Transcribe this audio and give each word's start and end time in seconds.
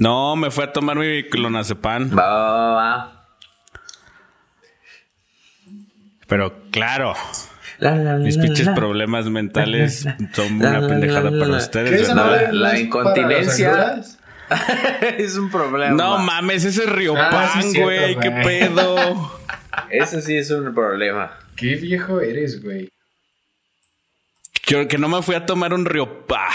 No, 0.00 0.34
me 0.36 0.50
fue 0.50 0.64
a 0.64 0.72
tomar 0.72 0.96
mi 0.96 1.24
clonazepam. 1.24 2.10
Va, 2.18 2.26
va, 2.26 2.74
va. 2.74 3.26
Pero 6.26 6.54
claro, 6.70 7.14
La, 7.78 7.94
la, 7.96 8.12
la, 8.12 8.18
mis 8.18 8.36
la, 8.36 8.42
pinches 8.44 8.66
la. 8.66 8.74
problemas 8.74 9.26
mentales 9.28 10.00
son 10.32 10.58
La, 10.58 10.70
una 10.70 10.80
la, 10.80 10.88
pendejada 10.88 11.30
la, 11.30 11.30
la, 11.30 11.38
para 11.38 11.50
la. 11.52 11.58
¿Qué 11.58 11.64
ustedes, 11.64 12.08
la- 12.14 12.52
la 12.52 12.78
incontinencia. 12.78 14.02
¿Para 14.48 15.08
es 15.18 15.36
un 15.36 15.50
problema. 15.50 15.94
No 15.94 16.18
mames, 16.18 16.64
ese 16.64 16.82
es 16.82 16.88
Ah, 16.88 16.92
Riopan, 16.92 17.62
sí 17.62 17.70
cierto, 17.72 17.82
güey, 17.82 18.16
qué 18.18 18.30
pedo. 18.30 19.38
Eso 19.90 20.20
sí 20.20 20.36
es 20.36 20.50
un 20.50 20.74
problema. 20.74 21.32
Qué 21.56 21.76
viejo 21.76 22.20
eres, 22.20 22.62
güey. 22.62 22.88
Yo 24.66 24.86
que 24.88 24.98
no 24.98 25.08
me 25.08 25.22
fui 25.22 25.34
a 25.34 25.46
tomar 25.46 25.72
un 25.74 25.84
Riopa. 25.84 26.48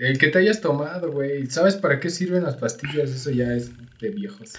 El 0.00 0.18
que 0.18 0.28
te 0.28 0.38
hayas 0.38 0.60
tomado, 0.60 1.12
güey. 1.12 1.46
¿Sabes 1.46 1.76
para 1.76 2.00
qué 2.00 2.10
sirven 2.10 2.42
las 2.44 2.56
pastillas? 2.56 3.10
Eso 3.10 3.30
ya 3.30 3.52
es 3.52 3.70
de 4.00 4.10
viejos. 4.10 4.54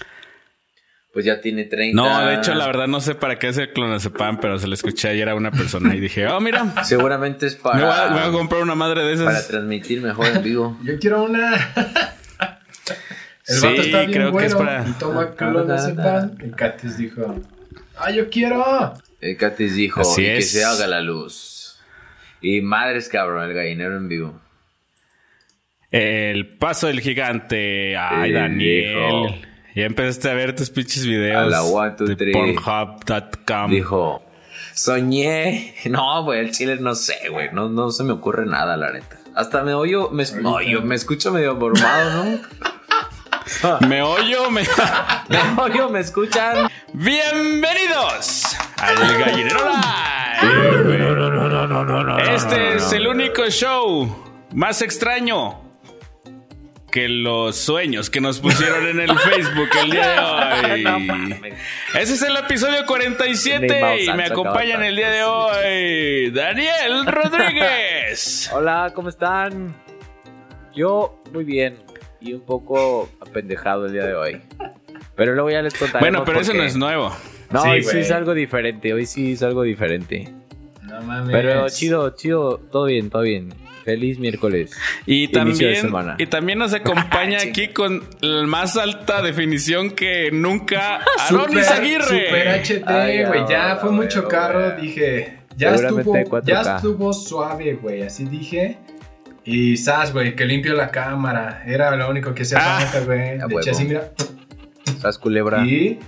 Pues 1.12 1.24
ya 1.26 1.40
tiene 1.42 1.64
30. 1.64 1.94
No, 1.94 2.26
de 2.26 2.36
hecho, 2.36 2.54
la 2.54 2.66
verdad 2.66 2.86
no 2.86 3.00
sé 3.02 3.14
para 3.14 3.38
qué 3.38 3.48
es 3.48 3.58
el 3.58 3.72
clonazepam, 3.72 4.40
pero 4.40 4.58
se 4.58 4.66
lo 4.66 4.72
escuché 4.74 5.08
ayer 5.08 5.28
a 5.28 5.34
una 5.34 5.50
persona 5.50 5.94
y 5.94 6.00
dije, 6.00 6.26
oh, 6.26 6.40
mira, 6.40 6.84
Seguramente 6.84 7.46
es 7.46 7.54
para, 7.56 7.76
me 7.76 7.82
voy, 7.84 7.92
a, 7.92 8.06
voy 8.12 8.20
a 8.20 8.30
comprar 8.32 8.62
una 8.62 8.74
madre 8.74 9.02
de 9.04 9.22
para 9.22 9.32
esas. 9.38 9.48
transmitir 9.48 10.00
mejor 10.00 10.26
en 10.28 10.42
vivo. 10.42 10.78
Yo 10.84 10.98
quiero 10.98 11.24
una. 11.24 11.54
El 13.46 13.56
Sí, 13.56 13.66
vato 13.66 13.82
está 13.82 13.98
bien 14.00 14.12
creo 14.12 14.36
que 14.36 14.46
es 14.46 14.54
bueno 14.54 14.70
para- 14.70 14.88
y 14.88 14.92
toma 14.92 15.34
clonazepam. 15.34 16.36
El 16.40 16.54
Catis 16.54 16.96
dijo, 16.96 17.40
¡ah, 17.98 18.10
yo 18.12 18.30
quiero! 18.30 18.94
El 19.20 19.36
Catis 19.36 19.74
dijo, 19.74 20.00
Así 20.00 20.22
y 20.22 20.26
que 20.36 20.42
se 20.42 20.64
haga 20.64 20.86
la 20.86 21.00
luz. 21.02 21.76
Y 22.40 22.60
madres 22.60 23.08
cabrón, 23.08 23.50
el 23.50 23.54
gallinero 23.54 23.96
en 23.96 24.08
vivo. 24.08 24.40
El 25.92 26.56
paso 26.56 26.86
del 26.86 27.00
gigante. 27.00 27.96
Ay, 27.98 28.32
Daniel. 28.32 28.88
dijo. 28.88 29.26
Ya 29.74 29.84
empezaste 29.84 30.30
a 30.30 30.34
ver 30.34 30.54
tus 30.56 30.70
pinches 30.70 31.06
videos 31.06 31.46
A 31.46 31.46
la 31.46 31.62
one, 31.62 31.92
two, 31.92 32.06
de. 32.06 32.32
Pornhub.com. 32.32 33.70
Dijo, 33.70 34.22
soñé. 34.74 35.74
No, 35.90 36.24
güey, 36.24 36.40
el 36.40 36.50
chile 36.50 36.78
no 36.80 36.94
sé, 36.94 37.28
güey. 37.30 37.50
No, 37.52 37.68
no 37.68 37.90
se 37.90 38.04
me 38.04 38.12
ocurre 38.12 38.46
nada, 38.46 38.76
la 38.78 38.90
neta. 38.90 39.18
Hasta 39.34 39.62
me 39.62 39.74
oyo, 39.74 40.10
me, 40.10 40.24
oyo, 40.44 40.82
me 40.82 40.94
escucho 40.94 41.30
medio 41.30 41.58
formado, 41.58 42.24
¿no? 42.24 42.40
Me 43.88 44.02
oyo, 44.02 44.50
me... 44.52 44.62
Me 45.28 45.38
oyo, 45.62 45.88
me 45.90 46.00
escuchan. 46.00 46.68
Bienvenidos 46.92 48.56
al 48.78 48.96
Gallinero 49.18 49.60
Live. 50.78 52.34
Este 52.34 52.76
es 52.76 52.92
el 52.92 53.08
único 53.08 53.48
show 53.50 54.08
más 54.54 54.80
extraño 54.80 55.71
que 56.92 57.08
los 57.08 57.56
sueños 57.56 58.10
que 58.10 58.20
nos 58.20 58.38
pusieron 58.38 58.86
en 58.86 59.00
el 59.00 59.18
Facebook 59.18 59.70
el 59.82 59.90
día 59.90 60.08
de 60.08 60.18
hoy. 60.94 61.54
Ese 61.98 62.14
es 62.14 62.22
el 62.22 62.36
episodio 62.36 62.80
Ni 62.82 62.86
47 62.86 63.80
Mao 63.80 63.96
y 63.96 64.12
me 64.12 64.24
acompañan 64.24 64.84
el 64.84 64.94
día 64.94 65.10
de 65.10 65.24
hoy 65.24 66.30
Daniel 66.30 67.06
Rodríguez. 67.06 68.50
Hola, 68.54 68.92
¿cómo 68.94 69.08
están? 69.08 69.74
Yo 70.74 71.18
muy 71.32 71.44
bien 71.44 71.78
y 72.20 72.34
un 72.34 72.42
poco 72.42 73.08
apendejado 73.20 73.86
el 73.86 73.92
día 73.94 74.04
de 74.04 74.14
hoy. 74.14 74.40
Pero 75.16 75.32
luego 75.34 75.50
ya 75.50 75.62
les 75.62 75.74
contaré. 75.74 76.00
Bueno, 76.00 76.24
pero 76.26 76.40
eso 76.40 76.52
no 76.52 76.62
es 76.62 76.76
nuevo. 76.76 77.10
No, 77.50 77.62
Sí, 77.62 77.68
hoy 77.70 77.84
sí 77.84 77.98
es 77.98 78.10
algo 78.10 78.34
diferente, 78.34 78.92
hoy 78.92 79.06
sí 79.06 79.32
es 79.32 79.42
algo 79.42 79.62
diferente. 79.62 80.28
No 80.82 81.00
mames. 81.00 81.32
Pero 81.32 81.68
chido, 81.70 82.14
chido, 82.14 82.58
todo 82.70 82.84
bien, 82.84 83.08
todo 83.08 83.22
bien. 83.22 83.54
Feliz 83.84 84.18
miércoles. 84.18 84.72
Y 85.06 85.28
también, 85.28 85.76
semana. 85.76 86.14
y 86.18 86.26
también 86.26 86.58
nos 86.58 86.72
acompaña 86.74 87.38
aquí 87.42 87.68
con 87.68 88.02
la 88.20 88.46
más 88.46 88.76
alta 88.76 89.22
definición 89.22 89.90
que 89.90 90.30
nunca 90.32 91.00
Super, 91.28 91.42
Aronis 91.44 91.70
Aguirre. 91.70 92.04
Super 92.04 92.62
HD, 92.62 92.82
Ay, 92.88 93.24
güey. 93.24 93.40
Ya 93.48 93.76
fue 93.76 93.90
mucho 93.90 94.26
güey. 94.28 94.80
Dije, 94.80 95.38
ya 95.56 95.74
estuvo, 95.74 96.14
4K. 96.14 96.44
ya 96.44 96.76
estuvo 96.76 97.12
suave, 97.12 97.74
güey. 97.74 98.02
Así 98.02 98.24
dije. 98.24 98.78
Y 99.44 99.76
sas, 99.76 100.12
güey, 100.12 100.36
que 100.36 100.44
limpio 100.44 100.74
la 100.74 100.90
cámara. 100.90 101.64
Era 101.66 101.94
lo 101.96 102.08
único 102.08 102.32
que 102.32 102.42
hacía 102.42 102.58
Ah, 102.60 102.80
falta, 102.80 103.00
güey. 103.04 103.38
así, 103.68 103.84
mira. 103.84 104.12
¿Estás 104.86 105.18
culebra? 105.18 105.64
Y 105.66 105.98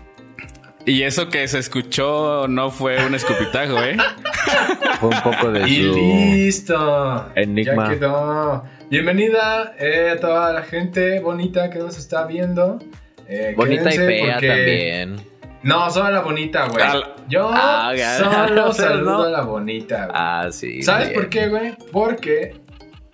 Y 0.86 1.02
eso 1.02 1.28
que 1.28 1.48
se 1.48 1.58
escuchó 1.58 2.46
no 2.48 2.70
fue 2.70 3.04
un 3.06 3.14
escupitajo, 3.14 3.82
¿eh? 3.82 3.96
Fue 5.00 5.08
un 5.08 5.20
poco 5.22 5.50
de 5.50 5.68
Y 5.68 5.82
su... 5.82 5.94
listo. 5.94 7.26
Enigma. 7.34 7.88
Ya 7.92 7.98
quedó. 7.98 8.62
Bienvenida 8.90 9.74
eh, 9.78 10.10
a 10.14 10.20
toda 10.20 10.52
la 10.52 10.62
gente 10.62 11.20
bonita 11.20 11.68
que 11.70 11.78
nos 11.78 11.98
está 11.98 12.26
viendo. 12.26 12.78
Eh, 13.26 13.54
Bonita 13.56 13.92
y 13.92 13.96
fea 13.96 14.34
porque- 14.34 14.48
también. 14.48 15.16
No, 15.62 15.90
solo 15.90 16.10
la 16.10 16.20
bonita, 16.20 16.68
güey. 16.68 16.84
Al- 16.84 17.14
Yo 17.28 17.48
Ah, 17.52 17.92
solo 18.18 18.72
saludo 18.74 19.04
No. 19.18 19.22
a 19.24 19.30
la 19.30 19.40
bonita, 19.42 19.96
güey. 20.06 20.10
Ah, 20.14 20.48
sí. 20.52 20.82
¿Sabes 20.82 21.08
bien. 21.08 21.20
por 21.20 21.30
qué, 21.30 21.48
güey? 21.48 21.74
Porque 21.90 22.54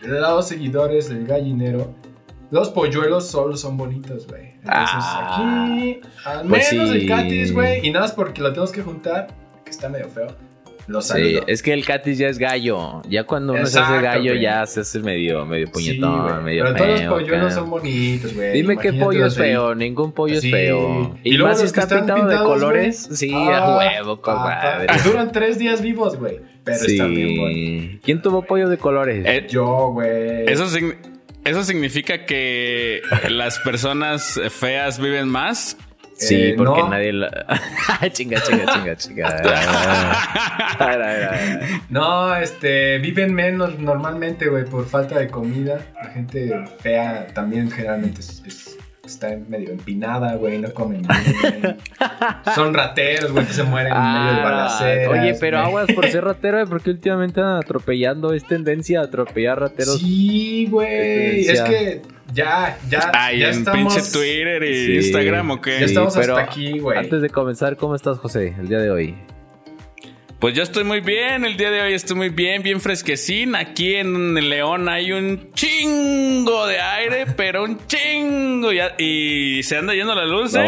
los 0.00 0.48
seguidores 0.48 1.09
del 1.09 1.26
gallinero, 1.26 1.94
los 2.50 2.69
polluelos 2.70 3.28
solo 3.28 3.56
son 3.56 3.76
bonitos, 3.76 4.26
güey. 4.26 4.49
Entonces 4.62 4.97
Ah. 5.00 5.66
aquí, 5.72 6.00
al 6.25 6.47
Pues 6.48 6.72
menos 6.72 6.91
el 6.91 7.00
sí. 7.00 7.06
catis, 7.06 7.53
güey, 7.53 7.87
y 7.87 7.91
nada 7.91 8.04
más 8.06 8.12
porque 8.12 8.41
lo 8.43 8.48
tenemos 8.50 8.72
que 8.72 8.82
juntar, 8.82 9.28
que 9.65 9.71
está 9.71 9.88
medio 9.88 10.09
feo. 10.09 10.26
Lo 10.87 11.00
Sí, 11.03 11.38
es 11.47 11.62
que 11.62 11.72
el 11.72 11.84
Catis 11.84 12.19
ya 12.19 12.26
es 12.26 12.38
gallo. 12.38 13.00
Ya 13.09 13.22
cuando 13.22 13.53
uno 13.53 13.65
se 13.65 13.78
hace 13.78 13.94
Exacto, 13.94 14.19
gallo, 14.19 14.34
ya 14.34 14.66
se 14.66 14.81
hace 14.81 14.98
medio, 14.98 15.47
medio 15.47 15.66
Sí, 15.69 15.72
puñetón, 15.72 16.22
güey. 16.25 16.43
medio 16.43 16.65
Pero 16.65 16.76
feo. 16.76 16.84
todos 16.87 17.00
los 17.00 17.09
polluelos 17.12 17.47
acá. 17.47 17.54
son 17.54 17.71
bonitos, 17.71 18.34
güey. 18.34 18.53
Dime 18.54 18.76
qué 18.76 18.93
pollo 18.94 19.26
es 19.26 19.38
ahí. 19.38 19.50
feo, 19.50 19.75
ningún 19.76 20.10
pollo 20.10 20.41
Sí. 20.41 20.48
es 20.48 20.53
feo. 20.53 21.16
Y 21.22 21.34
Y, 21.34 21.37
luego 21.37 21.50
más 21.50 21.59
si 21.59 21.65
los 21.66 21.72
que 21.72 21.81
está 21.81 21.94
están 21.94 21.98
pintado 22.06 22.28
de 22.28 22.34
pintados, 22.34 22.53
colores. 22.53 23.04
güey. 23.06 23.16
Sí, 23.16 23.32
Ah, 23.32 23.56
a 23.59 23.78
huevo, 23.78 24.21
compadre. 24.21 24.87
Ah, 24.88 24.97
Duran 25.04 25.31
tres 25.31 25.59
días 25.59 25.81
vivos, 25.81 26.16
güey. 26.19 26.41
Pero 26.65 26.77
están 26.84 27.15
bien. 27.15 27.28
Sí. 27.53 28.00
¿Quién 28.03 28.21
tuvo 28.21 28.42
pollo 28.42 28.69
de 28.69 28.77
colores? 28.78 29.25
Eh, 29.28 29.47
Yo, 29.48 29.92
güey. 29.92 30.44
eso, 30.50 30.66
sign- 30.66 30.97
eso 31.50 31.64
significa 31.64 32.24
que 32.26 33.00
las 33.28 33.58
personas 33.60 34.40
feas 34.50 34.98
viven 34.98 35.28
más. 35.28 35.76
sí, 36.14 36.34
eh, 36.36 36.54
porque 36.56 36.80
no. 36.82 36.88
nadie 36.90 37.12
la. 37.12 37.30
chinga, 38.12 38.40
chinga, 38.42 38.66
chinga, 38.72 38.96
chinga. 38.96 39.42
No, 41.88 42.34
este, 42.36 42.98
viven 42.98 43.34
menos 43.34 43.78
normalmente, 43.78 44.48
güey, 44.48 44.64
por 44.64 44.86
falta 44.88 45.18
de 45.18 45.28
comida. 45.28 45.80
La 46.02 46.10
gente 46.10 46.52
fea 46.80 47.26
también 47.34 47.70
generalmente 47.70 48.20
es- 48.20 48.42
es- 48.46 48.76
está 49.10 49.37
medio 49.48 49.71
empinada, 49.71 50.34
güey, 50.37 50.59
no 50.59 50.72
comen 50.72 51.03
bien. 51.03 51.76
Son 52.54 52.72
rateros, 52.75 53.32
güey, 53.32 53.47
que 53.47 53.53
se 53.53 53.62
mueren 53.62 53.93
en 53.93 53.98
medio 53.98 54.32
de 54.34 54.41
Ah, 54.41 54.44
balaceras. 54.44 55.09
oye, 55.09 55.34
pero 55.41 55.59
güey. 55.59 55.69
aguas 55.69 55.93
por 55.94 56.06
ser 56.09 56.25
ratero, 56.25 56.60
¿eh? 56.60 56.66
porque 56.66 56.91
últimamente 56.91 57.41
andan 57.41 57.56
atropellando. 57.59 58.32
Es 58.32 58.47
tendencia 58.47 59.00
a 59.00 59.04
atropellar 59.04 59.60
rateros. 59.60 59.98
Sí, 59.98 60.66
güey, 60.71 61.47
es 61.48 61.60
que 61.62 62.03
ya, 62.32 62.78
ya, 62.88 63.10
Ay, 63.12 63.41
ya 63.41 63.48
en 63.50 63.59
estamos... 63.59 63.94
pinche 63.94 64.10
Twitter 64.12 64.62
y 64.62 64.87
Sí. 64.87 64.97
Instagram 65.06 65.50
o 65.50 65.60
Ya 65.65 65.72
estamos 65.84 66.15
pero 66.16 66.37
hasta 66.37 66.50
aquí, 66.50 66.78
güey. 66.78 66.98
Antes 66.98 67.22
de 67.22 67.28
comenzar, 67.31 67.77
¿cómo 67.77 67.94
estás, 67.94 68.19
José, 68.19 68.54
el 68.59 68.69
día 68.69 68.78
de 68.78 68.91
hoy? 68.91 69.16
Pues 70.40 70.54
yo 70.54 70.62
estoy 70.62 70.84
muy 70.84 71.00
bien, 71.00 71.44
el 71.44 71.58
día 71.58 71.70
de 71.70 71.82
hoy 71.82 71.92
estoy 71.92 72.16
muy 72.16 72.30
bien, 72.30 72.62
bien 72.62 72.80
fresquecín. 72.80 73.54
Aquí 73.54 73.96
en 73.96 74.32
León 74.48 74.88
hay 74.88 75.12
un 75.12 75.50
chingo 75.52 76.66
de 76.66 76.80
aire, 76.80 77.26
pero 77.36 77.62
un 77.64 77.78
chingo. 77.86 78.72
ya- 78.72 78.94
y 78.96 79.62
se 79.64 79.76
anda 79.76 79.92
yendo 79.92 80.14
la 80.14 80.24
luz, 80.24 80.54
¿eh? 80.54 80.66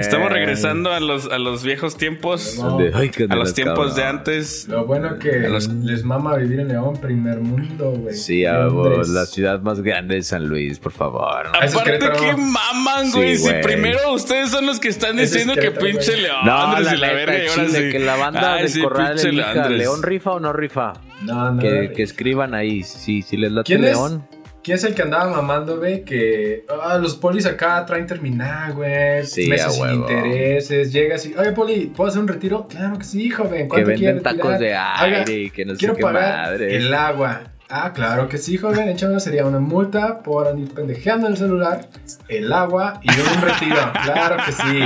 Estamos 0.00 0.32
regresando 0.32 0.92
a 0.92 0.98
los, 0.98 1.30
a 1.30 1.38
los 1.38 1.62
viejos 1.62 1.96
tiempos, 1.96 2.58
No. 2.58 2.78
A 2.80 3.36
los 3.36 3.54
tiempos 3.54 3.94
de 3.94 4.02
antes. 4.02 4.66
Lo 4.66 4.84
bueno 4.86 5.16
que 5.20 5.38
los- 5.48 5.68
les 5.68 6.02
mama 6.02 6.34
vivir 6.36 6.58
en 6.58 6.68
León, 6.68 6.96
primer 7.00 7.38
mundo, 7.38 7.90
güey. 7.92 8.12
Sí, 8.16 8.44
a 8.44 8.54
Londres. 8.64 9.08
la 9.08 9.26
ciudad 9.26 9.60
más 9.60 9.82
grande 9.82 10.16
de 10.16 10.22
San 10.24 10.48
Luis, 10.48 10.80
por 10.80 10.90
favor. 10.90 11.46
Aparte 11.46 11.98
que 12.00 12.32
maman, 12.36 13.06
Sí, 13.12 13.18
güey. 13.18 13.36
si 13.36 13.52
primero 13.62 14.12
ustedes 14.14 14.50
son 14.50 14.66
los 14.66 14.80
que 14.80 14.88
están 14.88 15.16
es 15.20 15.30
diciendo 15.30 15.54
que 15.54 15.70
pinche. 15.70 16.16
León, 16.16 16.44
No, 16.44 16.52
Andrés 16.56 16.86
la 16.86 16.94
y 16.96 16.98
la 16.98 17.12
verga, 17.12 17.38
y 17.44 17.46
ahora 17.46 17.68
sí. 17.68 17.90
que 17.92 17.98
la 18.00 18.16
banda 18.16 18.54
Ay, 18.54 18.62
del 18.62 18.70
sí, 18.72 18.80
corral 18.96 19.18
elija. 19.26 19.68
¿León 19.68 20.02
rifa 20.02 20.32
o 20.32 20.40
no 20.40 20.52
rifa? 20.52 20.92
No, 21.22 21.52
no. 21.52 21.60
Que, 21.62 21.92
que 21.94 22.02
escriban 22.02 22.54
ahí, 22.54 22.82
sí, 22.82 23.22
si 23.22 23.36
les 23.36 23.52
late 23.52 23.66
¿Quién 23.66 23.84
es? 23.84 23.90
León. 23.92 24.26
¿Quién 24.62 24.78
es 24.78 24.82
el 24.84 24.94
que 24.96 25.02
andaba 25.02 25.30
mamando, 25.30 25.78
güey? 25.78 26.04
Que 26.04 26.64
ah, 26.82 26.98
los 26.98 27.14
polis 27.14 27.46
acá 27.46 27.86
traen 27.86 28.04
terminal, 28.04 28.74
güey. 28.74 29.24
Sí, 29.24 29.48
meses 29.48 29.74
sin 29.74 29.82
huevo. 29.82 30.10
intereses. 30.10 30.92
Llegas 30.92 31.24
y, 31.24 31.34
oye, 31.34 31.52
poli, 31.52 31.86
¿puedo 31.86 32.08
hacer 32.08 32.20
un 32.20 32.26
retiro? 32.26 32.66
Claro 32.68 32.98
que 32.98 33.04
sí, 33.04 33.30
joven. 33.30 33.62
Que 33.62 33.68
¿Cuánto 33.68 33.86
venden 33.86 34.18
quieres 34.18 34.22
tacos 34.24 34.58
de 34.58 34.66
Oiga, 34.66 35.00
aire 35.00 35.32
y 35.32 35.50
que 35.50 35.64
no 35.64 35.74
sé 35.74 35.78
Quiero 35.78 35.94
qué 35.94 36.02
pagar 36.02 36.46
madre. 36.50 36.76
el 36.76 36.92
agua. 36.92 37.42
Ah, 37.68 37.92
claro 37.92 38.28
que 38.28 38.38
sí, 38.38 38.56
joven. 38.58 38.88
Échame 38.88 39.18
sería 39.18 39.44
una 39.44 39.58
multa 39.58 40.22
por 40.22 40.46
andar 40.46 40.72
pendejeando 40.72 41.26
en 41.26 41.32
el 41.32 41.38
celular, 41.38 41.88
el 42.28 42.52
agua 42.52 43.00
y 43.02 43.08
un 43.10 43.42
retiro. 43.42 43.76
claro 44.04 44.36
que 44.46 44.52
sí. 44.52 44.84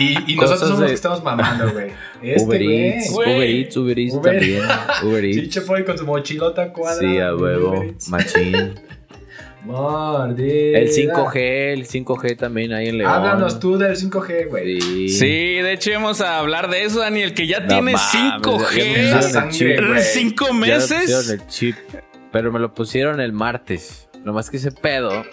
Y, 0.00 0.32
y 0.32 0.36
nosotros 0.36 0.60
somos 0.60 0.80
los 0.80 0.88
que 0.88 0.94
estamos 0.94 1.22
mamando, 1.22 1.70
güey. 1.72 1.92
Este, 2.20 2.44
Uber. 2.44 2.62
Eats. 2.62 3.10
Uber 3.12 3.28
Eats, 3.42 3.76
Uber 3.76 3.98
Eats 3.98 4.14
Uber- 4.14 4.22
también. 4.38 4.62
Uber 5.04 5.24
Eats. 5.26 5.36
Chiche 5.36 5.84
con 5.84 5.96
su 5.98 6.04
mochilota 6.04 6.72
cuadra. 6.72 6.98
Sí, 7.00 7.18
a 7.20 7.34
huevo, 7.36 7.82
Eats. 7.84 8.08
machín. 8.08 8.74
Mordida. 9.64 10.78
El 10.78 10.88
5G, 10.90 11.36
el 11.72 11.86
5G 11.86 12.36
también 12.36 12.72
ahí 12.72 12.88
en 12.88 12.98
León. 12.98 13.10
Háblanos 13.10 13.60
tú 13.60 13.76
del 13.78 13.96
5G, 13.96 14.48
güey. 14.48 14.80
Sí. 14.80 15.08
Sí, 15.08 15.26
de 15.26 15.72
hecho 15.72 15.90
íbamos 15.90 16.20
a 16.20 16.38
hablar 16.38 16.70
de 16.70 16.84
eso, 16.84 17.00
Daniel, 17.00 17.34
que 17.34 17.46
ya 17.46 17.60
No 17.60 17.68
tiene 17.68 17.92
mames, 17.92 18.00
ya 18.12 18.38
me 18.38 18.42
5G. 18.42 18.42
La 18.42 18.58
pusieron 18.58 19.16
el 19.16 19.22
sangre, 19.22 19.52
chip. 19.52 19.86
güey. 19.88 20.02
¿Cinco 20.02 20.46
Ya 20.48 20.52
meses? 20.54 21.30
el 21.30 21.46
chip. 21.46 21.76
Pero 22.32 22.52
me 22.52 22.58
lo 22.60 22.72
pusieron 22.74 23.20
el 23.20 23.32
martes. 23.32 24.08
Nomás 24.24 24.50
que 24.50 24.56
ese 24.58 24.70
pedo. 24.72 25.24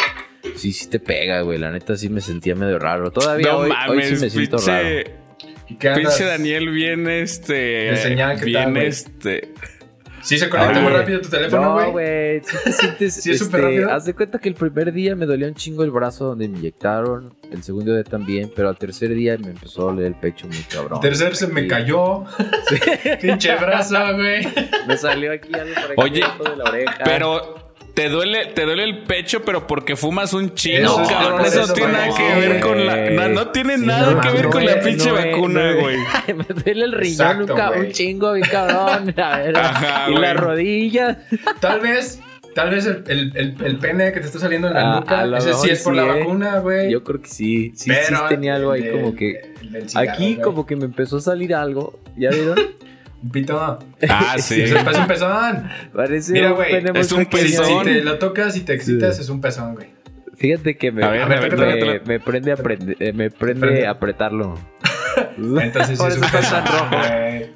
Sí, 0.56 0.72
sí 0.72 0.90
te 0.90 1.00
pega, 1.00 1.42
güey. 1.42 1.60
La 1.60 1.72
neta 1.72 1.96
sí 1.98 2.10
me 2.10 2.22
sentía 2.22 2.56
medio 2.56 2.80
raro. 2.80 3.12
Todavía 3.12 3.48
No 3.52 3.58
hoy, 3.60 3.72
hoy 3.90 4.04
sí 4.04 4.16
me 4.16 4.30
siento 4.30 4.58
raro. 4.60 4.88
pinche, 4.88 5.12
¿Y 5.70 5.76
qué 5.76 5.90
andas? 5.90 6.16
pinche 6.16 6.24
Daniel 6.30 6.70
viene 6.70 7.22
este. 7.22 7.54
De 7.54 7.98
señal, 7.98 8.40
¿qué 8.40 8.46
bien 8.46 8.74
tal, 8.74 8.78
este. 8.78 9.54
¿Sí 10.28 10.38
se 10.38 10.50
conecta 10.50 10.82
muy 10.82 10.92
rápido 10.92 11.22
tu 11.22 11.30
teléfono, 11.30 11.62
No, 11.64 11.74
güey? 11.74 11.92
güey, 11.92 12.42
sí 12.44 12.58
te 12.64 12.72
sientes. 12.74 13.14
¿Sí 13.16 13.32
es 13.32 13.40
súper 13.40 13.62
este, 13.62 13.72
rápido? 13.72 13.92
Haz 13.94 14.06
de 14.06 14.14
cuenta 14.14 14.40
que 14.40 14.50
el 14.50 14.56
primer 14.56 14.92
día 14.92 15.16
me 15.16 15.26
dolía 15.26 15.48
un 15.48 15.54
chingo 15.56 15.84
el 15.84 15.92
brazo 15.92 16.26
donde 16.26 16.50
me 16.50 16.58
inyectaron. 16.58 17.34
El 17.50 17.64
segundo 17.64 17.94
día 17.94 18.04
también. 18.04 18.52
Pero 18.54 18.68
al 18.68 18.78
tercer 18.78 19.14
día 19.14 19.38
me 19.38 19.52
empezó 19.52 19.84
a 19.84 19.94
doler 19.94 20.08
el 20.08 20.16
pecho 20.16 20.48
muy 20.48 20.58
cabrón. 20.70 21.00
Tercer 21.00 21.36
se 21.36 21.48
me 21.48 21.62
Sí. 21.62 21.68
cayó. 21.70 22.26
Pinche 23.22 23.56
brazo, 23.56 23.96
güey. 24.16 24.46
Me 24.88 24.98
salió 24.98 25.32
aquí 25.32 25.50
algo 25.54 25.74
por 25.74 25.84
aquí 25.86 25.94
Oye, 25.96 26.24
de 26.50 26.56
la 26.58 26.64
oreja. 26.66 26.98
Pero 27.06 27.67
te 27.98 28.10
duele, 28.10 28.46
te 28.54 28.64
duele 28.64 28.84
el 28.84 29.00
pecho, 29.00 29.42
pero 29.44 29.66
porque 29.66 29.96
fumas 29.96 30.32
un 30.34 30.54
chingo, 30.54 30.78
Eso 30.78 31.02
es 31.02 31.10
cabrón. 31.10 31.46
Eso, 31.46 31.64
eso, 31.64 31.74
tiene 31.74 31.94
nada 31.94 32.10
que 32.16 32.40
ver 32.40 32.60
con 32.60 32.86
la. 32.86 33.10
No, 33.10 33.28
no 33.30 33.48
tiene 33.48 33.76
Sí, 33.80 33.86
nada 33.88 34.12
no 34.12 34.22
que 34.22 34.30
ver 34.30 34.50
con 34.50 34.64
la 34.64 34.80
pinche 34.82 35.10
No, 35.10 35.16
vacuna, 35.16 35.72
no, 35.74 35.82
güey. 35.82 35.98
me 36.28 36.44
duele 36.64 36.86
el 36.86 36.92
riñón 36.92 37.42
Exacto, 37.42 37.56
un, 37.56 37.60
un 37.62 37.78
güey. 37.80 37.92
chingo, 37.94 38.34
bien 38.34 38.48
cabrón. 38.52 39.16
A 39.20 39.38
ver, 39.40 39.58
Ajá, 39.58 40.06
y 40.10 40.12
güey. 40.12 40.22
la 40.22 40.34
rodilla. 40.36 41.24
Tal 41.60 41.80
vez, 41.80 42.22
tal 42.54 42.70
vez 42.70 42.86
el, 42.86 43.04
el, 43.08 43.32
el, 43.36 43.66
el 43.66 43.78
pene 43.78 44.14
que 44.14 44.20
te 44.20 44.28
está 44.28 44.38
saliendo 44.38 44.68
en 44.68 44.76
la 44.76 44.98
Ah, 44.98 45.26
nuca, 45.26 45.38
ese 45.40 45.54
sí 45.56 45.70
es 45.72 45.82
por 45.82 45.96
sí, 45.96 46.00
la 46.00 46.06
eh. 46.06 46.20
vacuna, 46.20 46.60
güey. 46.60 46.92
Yo 46.92 47.04
creo 47.04 47.20
que 47.20 47.30
sí. 47.30 47.72
Sí, 47.76 47.90
sí 47.90 47.92
Pero 48.10 48.28
tenía 48.30 48.54
algo 48.58 48.74
ahí 48.74 48.92
como 48.92 49.16
que. 49.16 49.54
cigarro, 49.88 50.12
Aquí 50.12 50.36
como 50.36 50.68
que 50.68 50.76
me 50.76 50.86
empezó 50.86 51.18
a 51.18 51.22
salir 51.22 51.56
algo. 51.56 52.00
¿Ya 52.16 52.30
vieron? 52.30 52.60
Un 53.24 53.30
pito. 53.32 53.60
Ah, 54.10 54.36
sí. 54.38 54.62
Eso 54.62 54.78
es 54.78 54.98
un 54.98 55.08
pezón. 55.08 55.70
Parece 55.94 56.34
Mira, 56.34 56.52
güey, 56.52 56.76
es 56.96 57.12
un 57.12 57.26
pezón. 57.26 57.66
si 57.86 57.92
te 57.92 58.04
lo 58.04 58.20
tocas 58.20 58.56
y 58.56 58.62
te 58.62 58.74
excitas, 58.74 59.16
Sí. 59.16 59.22
es 59.24 59.30
un 59.30 59.42
pezón, 59.42 59.76
güey. 59.76 59.88
Fíjate 60.36 60.78
que 60.78 60.92
me, 60.92 61.04
A 61.04 61.10
ver, 61.10 61.22
a 61.24 61.28
ver, 61.28 61.42
me, 61.42 61.50
tócatelo, 61.50 62.02
me- 62.06 62.20
prende, 62.20 62.52
a 62.52 62.58
prende- 62.58 62.96
eh, 63.00 63.12
me 63.14 63.32
prende 63.32 63.88
a 63.88 63.92
apretarlo. 63.92 64.54
Entonces 65.38 65.98
sí 65.98 66.06
es 66.08 66.16
un 66.16 66.22
pezón, 66.30 66.64
rojo. 66.66 66.96
güey. 66.96 67.50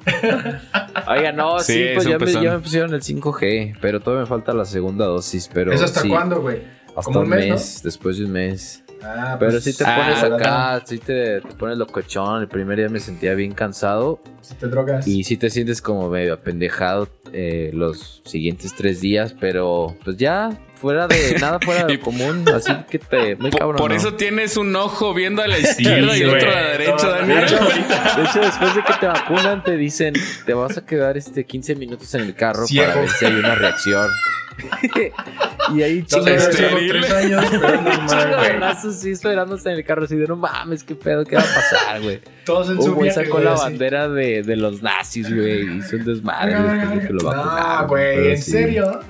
Oiga, 1.06 1.30
no, 1.32 1.60
Sí, 1.60 1.72
sí, 1.74 1.82
es 1.82 1.94
pues 1.94 2.06
ya 2.06 2.18
me, 2.18 2.24
pezón. 2.26 2.42
ya 2.42 2.52
me 2.54 2.58
pusieron 2.58 2.92
el 2.94 3.02
5G, 3.02 3.76
pero 3.80 4.00
todavía 4.00 4.22
me 4.22 4.28
falta 4.28 4.52
la 4.52 4.64
segunda 4.64 5.04
dosis. 5.06 5.48
Pero 5.52 5.72
¿Eso 5.72 5.84
hasta 5.84 6.00
sí, 6.00 6.08
cuándo, 6.08 6.40
güey? 6.40 6.58
Hasta 6.88 7.02
¿Como 7.02 7.20
un 7.20 7.24
un 7.26 7.30
mes, 7.30 7.48
mes, 7.50 7.76
no? 7.76 7.88
después 7.88 8.18
de 8.18 8.24
un 8.24 8.32
mes. 8.32 8.82
Ah, 9.04 9.36
Pero 9.38 9.52
pues, 9.52 9.64
si 9.64 9.76
te 9.76 9.84
ah, 9.84 9.96
pones 9.96 10.22
acá, 10.22 10.82
si 10.86 10.98
te, 10.98 11.40
te 11.40 11.54
pones 11.54 11.76
locochón. 11.78 12.42
El 12.42 12.48
primer 12.48 12.78
día 12.78 12.88
me 12.88 13.00
sentía 13.00 13.34
bien 13.34 13.52
cansado 13.52 14.20
Si 14.42 14.54
te 14.54 14.68
drogas. 14.68 15.06
y 15.06 15.24
si 15.24 15.36
te 15.36 15.50
sientes 15.50 15.82
como 15.82 16.08
medio 16.08 16.34
apendejado 16.34 17.08
eh, 17.32 17.70
los 17.72 18.22
siguientes 18.24 18.74
tres 18.74 19.00
días, 19.00 19.34
pero 19.38 19.96
pues 20.04 20.16
ya 20.16 20.50
fuera 20.82 21.06
de 21.08 21.36
nada 21.40 21.58
fuera 21.60 21.84
de 21.86 21.94
Y- 21.94 21.96
lo 21.96 22.02
común, 22.02 22.44
así 22.54 22.72
que 22.90 22.98
te 22.98 23.36
muy 23.36 23.50
Por, 23.50 23.60
cabrón. 23.60 23.76
por 23.78 23.90
¿no? 23.92 23.96
eso 23.96 24.14
tienes 24.14 24.56
un 24.58 24.74
ojo 24.76 25.14
viendo 25.14 25.40
a 25.42 25.46
la 25.46 25.58
izquierda 25.58 26.14
y 26.14 26.18
sí, 26.18 26.22
el 26.24 26.30
otro 26.30 26.50
a 26.50 26.54
la 26.54 26.68
derecha, 26.68 26.96
Todo- 26.96 27.12
Daniel. 27.12 27.38
De 27.40 27.44
hecho, 27.46 27.64
De 27.64 28.22
hecho, 28.24 28.40
después 28.40 28.74
de 28.74 28.82
que 28.84 28.92
te 29.00 29.06
vacunan, 29.06 29.62
te 29.64 29.76
dicen, 29.78 30.12
te 30.44 30.52
vas 30.52 30.76
a 30.76 30.84
quedar 30.84 31.16
este 31.16 31.44
15 31.46 31.76
minutos 31.76 32.12
en 32.14 32.20
el 32.22 32.34
carro 32.34 32.66
Ciego. 32.66 32.88
para 32.88 33.00
ver 33.00 33.10
si 33.10 33.24
hay 33.24 33.32
una 33.34 33.54
reacción. 33.54 34.10
y 35.74 35.82
ahí 35.82 36.02
chingo 36.02 36.26
Este, 36.26 36.56
tres 36.88 37.10
años, 37.12 37.44
pero 37.50 37.68
es 37.74 37.82
normal, 37.82 38.06
chingo 38.08 38.24
de 38.24 38.36
güey. 38.36 38.56
brazos 38.58 38.96
así 38.96 39.10
esperándose 39.12 39.70
en 39.70 39.76
el 39.76 39.84
carro 39.84 40.04
así 40.04 40.16
de 40.16 40.26
no 40.26 40.36
mames, 40.36 40.84
qué 40.84 40.94
pedo, 40.94 41.24
qué 41.24 41.36
va 41.36 41.42
a 41.42 41.54
pasar, 41.54 42.02
güey. 42.02 42.20
Todos 42.44 42.68
en 42.70 42.82
su 42.82 42.94
viaje, 42.96 43.24
sacó 43.24 43.34
güey, 43.38 43.44
la 43.44 43.54
bandera 43.54 44.08
de, 44.08 44.42
de 44.42 44.56
los 44.56 44.82
nazis, 44.82 45.34
güey, 45.34 45.62
y 45.62 45.78
hizo 45.78 45.96
un 45.96 46.04
desmadre 46.04 46.54
después 46.54 46.90
de 47.00 47.06
que 47.06 47.12
lo 47.14 47.24
vacunaron. 47.24 47.82
No, 47.82 47.88
güey, 47.88 48.30
¿en 48.32 48.42
sí. 48.42 48.50
serio? 48.50 49.00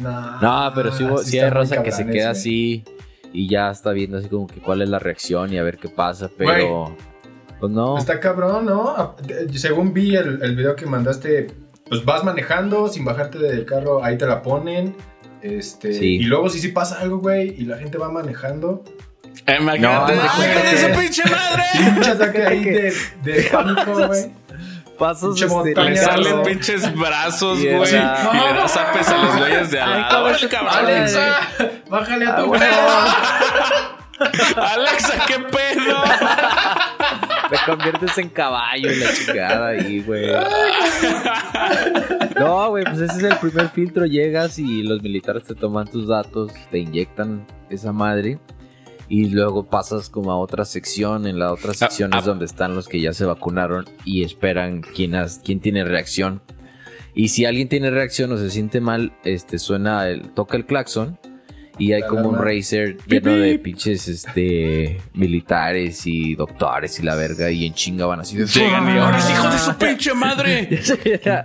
No, 0.00 0.40
No, 0.40 0.72
pero 0.74 0.92
sí, 0.92 1.04
está 1.04 1.44
hay 1.46 1.50
raza 1.50 1.82
que 1.82 1.92
se 1.92 2.06
queda 2.06 2.30
así 2.30 2.84
y 3.32 3.48
ya 3.48 3.70
está 3.70 3.92
viendo 3.92 4.18
así 4.18 4.28
como 4.28 4.46
que 4.46 4.60
cuál 4.60 4.82
es 4.82 4.88
la 4.88 4.98
reacción 4.98 5.52
y 5.52 5.58
a 5.58 5.62
ver 5.62 5.78
qué 5.78 5.88
pasa, 5.88 6.30
pero 6.36 6.96
pues 7.60 7.70
no. 7.72 7.98
Está 7.98 8.18
cabrón, 8.20 8.66
¿no? 8.66 9.16
Según 9.54 9.92
vi 9.92 10.16
el, 10.16 10.42
el 10.42 10.56
video 10.56 10.74
que 10.74 10.86
mandaste, 10.86 11.48
pues 11.88 12.04
vas 12.04 12.24
manejando 12.24 12.88
sin 12.88 13.04
bajarte 13.04 13.38
del 13.38 13.64
carro, 13.66 14.02
ahí 14.02 14.16
te 14.16 14.26
la 14.26 14.42
ponen. 14.42 14.94
Este, 15.42 15.94
Sí. 15.94 16.16
Y 16.16 16.22
luego 16.24 16.48
si 16.50 16.58
sí 16.58 16.68
pasa 16.68 17.00
algo, 17.00 17.18
güey, 17.18 17.54
y 17.58 17.64
la 17.64 17.76
gente 17.78 17.98
va 17.98 18.10
manejando. 18.10 18.82
Eh, 19.46 19.56
Imagínate, 19.60 20.16
No, 20.16 20.22
¡ay, 20.22 20.50
esa 20.74 20.98
pinche 20.98 21.22
madre! 21.24 21.62
Pinche 21.94 22.10
ataque 22.10 22.42
ahí 22.42 22.64
de, 22.64 22.92
de 23.22 23.42
pánico, 23.50 24.06
güey. 24.06 24.32
Pasos 25.00 25.40
este, 25.42 25.74
Le 25.82 25.96
salen 25.96 26.42
pinches 26.42 26.94
brazos, 26.94 27.58
Y 27.58 27.68
güey. 27.74 27.94
era- 27.94 28.30
Y 28.32 28.36
le 28.36 28.52
das 28.60 28.76
apes 28.76 29.08
a 29.08 29.16
los 29.16 29.36
güeyes 29.36 29.70
de 29.72 29.80
al 29.80 30.00
lado. 30.02 30.26
¡Ay, 30.26 30.48
cabrón! 30.48 30.74
Alexa, 30.76 31.48
bájale 31.88 32.26
a 32.26 32.36
Ah, 32.36 32.42
tu 32.42 32.50
pedo. 32.52 32.62
Alexa, 34.62 35.12
¿qué 35.26 35.38
pedo? 35.38 36.02
Te 37.48 37.56
conviertes 37.66 38.18
en 38.18 38.28
caballo 38.28 38.92
y 38.92 38.96
la 38.96 39.12
chingada 39.14 39.68
ahí, 39.68 40.02
güey. 40.02 40.30
No, 42.38 42.68
güey, 42.70 42.84
pues 42.84 43.00
ese 43.00 43.16
es 43.16 43.22
el 43.24 43.36
primer 43.38 43.68
filtro. 43.70 44.04
Llegas 44.06 44.58
y 44.58 44.82
los 44.82 45.02
militares 45.02 45.44
te 45.44 45.54
toman 45.54 45.86
tus 45.88 46.06
datos, 46.08 46.52
te 46.70 46.78
inyectan 46.78 47.46
esa 47.70 47.92
madre. 47.92 48.38
Y 49.10 49.28
luego 49.28 49.64
pasas 49.64 50.08
como 50.08 50.30
a 50.30 50.38
otra 50.38 50.64
sección. 50.64 51.26
En 51.26 51.38
la 51.38 51.52
otra 51.52 51.74
sección 51.74 52.14
ah. 52.14 52.20
es 52.20 52.24
donde 52.24 52.44
están 52.46 52.74
los 52.76 52.88
que 52.88 53.00
ya 53.00 53.12
se 53.12 53.26
vacunaron 53.26 53.84
y 54.04 54.22
esperan 54.22 54.80
quién, 54.82 55.14
has- 55.16 55.40
quién 55.44 55.60
tiene 55.60 55.84
reacción. 55.84 56.40
Y 57.12 57.28
si 57.28 57.44
alguien 57.44 57.68
tiene 57.68 57.90
reacción 57.90 58.30
o 58.30 58.38
se 58.38 58.50
siente 58.50 58.80
mal, 58.80 59.12
este 59.24 59.58
suena 59.58 60.08
el, 60.08 60.30
toca 60.30 60.56
el 60.56 60.64
claxon. 60.64 61.18
Y 61.80 61.92
hay 61.94 62.02
La 62.02 62.06
como 62.08 62.28
un 62.28 62.38
racer 62.38 62.98
lleno 63.06 63.34
de 63.36 63.58
pinches 63.58 64.06
este 64.06 65.00
militares 65.14 66.06
y 66.06 66.34
doctores 66.34 67.00
y 67.00 67.02
la 67.02 67.14
verga. 67.16 67.50
Y 67.50 67.66
en 67.66 67.74
chinga 67.74 68.06
van 68.06 68.20
así 68.20 68.36
de 68.36 68.46
Llegan 68.46 68.94
y 68.94 68.98
ahora 68.98 69.20
sí, 69.20 69.32
hijo 69.32 69.48
de 69.48 69.58
su 69.58 69.74
pinche 69.78 70.14
madre. 70.14 70.80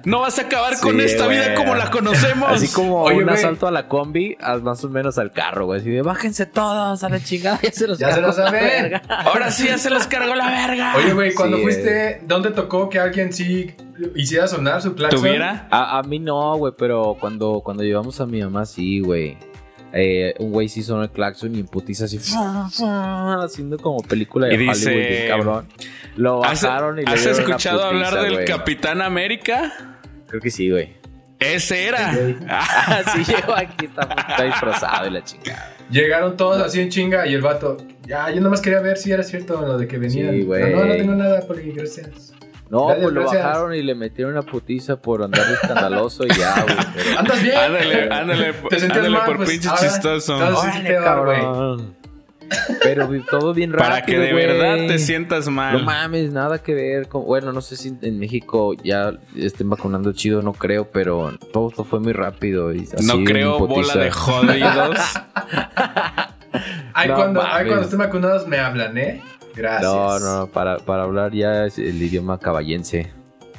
No 0.06 0.20
vas 0.20 0.38
a 0.40 0.44
acabar 0.44 0.74
con 0.82 1.00
esta 1.02 1.28
vida 1.28 1.56
como 1.56 1.74
la 1.76 1.90
conocemos. 1.90 2.52
Así 2.52 2.68
como 2.68 3.04
Oye, 3.04 3.18
un 3.18 3.24
güey. 3.24 3.36
asalto 3.36 3.68
a 3.68 3.72
la 3.72 3.88
combi, 3.88 4.36
al- 4.42 4.62
más 4.62 4.84
o 4.84 4.90
menos 4.90 5.18
al 5.18 5.32
carro, 5.32 5.66
güey. 5.66 5.80
Así 5.80 5.90
de 5.90 6.02
bájense 6.02 6.46
todos 6.46 7.04
a 7.04 7.10
la 7.10 7.24
chingada, 7.24 7.60
ya 7.64 7.72
se 7.72 7.88
los 7.88 7.98
Ya 7.98 8.08
se 8.10 8.14
cargó 8.16 8.28
lo 8.28 8.34
saben. 8.34 8.54
la 8.54 8.68
verga. 8.82 9.02
Ahora 9.08 9.52
sí 9.52 9.68
ya 9.68 9.78
se 9.78 9.90
los 9.90 10.06
cargó 10.08 10.36
la 10.36 10.48
verga. 10.48 10.96
Oye, 10.98 11.14
güey, 11.14 11.34
cuando 11.34 11.58
Sí, 11.58 11.64
fuiste, 11.64 12.22
¿dónde 12.28 12.52
tocó 12.52 12.90
que 12.90 13.00
alguien 13.00 13.32
sí 13.32 13.72
hiciera 14.16 14.48
sonar 14.48 14.82
su 14.82 14.94
claxon? 14.96 15.22
¿Tuviera? 15.22 15.68
A, 15.72 16.00
a 16.00 16.04
mí 16.04 16.20
no, 16.20 16.58
güey, 16.58 16.74
pero 16.78 17.16
cuando, 17.20 17.62
cuando 17.64 17.84
llevamos 17.84 18.20
a 18.20 18.26
mi 18.26 18.42
mamá, 18.42 18.66
sí, 18.66 19.00
güey. 19.00 19.38
Eh, 19.98 20.34
un 20.40 20.52
güey 20.52 20.68
sí 20.68 20.84
sonó 20.84 21.04
el 21.04 21.10
claxon 21.10 21.56
y 21.56 21.64
putiza 21.64 22.04
así, 22.04 22.18
haciendo 22.84 23.78
como 23.78 24.02
película 24.02 24.48
de 24.48 24.56
Y 24.56 24.58
dice- 24.58 24.90
Hollywood, 24.90 25.08
bien 25.10 25.28
cabrón. 25.30 25.68
Lo 26.18 26.44
¿Has, 26.44 26.62
bajaron 26.64 27.00
y 27.00 27.04
le 27.06 27.12
has 27.12 27.22
una 27.26 27.32
escuchado 27.32 27.78
putiza, 27.90 28.08
hablar 28.08 28.24
del 28.24 28.34
güey. 28.34 28.46
Capitán 28.46 29.02
América? 29.02 29.72
Creo 30.28 30.42
que 30.42 30.52
sí, 30.52 30.70
güey. 30.70 30.94
Ese 31.40 31.88
era. 31.88 32.12
Ah, 32.50 33.04
sí, 33.14 33.24
llegó 33.24 33.54
aquí, 33.56 33.86
está, 33.86 34.02
está 34.30 34.44
disfrazado 34.44 35.08
y 35.08 35.12
la 35.12 35.24
chingada. 35.24 35.72
Llegaron 35.90 36.36
todos 36.36 36.62
así 36.62 36.82
en 36.82 36.90
chinga 36.90 37.26
y 37.28 37.34
el 37.34 37.42
vato, 37.42 37.78
ya, 38.08 38.30
yo 38.32 38.42
nomás 38.42 38.60
quería 38.62 38.82
ver 38.82 38.98
si 38.98 39.12
era 39.12 39.24
cierto 39.24 39.62
lo 39.62 39.78
de 39.78 39.88
que 39.88 39.98
venían. 39.98 40.32
Sí, 40.34 40.42
güey. 40.44 40.62
Pero 40.64 40.78
no, 40.80 40.86
no 40.86 40.94
tengo 40.96 41.14
nada, 41.16 41.42
Poli, 41.48 41.72
gracias. 41.72 42.34
No, 42.70 42.88
Gracias, 42.88 43.04
pues 43.04 43.14
lo 43.14 43.22
gracias. 43.22 43.44
bajaron 43.44 43.74
y 43.76 43.82
le 43.84 43.96
metieron 43.96 44.34
una 44.34 44.42
putiza 44.42 44.96
por 44.98 45.22
andar 45.24 45.46
escandaloso 45.52 46.26
y 46.26 46.30
ya, 46.30 46.64
güey. 46.64 46.76
pero- 46.96 47.20
¿Andas 47.20 47.44
bien? 47.44 47.58
Ándale, 47.58 48.04
ándale, 48.12 48.54
¿Te 48.70 48.80
sentías 48.80 48.98
ándale 49.06 49.10
mal? 49.18 49.26
por 49.26 49.38
Pues, 49.38 49.50
pinche 49.50 49.70
ahora, 49.70 49.82
chistoso. 49.82 50.36
Órale, 50.38 50.96
cabrón. 50.96 51.96
Pero 52.84 53.10
todo 53.30 53.56
bien 53.56 53.74
rápido, 53.74 53.90
Para 53.90 54.06
que 54.06 54.20
de 54.20 54.32
verdad 54.34 54.76
te 54.88 55.00
sientas 55.00 55.46
No 55.46 55.52
mal. 55.52 55.84
mames, 55.84 56.32
nada 56.32 56.60
que 56.62 56.76
ver 56.76 57.08
con... 57.08 57.26
Bueno, 57.26 57.52
no 57.52 57.60
sé 57.62 57.76
si 57.76 57.96
en 58.04 58.20
México 58.20 58.76
ya 58.84 59.14
estén 59.36 59.68
vacunando 59.68 60.14
chido, 60.14 60.44
no 60.44 60.54
creo, 60.54 60.92
pero 60.92 61.34
todo 61.52 61.70
esto 61.70 61.84
fue 61.84 62.00
muy 62.00 62.14
rápido. 62.14 62.72
Y 62.72 62.82
así, 62.94 63.06
no 63.08 63.24
creo 63.24 63.58
bola 63.60 63.96
de 63.96 64.12
jodidos. 64.12 64.98
Ay, 66.94 67.10
No 67.10 67.16
cuando, 67.16 67.42
ay, 67.42 67.48
mames. 67.48 67.68
cuando 67.68 67.82
estén 67.84 68.00
vacunados 68.00 68.48
me 68.48 68.58
hablan, 68.60 68.98
¿eh? 68.98 69.22
Gracias. 69.56 69.84
No, 69.92 70.20
no, 70.20 70.48
para, 70.48 70.78
para 70.80 71.04
hablar 71.04 71.32
ya 71.34 71.66
es 71.66 71.78
el 71.80 72.02
idioma 72.02 72.40
caballense. 72.40 73.12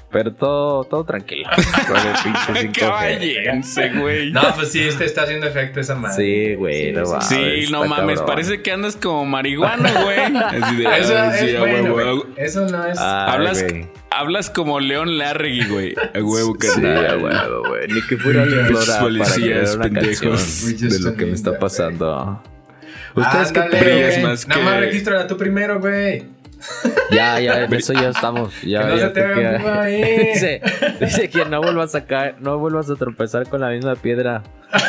Pero 0.08 0.32
todo, 0.32 0.84
todo 0.84 1.04
tranquilo. 1.04 1.48
Con 1.88 1.96
el 1.96 2.14
pinche 2.22 2.70
5G. 2.72 2.78
Caballense, 2.78 3.88
güey. 3.98 4.30
No, 4.30 4.40
pues 4.54 4.70
sí, 4.70 4.80
este 4.82 5.04
está 5.04 5.22
haciendo 5.24 5.46
efecto 5.46 5.80
esa 5.80 5.94
madre. 5.96 6.16
Sí, 6.48 6.54
güey, 6.54 6.92
no 6.92 7.10
va. 7.10 7.20
Sí, 7.20 7.66
no 7.70 7.84
mames, 7.84 8.22
parece 8.22 8.62
que 8.62 8.70
andas 8.72 8.96
como 8.96 9.26
marihuana, 9.26 9.90
güey. 10.04 10.18
Eso 11.00 11.14
"Ay, 11.18 11.38
sí, 11.38 11.46
es 11.50 11.58
bueno. 11.58 12.22
Eso 12.36 12.66
no 12.68 12.86
es. 12.86 12.98
Ay, 12.98 13.32
Hablas, 13.34 13.64
hablas 14.10 14.48
como 14.50 14.78
León 14.80 15.18
Larregui, 15.18 15.66
güey. 15.68 15.94
A 16.14 16.18
huevo, 16.22 16.56
Sí, 16.60 16.68
carnal. 16.68 17.06
a 17.06 17.16
huevo, 17.18 17.68
güey. 17.68 17.88
Ni 17.88 18.00
que 18.06 18.16
fuera 18.16 18.46
Lora 18.46 18.84
para 18.86 19.00
policías, 19.00 19.76
pendejos. 19.76 20.78
de 20.80 21.00
lo 21.00 21.14
que 21.16 21.26
me 21.26 21.32
está 21.32 21.58
pasando. 21.58 22.40
¿Ustedes 23.16 23.48
Ándale, 23.48 23.80
brillas 23.80 24.22
más 24.22 24.46
Nada 24.48 24.60
que- 24.60 24.66
más 24.66 24.80
regístrala 24.80 25.26
tú 25.26 25.36
primero, 25.36 25.80
güey. 25.80 26.24
Ya, 27.10 27.38
ya, 27.40 27.64
en 27.64 27.74
eso 27.74 27.92
ya 27.92 28.08
estamos. 28.10 28.60
Ya, 28.62 28.80
Que 28.82 28.86
no 28.88 28.96
ya 28.96 29.08
se 29.08 29.12
te 29.14 29.20
que- 29.34 29.46
ahí. 29.46 30.02
dice, 30.32 30.60
dice 31.00 31.28
que 31.30 31.44
no 31.44 31.60
vuelvas 31.60 31.94
a 31.94 32.04
caer, 32.06 32.36
no 32.40 32.58
vuelvas 32.58 32.88
a 32.90 32.96
tropezar 32.96 33.48
con 33.48 33.60
la 33.60 33.68
misma 33.70 33.94
piedra. 33.96 34.42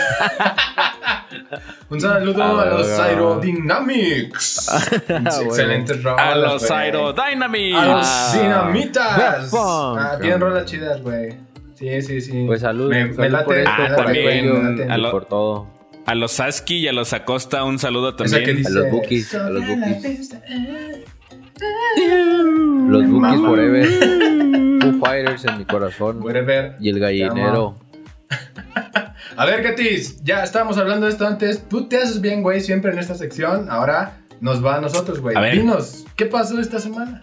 Un 1.89 2.01
saludo 2.01 2.41
Ah, 2.43 2.61
a 2.61 2.65
los 2.65 2.87
bueno. 2.87 3.03
Aerodynamics. 3.03 4.69
bueno. 5.07 5.29
Excelentes 5.29 6.03
rolas. 6.03 6.25
A 6.25 6.35
los. 6.35 6.71
Aerodynamics. 6.71 7.77
A 7.77 7.85
los 7.85 8.05
Ah. 8.07 8.39
dinamitas. 8.41 9.51
Ah, 9.53 10.17
tienen 10.19 10.39
rolas 10.41 10.65
chidas, 10.65 11.01
güey. 11.01 11.35
Sí, 11.75 12.01
sí, 12.01 12.21
sí. 12.21 12.43
Pues 12.47 12.61
salud, 12.61 12.89
Me, 12.89 13.01
salud 13.13 13.17
me 13.19 13.29
late, 13.29 13.45
por 13.45 13.57
esto, 13.57 13.71
Ah, 13.77 13.81
late, 13.89 14.03
también, 14.03 14.23
güey, 14.49 14.61
me 14.63 14.69
late. 14.71 14.91
a 14.91 14.97
y 14.97 15.01
lo- 15.01 15.11
por 15.11 15.25
todo. 15.25 15.67
A 16.07 16.15
los 16.15 16.31
Saski 16.31 16.77
y 16.77 16.87
a 16.87 16.93
los 16.93 17.13
Acosta, 17.13 17.63
un 17.63 17.77
saludo 17.79 18.15
también. 18.15 18.55
dice, 18.57 18.69
A 18.69 18.71
los 18.71 18.91
Bookies, 18.91 19.35
a 19.35 19.49
los 19.49 19.61
"Sobre 19.61 19.75
la 19.77 19.85
Bookies". 19.87 20.35
Los 22.87 23.07
Bookies. 23.09 23.39
Forever. 23.41 23.87
Foo 24.81 24.99
Fighters 25.05 25.45
en 25.45 25.57
mi 25.59 25.65
corazón. 25.65 26.21
Whatever. 26.23 26.75
Y 26.79 26.89
el 26.89 26.99
gallinero. 26.99 27.75
A 29.37 29.45
ver, 29.45 29.61
Katis, 29.61 30.23
ya 30.23 30.43
estábamos 30.43 30.77
hablando 30.77 31.05
de 31.05 31.11
esto 31.11 31.27
antes. 31.27 31.67
Tú 31.69 31.87
te 31.87 31.97
haces 31.97 32.21
bien, 32.21 32.41
güey, 32.41 32.61
siempre 32.61 32.91
en 32.91 32.99
esta 32.99 33.13
sección. 33.15 33.69
Ahora 33.69 34.17
nos 34.41 34.63
va 34.65 34.77
a 34.77 34.81
nosotros, 34.81 35.19
güey. 35.19 35.35
Dinos, 35.51 36.05
¿qué 36.15 36.25
pasó 36.25 36.59
esta 36.59 36.79
semana? 36.79 37.21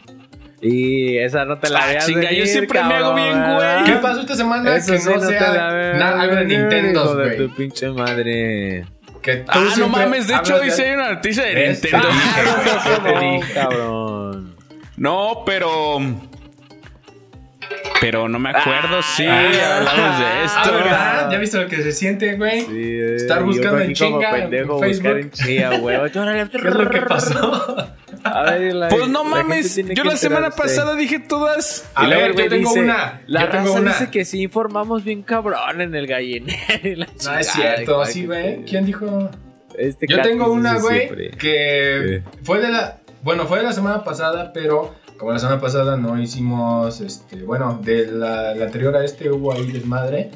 Y 0.66 1.18
esa 1.18 1.44
no 1.44 1.58
te 1.58 1.68
la 1.68 1.80
Ah, 1.84 1.86
veas 1.88 2.06
chinga, 2.06 2.22
yo 2.22 2.28
venir, 2.30 2.46
siempre 2.48 2.82
me 2.82 2.94
hago 2.94 3.08
cabrón, 3.10 3.16
bien, 3.16 3.38
¿verdad? 3.40 3.74
güey. 3.82 3.84
¿Qué 3.84 3.96
pasó 4.00 4.20
esta 4.22 4.34
semana 4.34 4.76
Eso 4.76 4.92
que 4.92 4.98
sí 4.98 5.08
no, 5.10 5.14
no 5.16 5.20
te 5.20 5.26
sea 5.38 5.52
la 5.52 5.92
nada 5.98 6.20
algo 6.22 6.36
de 6.36 6.44
Nintendo, 6.46 7.02
hijo 7.04 7.14
de 7.16 7.24
güey? 7.24 7.36
tu 7.36 7.54
pinche 7.54 7.88
madre. 7.90 8.84
Que 9.22 9.44
Ah, 9.48 9.60
no 9.78 9.88
mames, 9.88 10.26
de 10.26 10.34
hecho 10.36 10.58
dice 10.60 10.84
hay 10.86 10.94
una 10.94 11.12
noticia 11.12 11.44
de. 11.44 11.68
Nintendo. 11.68 12.08
Ah, 12.10 13.38
cabrón. 13.54 14.54
No, 14.96 15.42
pero. 15.44 15.98
Pero 18.00 18.28
no 18.28 18.38
me 18.38 18.50
acuerdo, 18.50 19.00
sí, 19.02 19.24
Ah. 19.26 19.76
hablamos 19.78 20.18
de 20.18 20.24
Ah, 20.26 20.42
esto. 20.44 20.72
¿verdad? 20.74 21.30
¿Ya 21.30 21.38
viste 21.38 21.58
lo 21.58 21.68
que 21.68 21.76
se 21.82 21.92
siente, 21.92 22.34
güey? 22.36 22.60
Sí, 22.62 22.66
eh, 22.76 23.16
Estar 23.16 23.38
yo 23.40 23.46
buscando 23.46 23.78
en 23.80 23.94
como 23.94 23.94
chinga 23.94 24.30
pendejo, 24.30 24.84
en 24.84 24.90
buscar 24.90 25.12
Facebook. 25.14 25.16
en 25.16 25.30
chinga, 25.30 25.78
güey. 25.78 25.96
¿Qué 26.12 26.56
es 26.58 26.74
lo 26.74 26.90
que 26.90 27.00
pasó? 27.02 27.76
A 28.24 28.42
ver, 28.50 28.74
la- 28.74 28.88
Pues 28.88 29.08
no 29.08 29.22
la 29.24 29.30
mames, 29.30 29.76
yo 29.76 30.02
la 30.04 30.16
semana 30.16 30.50
pasada 30.50 30.94
dije 30.96 31.18
todas. 31.20 31.88
A 31.94 32.04
Y 32.04 32.08
luego 32.08 32.22
ver, 32.22 32.30
yo 32.36 32.48
tengo 32.48 32.68
dice, 32.70 32.80
una. 32.82 33.22
La 33.26 33.42
yo 33.42 33.48
tengo 33.50 33.66
raza 33.66 33.80
una. 33.80 33.90
dice 33.92 34.10
que 34.10 34.24
sí 34.24 34.42
informamos 34.42 35.04
bien 35.04 35.22
cabrón 35.22 35.80
en 35.80 35.94
el 35.94 36.06
gallinero. 36.06 37.06
No 37.24 37.38
es 37.38 37.46
cierto, 37.48 38.04
sí, 38.06 38.26
güey. 38.26 38.64
¿Quién 38.64 38.86
dijo? 38.86 39.30
Este 39.78 40.06
Yo 40.08 40.22
tengo 40.22 40.50
una, 40.52 40.78
güey, 40.78 41.08
que 41.36 42.22
fue 42.42 42.60
de 42.60 42.68
la. 42.70 42.98
Bueno, 43.22 43.46
fue 43.46 43.58
de 43.58 43.64
la 43.64 43.72
semana 43.72 44.04
pasada, 44.04 44.52
pero 44.52 44.94
como 45.18 45.32
la 45.32 45.38
semana 45.38 45.60
pasada 45.60 45.96
no 45.96 46.20
hicimos. 46.20 47.00
Este, 47.00 47.42
bueno, 47.42 47.80
de 47.82 48.06
la, 48.06 48.54
la 48.54 48.66
anterior 48.66 48.96
a 48.96 49.04
este 49.04 49.30
hubo 49.30 49.52
ahí 49.52 49.70
desmadre. 49.72 50.30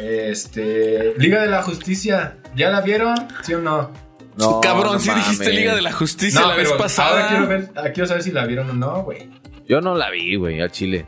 Este. 0.00 1.14
Liga 1.18 1.40
de 1.42 1.48
la 1.48 1.62
Justicia. 1.62 2.36
¿Ya 2.54 2.70
la 2.70 2.80
vieron? 2.80 3.14
¿Sí 3.42 3.54
o 3.54 3.58
no? 3.60 3.90
No, 4.38 4.60
Cabrón, 4.60 4.94
no 4.94 4.98
sí 5.00 5.10
dijiste 5.10 5.44
mames. 5.44 5.58
Liga 5.58 5.74
de 5.74 5.82
la 5.82 5.92
Justicia 5.92 6.40
la 6.46 6.54
vez 6.56 6.70
pasada. 6.72 7.10
Ahora 7.10 7.28
quiero 7.28 7.46
ver, 7.46 7.92
quiero 7.92 8.06
saber 8.06 8.22
si 8.22 8.32
la 8.32 8.44
vieron 8.46 8.68
o 8.70 8.74
no, 8.74 9.02
güey. 9.02 9.30
Yo 9.68 9.80
no 9.80 9.94
la 9.94 10.10
vi, 10.10 10.36
güey, 10.36 10.60
al 10.60 10.70
chile. 10.70 11.06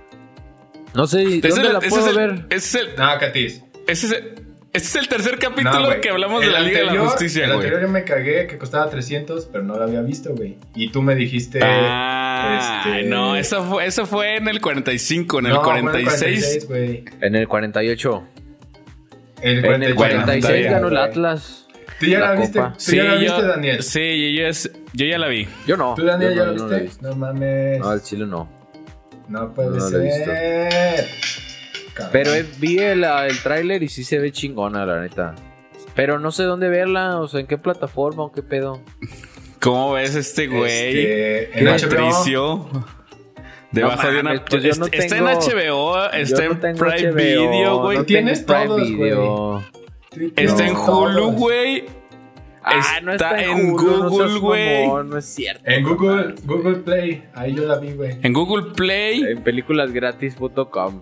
No 0.94 1.06
sé, 1.06 1.22
Ese 1.22 1.30
¿dónde 1.40 1.48
es 1.48 1.56
el- 1.58 1.72
la 1.74 1.78
ese 1.80 1.88
puedo 1.90 2.06
es 2.06 2.10
el- 2.10 2.16
ver? 2.16 2.46
ese 2.50 2.56
es 2.56 2.74
el- 2.86 2.96
No, 2.96 3.18
Katis. 3.20 3.62
ese 3.86 4.06
es 4.06 4.12
el- 4.12 4.34
este 4.72 4.88
es 4.88 4.96
el 4.96 5.08
tercer 5.08 5.32
No, 5.34 5.38
capítulo 5.38 5.86
güey. 5.86 6.00
que 6.00 6.10
hablamos 6.10 6.40
de 6.40 6.46
El 6.46 6.52
la 6.54 6.60
Liga 6.60 6.78
de 6.80 6.84
la 6.86 6.98
Justicia, 7.00 7.44
El 7.44 7.50
güey. 7.52 7.58
anterior 7.66 7.82
yo 7.82 7.88
me 7.88 8.04
cagué 8.04 8.46
que 8.46 8.56
costaba 8.58 8.88
300, 8.88 9.46
pero 9.52 9.62
no 9.64 9.76
la 9.78 9.84
había 9.84 10.00
visto, 10.00 10.34
güey. 10.34 10.56
Y 10.74 10.90
tú 10.90 11.02
me 11.02 11.14
dijiste. 11.14 11.60
Ah, 11.62 12.82
este- 12.86 13.02
no, 13.08 13.36
eso 13.36 13.62
fue, 13.64 13.86
eso 13.86 14.06
fue 14.06 14.36
en 14.36 14.48
el 14.48 14.60
45, 14.60 15.38
en 15.40 15.46
el 15.46 15.52
no, 15.54 15.62
fue 15.62 15.78
en 15.78 15.84
46. 15.86 16.66
güey. 16.66 17.04
En 17.20 17.34
el 17.36 17.46
48. 17.46 18.24
El 19.42 19.64
En 19.64 19.82
el 19.82 19.94
46 19.94 20.54
está 20.66 20.72
ganó 20.72 20.88
el. 20.88 20.96
Atlas. 20.96 21.67
¿Tú 21.98 22.06
ya 22.06 22.18
la, 22.20 22.34
la 22.34 22.40
viste? 22.40 22.60
¿Tú 22.60 22.92
ya 22.96 23.04
la 23.04 23.14
viste, 23.16 23.42
Daniel? 23.42 23.82
Sí, 23.82 24.34
yo, 24.36 24.48
ya- 24.50 24.70
yo 24.92 25.06
ya 25.06 25.18
la 25.18 25.28
vi. 25.28 25.48
Yo 25.66 25.76
no. 25.76 25.94
¿Tú, 25.94 26.04
Daniel, 26.04 26.34
Yo 26.34 26.36
ya 26.36 26.44
no, 26.46 26.52
la 26.52 26.58
no 26.58 26.68
la 26.68 26.78
viste? 26.78 27.02
No 27.02 27.16
mames. 27.16 27.78
No, 27.80 27.88
al 27.88 28.02
chile 28.02 28.26
no. 28.26 28.48
No 29.28 29.52
puede 29.54 29.70
no 29.70 29.90
la 29.90 29.98
he 29.98 30.02
visto. 30.02 30.24
ser. 30.24 31.04
Pero 32.12 32.32
eh, 32.34 32.46
vi 32.58 32.78
el, 32.78 33.02
el 33.04 33.38
tráiler 33.42 33.82
y 33.82 33.88
sí 33.88 34.04
se 34.04 34.18
ve 34.20 34.30
chingona, 34.32 34.86
la 34.86 35.00
neta. 35.00 35.34
Pero 35.96 36.18
no 36.20 36.30
sé 36.30 36.44
dónde 36.44 36.68
verla, 36.68 37.18
o 37.20 37.26
sea, 37.26 37.40
en 37.40 37.46
qué 37.48 37.58
plataforma 37.58 38.22
o 38.22 38.32
qué 38.32 38.42
pedo. 38.42 38.80
¿Cómo 39.60 39.92
ves 39.94 40.14
este 40.14 40.46
güey? 40.46 40.70
Este, 40.70 41.58
En 41.58 41.66
en 41.66 41.74
actricio. 41.74 42.58
HBO. 42.70 42.84
Debajo 43.72 44.02
No 44.04 44.12
de 44.12 44.20
una. 44.20 44.44
pues 44.44 44.62
yo 44.62 44.70
no 44.76 44.86
está 44.86 45.02
en 45.02 45.10
tengo- 45.10 45.30
HBO, 45.30 46.04
está 46.10 46.42
Yo 46.44 46.48
no 46.54 46.68
en 46.68 46.76
Prime 46.76 47.10
HBO, 47.10 47.14
Video, 47.14 47.78
güey. 47.82 47.98
no 47.98 48.04
Tienes 48.04 48.40
Prime 48.40 48.66
todos, 48.66 48.92
güey. 48.92 49.10
Está 50.36 50.64
No, 50.64 50.70
en. 50.70 50.76
Hulu, 50.76 51.30
güey. 51.32 51.84
Ah, 52.62 53.00
no 53.02 53.12
está, 53.12 53.42
en, 53.42 53.68
no 53.74 53.82
Google, 53.82 54.38
güey. 54.40 54.86
mamón, 54.86 55.08
No 55.10 55.16
es 55.18 55.24
cierto. 55.24 55.62
En 55.64 55.84
Google, 55.84 56.34
Google 56.44 56.76
Play. 56.80 57.24
Ahí 57.34 57.54
yo 57.54 57.64
la 57.64 57.78
vi, 57.78 57.92
güey. 57.92 58.16
En 58.22 58.32
Google 58.34 58.72
Play. 58.74 59.22
En 59.22 59.42
películasgratis.com. 59.42 61.00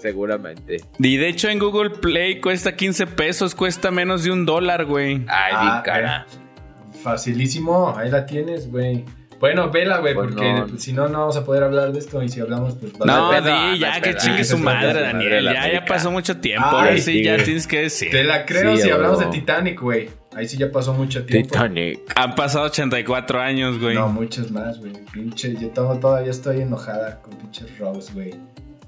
Seguramente. 0.00 0.80
Y 0.98 1.16
de 1.16 1.28
hecho 1.28 1.48
en 1.48 1.58
Google 1.58 1.90
Play 1.90 2.40
cuesta 2.40 2.74
15 2.76 3.06
pesos, 3.08 3.54
cuesta 3.54 3.90
menos 3.90 4.22
de 4.24 4.30
un 4.30 4.46
dólar, 4.46 4.84
güey. 4.86 5.16
Ay, 5.28 5.52
Ah, 5.54 5.60
bien 5.62 5.82
cara. 5.84 6.26
eh, 6.30 6.98
Facilísimo. 7.02 7.94
Ahí 7.96 8.08
la 8.10 8.24
tienes, 8.24 8.70
güey. 8.70 9.04
Bueno, 9.40 9.70
vela, 9.70 9.98
güey, 9.98 10.14
Pues 10.14 10.28
porque 10.32 10.52
no. 10.52 10.66
pues, 10.66 10.82
si 10.82 10.92
no, 10.92 11.08
no 11.08 11.20
vamos 11.20 11.36
a 11.36 11.44
poder 11.44 11.62
hablar 11.62 11.92
de 11.92 11.98
esto. 12.00 12.22
Y 12.22 12.28
si 12.28 12.40
hablamos, 12.40 12.74
pues 12.74 12.92
va 12.94 13.04
a 13.04 13.06
No, 13.06 13.32
di, 13.40 13.50
no 13.50 13.76
ya 13.76 13.94
hay 13.94 14.00
que 14.00 14.16
chingue 14.16 14.40
Ah, 14.40 14.44
su 14.44 14.58
madre, 14.58 15.00
Daniel. 15.00 15.44
Ya, 15.44 15.72
ya 15.72 15.84
pasó 15.84 16.10
mucho 16.10 16.36
tiempo. 16.38 16.66
Ay, 16.70 16.74
Ahora 16.76 16.94
sí, 16.96 17.02
sí, 17.02 17.22
ya 17.24 17.36
tienes 17.42 17.66
que 17.66 17.82
decir. 17.82 18.10
Te 18.10 18.24
la 18.24 18.44
creo 18.44 18.76
Sí, 18.76 18.82
si 18.82 18.90
hablamos 18.90 19.20
de. 19.20 19.26
Titanic, 19.26 19.80
güey. 19.80 20.10
Ahí 20.34 20.46
sí 20.48 20.56
ya 20.56 20.70
pasó 20.70 20.92
mucho 20.92 21.24
tiempo. 21.24 21.48
Titanic. 21.50 22.00
Han 22.16 22.34
pasado 22.34 22.66
84 22.66 23.40
años, 23.40 23.78
güey. 23.78 23.94
No, 23.94 24.08
muchos 24.08 24.50
más, 24.50 24.78
güey. 24.78 24.92
Pinche, 25.12 25.54
yo 25.56 25.68
todavía 25.70 26.30
estoy 26.30 26.60
enojada 26.62 27.20
con 27.22 27.34
pinche 27.36 27.64
Rose, 27.78 28.12
güey. 28.12 28.34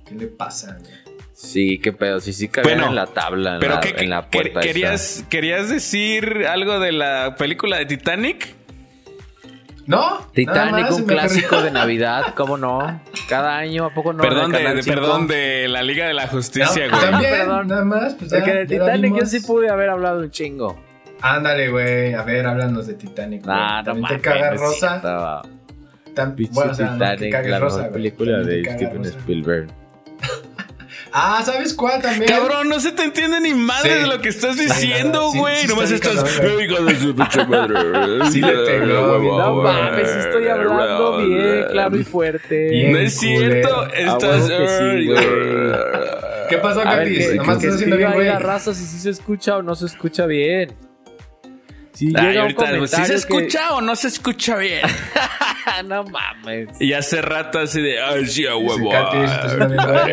¿Qué 0.07 0.15
le 0.17 0.27
pasa, 0.27 0.77
güey? 0.81 0.93
Sí, 1.33 1.79
qué 1.79 1.93
pedo. 1.93 2.21
Sí, 2.21 2.33
sí, 2.35 2.49
cagan 2.49 2.71
Bueno, 2.73 2.89
en 2.91 2.95
la 2.97 3.07
tabla. 3.07 3.55
En, 3.55 3.61
Pero 3.61 3.75
la, 3.77 3.81
que, 3.81 3.95
en 4.05 4.11
la 4.11 4.23
que- 4.29 4.39
puerta. 4.39 4.61
esa. 4.61 4.69
querías, 4.69 5.25
¿querías 5.31 5.69
decir 5.71 6.45
algo 6.49 6.79
de 6.81 6.93
la 6.93 7.35
película 7.39 7.79
de 7.79 7.87
Titanic? 7.87 8.55
No, 9.91 10.19
Titanic, 10.33 10.91
un 10.93 11.05
clásico 11.05 11.61
de 11.63 11.71
Navidad, 11.73 12.35
¿cómo 12.37 12.57
no? 12.57 13.01
Cada 13.29 13.57
año, 13.59 13.87
¿a 13.87 13.91
poco 13.91 14.13
no? 14.13 14.23
perdón, 14.23 14.53
de, 14.53 14.59
Canal 14.59 14.77
de- 14.77 14.83
5. 14.85 14.95
perdón 14.95 15.27
de 15.27 15.67
la 15.69 15.83
Liga 15.83 16.07
de 16.07 16.15
la 16.15 16.29
Justicia, 16.29 16.87
No, 16.89 16.97
güey. 16.97 17.11
También, 17.11 17.33
Perdón. 17.33 17.67
nada 17.69 17.85
más, 17.85 18.15
pues 18.15 18.31
ya, 18.31 18.39
Porque 18.39 18.53
de 18.55 18.67
ya 18.67 18.85
Titanic 18.85 19.19
yo 19.19 19.27
sí 19.27 19.41
pude 19.41 19.69
haber 19.69 19.91
hablado 19.91 20.21
un 20.21 20.31
chingo. 20.31 20.79
Ándale, 21.23 21.71
güey. 21.71 22.15
A 22.15 22.23
ver, 22.23 22.47
háblanos 22.47 22.87
de 22.87 22.95
Titanic. 22.95 23.45
Nah, 23.45 23.83
no 23.83 24.07
te 24.09 24.21
caga 24.21 24.51
Rosa. 24.53 25.43
Tan, 26.15 26.37
bueno, 26.53 26.71
o 26.73 26.75
sea, 26.75 26.91
no 26.91 27.17
Titanic, 27.17 27.47
la 27.51 27.59
Rosa, 27.59 27.77
mejor 27.79 27.93
película 27.93 28.33
También 28.39 28.63
de 28.63 28.73
Steven 28.73 28.97
Rosa. 29.05 29.19
Spielberg. 29.19 29.69
Ah, 31.13 31.43
¿sabes 31.45 31.75
cuál 31.75 32.01
también? 32.01 32.27
Cabrón, 32.31 32.69
no 32.69 32.79
se 32.81 32.93
te 32.93 33.03
entiende 33.03 33.41
ni 33.41 33.53
madre 33.55 33.95
Sí. 33.95 33.99
de 34.01 34.07
lo 34.07 34.21
que 34.21 34.29
estás 34.29 34.57
diciendo, 34.57 35.21
no, 35.23 35.33
sí, 35.33 35.39
güey. 35.39 35.57
sí 35.63 35.67
Nomás 35.69 35.91
está 35.91 36.11
estás. 36.11 36.41
bien 36.41 36.41
cabrón, 36.41 36.59
"Ay, 36.61 36.65
hijo 36.65 36.85
de 36.85 36.97
su 37.01 37.15
pinche 37.17 37.45
madre". 37.47 37.75
Sí 38.31 38.41
le 38.41 38.79
No 38.87 39.19
güey. 39.55 39.65
mames, 39.75 40.09
estoy 40.09 40.49
hablando 40.49 41.17
bien, 41.19 41.65
claro 41.73 41.97
y 41.97 42.05
fuerte. 42.05 42.69
Bien. 42.71 42.93
No 42.93 42.99
es 42.99 43.19
cierto, 43.19 43.69
culero. 43.89 44.13
estás. 44.13 44.49
güey. 44.49 45.09
¿Qué 46.49 46.57
pasó, 46.59 46.81
que, 46.83 46.87
Nomás 47.37 47.59
que 47.59 47.67
estás 47.67 47.75
haciendo 47.75 47.97
bien, 47.97 48.13
güey. 48.13 48.27
la 48.27 48.39
raza 48.39 48.75
si 48.75 48.85
sí 48.85 48.99
se 49.01 49.11
escucha 49.11 49.57
o 49.57 49.63
no 49.63 49.75
se 49.75 49.87
escucha 49.87 50.27
bien. 50.27 50.73
Si 51.93 52.07
llega 52.07 52.45
un 52.45 52.55
comentario 52.55 52.87
¿sí 52.87 52.97
se 53.05 53.07
que- 53.09 53.15
escucha 53.15 53.73
o 53.75 53.81
no 53.81 53.95
se 53.97 54.09
escucha 54.09 54.57
bien? 54.57 54.81
no 55.83 56.05
mames. 56.05 56.81
Y 56.81 56.93
hace 56.93 57.23
rato 57.23 57.59
así 57.59 57.81
de. 57.81 58.01
Ay, 58.01 58.27
sí, 58.27 58.47
a 58.47 58.57
huevo. 58.57 58.91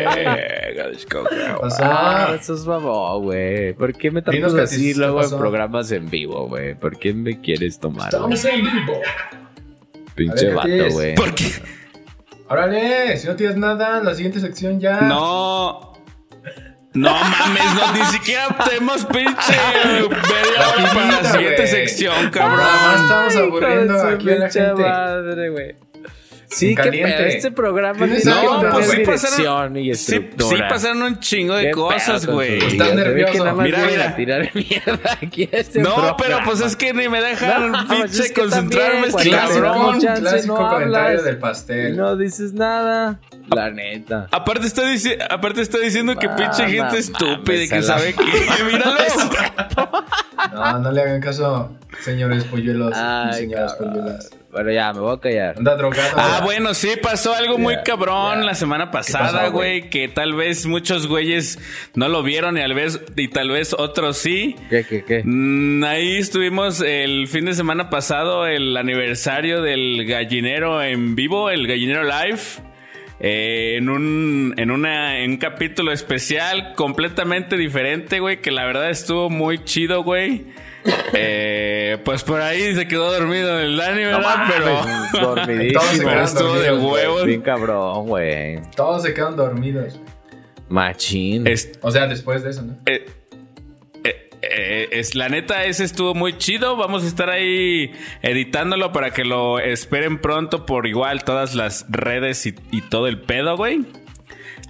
¿Qué 1.08 1.24
pasó? 1.60 1.82
Ah, 1.82 2.36
eso 2.38 2.54
es 2.54 2.64
güey. 2.64 3.72
¿Por 3.74 3.94
qué 3.96 4.10
me 4.10 4.22
tratas 4.22 4.54
así 4.54 4.92
¿qué 4.92 4.98
luego 4.98 5.22
en 5.22 5.30
programas 5.30 5.90
en 5.92 6.08
vivo, 6.08 6.48
güey? 6.48 6.74
¿Por 6.74 6.98
qué 6.98 7.12
me 7.12 7.40
quieres 7.40 7.78
tomar? 7.78 8.08
Estamos 8.08 8.44
en 8.44 8.62
vivo. 8.62 9.00
Pinche 10.14 10.52
vato, 10.52 10.90
güey. 10.90 11.14
¿Por 11.14 11.34
qué? 11.34 11.44
Órale, 12.48 13.16
si 13.18 13.26
no 13.26 13.36
tienes 13.36 13.56
nada, 13.56 14.02
la 14.02 14.14
siguiente 14.14 14.40
sección 14.40 14.80
ya. 14.80 15.02
No. 15.02 15.87
No 16.94 17.12
mames, 17.12 17.74
no, 17.74 17.92
ni 17.92 18.04
siquiera 18.06 18.48
tenemos 18.64 19.04
pinche 19.06 19.56
media 20.08 20.68
hora 20.68 20.92
para 20.94 21.22
la 21.22 21.32
siguiente 21.32 21.66
sección, 21.66 22.30
cabrón. 22.30 22.66
estamos 22.96 23.36
aburriendo 23.36 24.08
aquí 24.08 24.30
a 24.30 24.34
la 24.34 24.44
pinche 24.46 24.60
gente. 24.60 24.82
madre, 24.82 25.50
güey. 25.50 25.76
Sí, 26.50 26.70
En 26.70 26.76
que 26.76 26.82
caliente. 26.82 27.12
pedo. 27.16 27.26
Este 27.26 27.50
programa 27.52 27.98
tiene 28.06 28.18
que 28.22 28.24
No, 28.24 28.58
tener 28.60 28.72
pues 28.72 28.90
sí 28.90 29.02
pasaron. 29.04 29.76
y 29.76 29.84
Sí, 29.94 30.14
estructura. 30.14 30.56
sí 30.56 30.62
pasaron 30.68 31.02
un 31.02 31.20
chingo 31.20 31.54
de 31.54 31.64
¿Qué 31.66 31.70
cosas, 31.72 32.26
güey. 32.26 32.58
Estás 32.58 32.94
nervioso. 32.94 33.32
que 33.32 33.38
nada 33.40 33.52
más 33.52 33.64
Mira, 33.66 33.78
mira. 33.86 34.08
a 34.08 34.16
tirar 34.16 34.50
mierda 34.54 35.18
aquí 35.20 35.48
a 35.52 35.56
este 35.58 35.80
No, 35.80 35.90
programa. 35.94 36.16
pero 36.16 36.38
pues 36.46 36.60
es 36.62 36.74
que 36.74 36.94
ni 36.94 37.08
me 37.08 37.20
dejan 37.20 37.72
No, 37.72 37.86
pues 37.86 38.00
pinche 38.02 38.20
es 38.22 38.32
que 38.32 38.40
concentrarme 38.40 39.08
este 39.08 39.30
cabrón. 39.30 40.00
chance, 40.00 40.22
clásico 40.22 40.54
no 40.62 40.68
comentario 40.70 41.22
del 41.22 41.36
pastel. 41.38 41.96
no 41.96 42.16
dices 42.16 42.52
nada. 42.54 43.20
La 43.54 43.70
neta. 43.70 44.26
Aparte 44.30 44.66
está, 44.66 44.82
dici- 44.84 45.18
aparte 45.30 45.60
está 45.60 45.78
diciendo 45.78 46.16
que 46.16 46.28
pinche 46.30 46.66
gente 46.68 46.98
estúpida 46.98 47.62
y 47.62 47.68
que 47.68 47.82
sabe 47.82 48.14
que. 48.14 48.24
Míralo. 48.72 48.94
No, 50.52 50.78
no 50.78 50.92
le 50.92 51.00
hagan 51.02 51.20
caso, 51.20 51.72
señores 52.02 52.44
polluelos 52.44 52.94
y 52.96 53.34
señoras 53.34 53.74
polluelas. 53.74 54.30
Bueno, 54.50 54.70
ya, 54.72 54.92
me 54.94 55.00
voy 55.00 55.14
a 55.14 55.20
callar. 55.20 55.56
Drogado. 55.62 56.12
Ah, 56.16 56.40
bueno, 56.42 56.72
sí, 56.72 56.88
pasó 57.02 57.34
algo 57.34 57.58
muy 57.58 57.76
cabrón 57.84 58.46
la 58.46 58.54
semana 58.54 58.90
pasada, 58.90 59.48
güey, 59.48 59.80
güey? 59.80 59.90
que 59.90 60.08
tal 60.08 60.34
vez 60.34 60.64
muchos 60.64 61.06
güeyes 61.06 61.58
no 61.94 62.08
lo 62.08 62.22
vieron 62.22 62.56
y, 62.56 62.62
al 62.62 62.72
vez, 62.72 62.98
y 63.14 63.28
tal 63.28 63.50
vez 63.50 63.74
otros 63.76 64.16
sí. 64.16 64.56
¿Qué, 64.70 64.84
qué, 64.88 65.04
qué? 65.04 65.22
Mm, 65.22 65.84
ahí 65.84 66.16
estuvimos 66.16 66.80
el 66.80 67.28
fin 67.28 67.44
de 67.44 67.52
semana 67.52 67.90
pasado, 67.90 68.46
el 68.46 68.74
aniversario 68.76 69.60
del 69.60 70.06
gallinero 70.06 70.82
en 70.82 71.14
vivo, 71.14 71.50
el 71.50 71.66
gallinero 71.66 72.04
live. 72.04 72.40
eh, 73.20 73.74
en 73.76 73.88
un 73.90 74.54
en 74.56 74.70
una 74.70 75.18
en 75.18 75.32
un 75.32 75.36
capítulo 75.36 75.92
especial 75.92 76.72
completamente 76.74 77.56
diferente, 77.58 78.18
güey, 78.20 78.40
que 78.40 78.50
la 78.50 78.64
verdad 78.64 78.88
estuvo 78.88 79.28
muy 79.28 79.62
chido, 79.64 80.02
güey. 80.04 80.46
Eh, 81.12 81.98
pues 82.04 82.22
por 82.22 82.40
ahí 82.40 82.74
se 82.74 82.86
quedó 82.86 83.12
dormido 83.12 83.58
el 83.58 83.76
Dani, 83.76 84.04
¿verdad? 84.04 84.44
pero 84.48 84.80
Pues, 85.10 85.22
dormidísimo. 85.22 85.80
Todos 85.80 85.90
se 85.92 85.98
pero 85.98 86.08
quedaron 86.10 86.24
estuvo 86.24 86.54
de 86.58 86.72
huevos. 86.72 87.24
Bien 87.26 87.40
cabrón, 87.42 88.06
güey. 88.06 88.60
Todos 88.76 89.02
se 89.02 89.14
quedan 89.14 89.36
dormidos. 89.36 90.00
Machín. 90.68 91.46
Es- 91.46 91.72
O 91.82 91.90
sea, 91.90 92.06
después 92.06 92.42
de 92.42 92.50
eso, 92.50 92.62
¿no? 92.62 92.76
Eh, 92.86 93.06
eh, 94.04 94.28
eh, 94.42 94.88
es 94.92 95.14
la 95.14 95.28
neta, 95.28 95.64
ese 95.64 95.84
estuvo 95.84 96.14
muy 96.14 96.36
chido. 96.38 96.76
Vamos 96.76 97.04
a 97.04 97.06
estar 97.06 97.30
ahí 97.30 97.92
editándolo 98.22 98.92
para 98.92 99.10
que 99.10 99.24
lo 99.24 99.58
esperen 99.58 100.20
pronto 100.20 100.66
por 100.66 100.86
igual 100.86 101.24
todas 101.24 101.54
las 101.54 101.86
redes 101.88 102.46
y, 102.46 102.54
y 102.70 102.82
todo 102.82 103.06
el 103.08 103.20
pedo, 103.20 103.56
güey. 103.56 103.84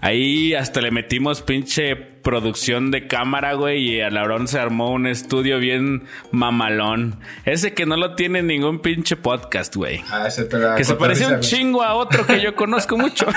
Ahí 0.00 0.54
hasta 0.54 0.80
le 0.80 0.90
metimos 0.90 1.42
pinche 1.42 1.96
producción 1.96 2.90
de 2.90 3.08
cámara, 3.08 3.54
güey, 3.54 3.96
y 3.96 4.00
a 4.00 4.10
Laurón 4.10 4.46
se 4.46 4.58
armó 4.58 4.92
un 4.92 5.06
estudio 5.06 5.58
bien 5.58 6.04
mamalón. 6.30 7.18
Ese 7.44 7.74
que 7.74 7.84
no 7.84 7.96
lo 7.96 8.14
tiene 8.14 8.42
ningún 8.42 8.80
pinche 8.80 9.16
podcast, 9.16 9.74
güey. 9.74 10.02
Ah, 10.10 10.28
ese 10.28 10.44
te 10.44 10.58
la 10.58 10.76
Que 10.76 10.84
se 10.84 10.94
parece 10.94 11.26
un 11.26 11.40
chingo 11.40 11.82
a 11.82 11.94
otro 11.94 12.26
que 12.26 12.40
yo 12.40 12.54
conozco 12.54 12.96
mucho. 12.96 13.26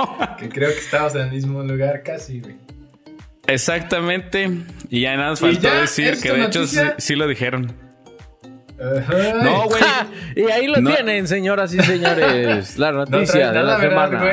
Que 0.38 0.48
creo 0.48 0.70
que 0.70 0.78
estábamos 0.78 1.14
en 1.14 1.22
el 1.22 1.30
mismo 1.30 1.62
lugar 1.62 2.02
casi, 2.02 2.40
güey. 2.40 2.56
Exactamente. 3.46 4.50
Y 4.90 5.02
ya 5.02 5.16
nada 5.16 5.30
más 5.30 5.40
faltó 5.40 5.70
decir 5.74 6.08
¿es 6.08 6.22
que 6.22 6.32
de 6.32 6.44
hecho 6.44 6.64
sí 6.98 7.14
lo 7.14 7.26
dijeron. 7.26 7.89
Ajá. 8.80 9.34
No, 9.42 9.64
güey. 9.64 9.82
y 10.36 10.50
ahí 10.50 10.66
lo 10.66 10.80
No. 10.80 10.90
tienen, 10.94 11.28
señoras 11.28 11.74
y 11.74 11.80
señores. 11.80 12.78
La 12.78 12.92
No 12.92 13.04
noticia 13.04 13.52
de 13.52 13.62
la 13.62 13.76
¿verdad, 13.76 13.80
semana. 14.10 14.24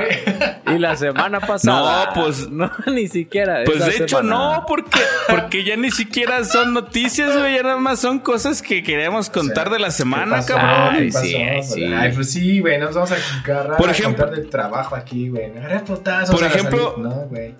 Y 0.74 0.80
la 0.80 0.96
semana 0.96 1.39
pasada. 1.42 2.06
No, 2.08 2.13
pues- 2.13 2.50
No, 2.58 2.72
ni 2.88 3.08
siquiera. 3.08 3.63
Pues 3.66 3.86
de 3.86 3.92
hecho 4.04 4.20
semana. 4.20 4.30
no, 4.60 4.66
porque, 4.68 5.00
porque 5.30 5.63
ya 5.63 5.75
ni 5.75 5.92
siquiera 5.92 6.44
son 6.44 6.74
noticias, 6.74 7.38
güey. 7.38 7.56
Ya 7.56 7.63
nada 7.63 7.77
más 7.77 8.00
son 8.00 8.20
cosas 8.20 8.62
que 8.62 8.84
queremos 8.84 9.30
contar 9.30 9.68
O 9.68 9.70
sea, 9.72 9.77
de 9.77 9.84
la 9.84 9.92
semana, 9.92 10.46
cabrón. 10.46 10.96
Ay, 10.96 11.08
¿Qué 11.08 11.12
pasó? 11.13 11.25
sí, 11.25 11.36
ay, 11.36 11.63
sí. 11.63 11.84
Ay, 11.94 12.12
pues 12.13 12.32
sí, 12.32 12.60
güey, 12.60 12.77
nos 12.80 12.96
vamos 12.96 13.12
a 13.12 13.16
agarrar 13.44 13.77
Por 13.77 13.89
a 13.89 13.92
ejemplo- 13.92 14.25
contar 14.25 14.39
del 14.39 14.50
trabajo 14.50 14.96
aquí, 14.96 15.30
güey. 15.30 15.46
A 15.58 15.84
Por 15.84 16.44
a 16.44 16.48
ejemplo- 16.48 16.94
salida. 16.96 17.10
No, 17.10 17.16
güey. 17.27 17.56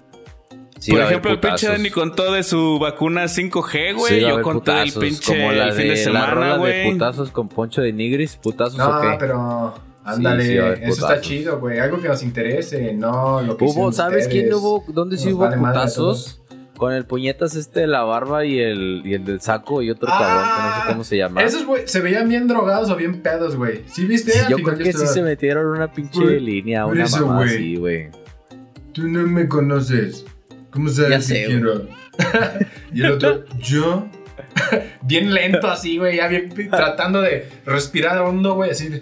Sí, 0.79 0.91
Por 0.91 1.01
ejemplo, 1.01 1.31
el 1.31 1.39
pinche. 1.39 1.67
Dani 1.67 1.89
contó 1.89 2.31
de 2.34 2.43
su 2.43 2.77
vacuna 2.79 3.24
5G, 3.25 3.96
güey. 3.96 4.13
Sí, 4.15 4.22
Yo 4.22 4.41
conté 4.41 4.72
putazos, 4.72 5.03
pinche 5.03 5.36
como 5.38 5.51
la 5.51 5.67
el 5.69 5.74
fin 5.74 5.88
de, 5.88 5.98
semana, 5.98 6.57
güey. 6.57 6.91
putazos 6.91 7.31
con 7.31 7.50
Poncho 7.50 7.81
de 7.81 7.91
Nigris, 7.93 8.36
putazos 8.36 8.77
No, 8.77 8.98
o 8.98 9.01
qué. 9.01 9.15
pero 9.19 9.74
ándale, 10.03 10.46
Sí, 10.46 10.57
eso 10.83 11.07
está 11.07 11.20
chido, 11.22 11.59
güey. 11.59 11.79
Algo 11.79 12.00
que 12.00 12.07
nos 12.07 12.22
interese, 12.22 12.94
no 12.94 13.42
lo 13.42 13.57
que 13.57 13.66
Hubo, 13.66 13.92
¿sabes 13.92 14.27
quién 14.27 14.53
hubo? 14.53 14.83
¿Dónde 14.87 15.18
sí 15.18 15.33
hubo 15.33 15.44
vale 15.46 15.57
putazos? 15.57 16.42
Con 16.77 16.94
el 16.94 17.05
puñetas 17.07 17.55
este 17.55 17.79
de 17.79 17.87
la 17.87 18.03
barba 18.03 18.46
y 18.46 18.59
el, 18.59 19.01
y 19.03 19.16
el 19.16 19.25
del 19.25 19.42
saco 19.42 19.81
y 19.81 19.90
otro 19.90 20.07
cabrón 20.09 20.44
que 20.46 20.61
no 20.61 20.75
sé 20.83 20.87
cómo 20.90 21.03
se 21.03 21.18
llama. 21.18 21.42
Esos, 21.42 21.66
güey, 21.66 21.87
se 21.87 22.01
veían 22.01 22.29
bien 22.29 22.48
drogados 22.48 22.92
o 22.92 22.96
bien 22.96 23.24
pedos, 23.24 23.55
güey. 23.55 23.81
¿Sí 23.87 24.05
viste? 24.05 24.31
Sí, 24.33 24.40
yo 24.48 24.57
creo 24.57 24.77
que 24.77 24.94
sí 24.94 25.07
se 25.07 25.24
metieron 25.24 25.66
una 25.66 25.92
pinche 25.92 26.40
línea, 26.40 26.85
una 26.85 27.05
eso, 27.05 27.25
mamá 27.25 27.37
güey. 27.46 27.50
así, 27.50 27.75
güey. 27.77 28.09
Tú 28.94 29.07
no 29.07 29.24
me 29.25 29.48
conoces. 29.48 30.24
¿Cómo 30.72 30.90
sabes 30.90 31.10
Ya 31.10 31.18
que 31.18 31.24
sé, 31.24 31.46
quiero? 31.48 31.88
y 32.94 33.01
el 33.01 33.12
otro, 33.12 33.46
¿yo? 33.60 34.08
bien 35.03 35.34
lento 35.34 35.68
así, 35.68 35.98
güey, 35.98 36.18
ya 36.18 36.27
bien 36.27 36.53
tratando 36.70 37.22
de 37.22 37.50
respirar 37.66 38.20
hondo, 38.20 38.56
güey, 38.56 38.72
así 38.72 38.90
de, 38.90 39.01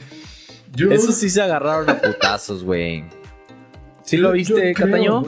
Yo, 0.74 0.92
Eso 0.92 1.12
sí 1.12 1.30
se 1.30 1.42
agarraron 1.42 1.90
a 1.90 1.98
putazos, 2.02 2.64
güey. 2.64 3.04
¿Sí 4.04 4.18
lo 4.18 4.32
viste, 4.32 4.74
creo, 4.74 4.88
Cataño? 4.88 5.24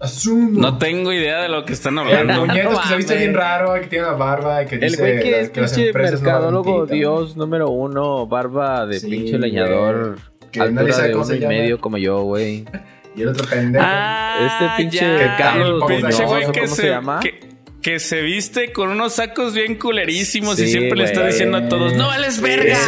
Asumo. 0.00 0.60
No 0.60 0.78
tengo 0.78 1.12
idea 1.12 1.42
de 1.42 1.48
lo 1.48 1.64
que 1.64 1.72
están 1.72 1.94
El 1.98 2.06
hablando. 2.16 2.46
puñetas 2.46 2.72
No 2.72 2.80
que 2.82 2.88
se 2.88 2.96
viste 2.96 3.16
bien 3.16 3.34
raro, 3.34 3.74
que 3.80 3.88
tiene 3.88 4.04
la 4.06 4.12
barba 4.12 4.62
y 4.62 4.66
que 4.66 4.76
El 4.76 4.80
dice 4.82 4.96
güey 5.00 5.20
que 5.20 5.30
la- 5.32 5.38
es 5.38 5.50
pinche 5.50 5.92
no 5.92 5.98
mercadólogo 5.98 6.82
pito, 6.84 6.94
dios 6.94 7.36
número 7.36 7.68
uno, 7.70 8.26
barba 8.28 8.86
de 8.86 9.00
Sí, 9.00 9.08
pinche 9.08 9.38
leñador, 9.38 10.20
Que 10.52 10.60
altura 10.60 10.98
de 10.98 11.14
uno 11.16 11.24
se 11.24 11.38
y 11.38 11.46
medio 11.46 11.80
como 11.80 11.98
yo, 11.98 12.22
güey. 12.22 12.64
Y 13.18 13.22
el 13.22 13.28
otro 13.28 13.46
pendejo. 13.48 13.84
Ah, 13.86 14.48
Este 14.52 14.82
pinche 14.82 15.18
ya, 15.18 15.36
Carlos 15.36 15.82
el 15.90 15.96
pinche 15.96 16.24
güey 16.24 16.44
¿o 16.44 16.52
que 16.52 16.60
cómo 16.60 16.74
se 16.74 16.88
llama? 16.88 17.20
Que, 17.20 17.48
que 17.82 17.98
se 18.00 18.22
viste 18.22 18.72
con 18.72 18.90
unos 18.90 19.14
sacos 19.14 19.54
bien 19.54 19.74
culerísimos 19.76 20.58
y 20.60 20.68
siempre 20.68 20.98
le 20.98 21.04
está 21.04 21.26
diciendo 21.26 21.58
a 21.58 21.68
todos, 21.68 21.94
no 21.94 22.06
vales 22.08 22.40
verga. 22.40 22.78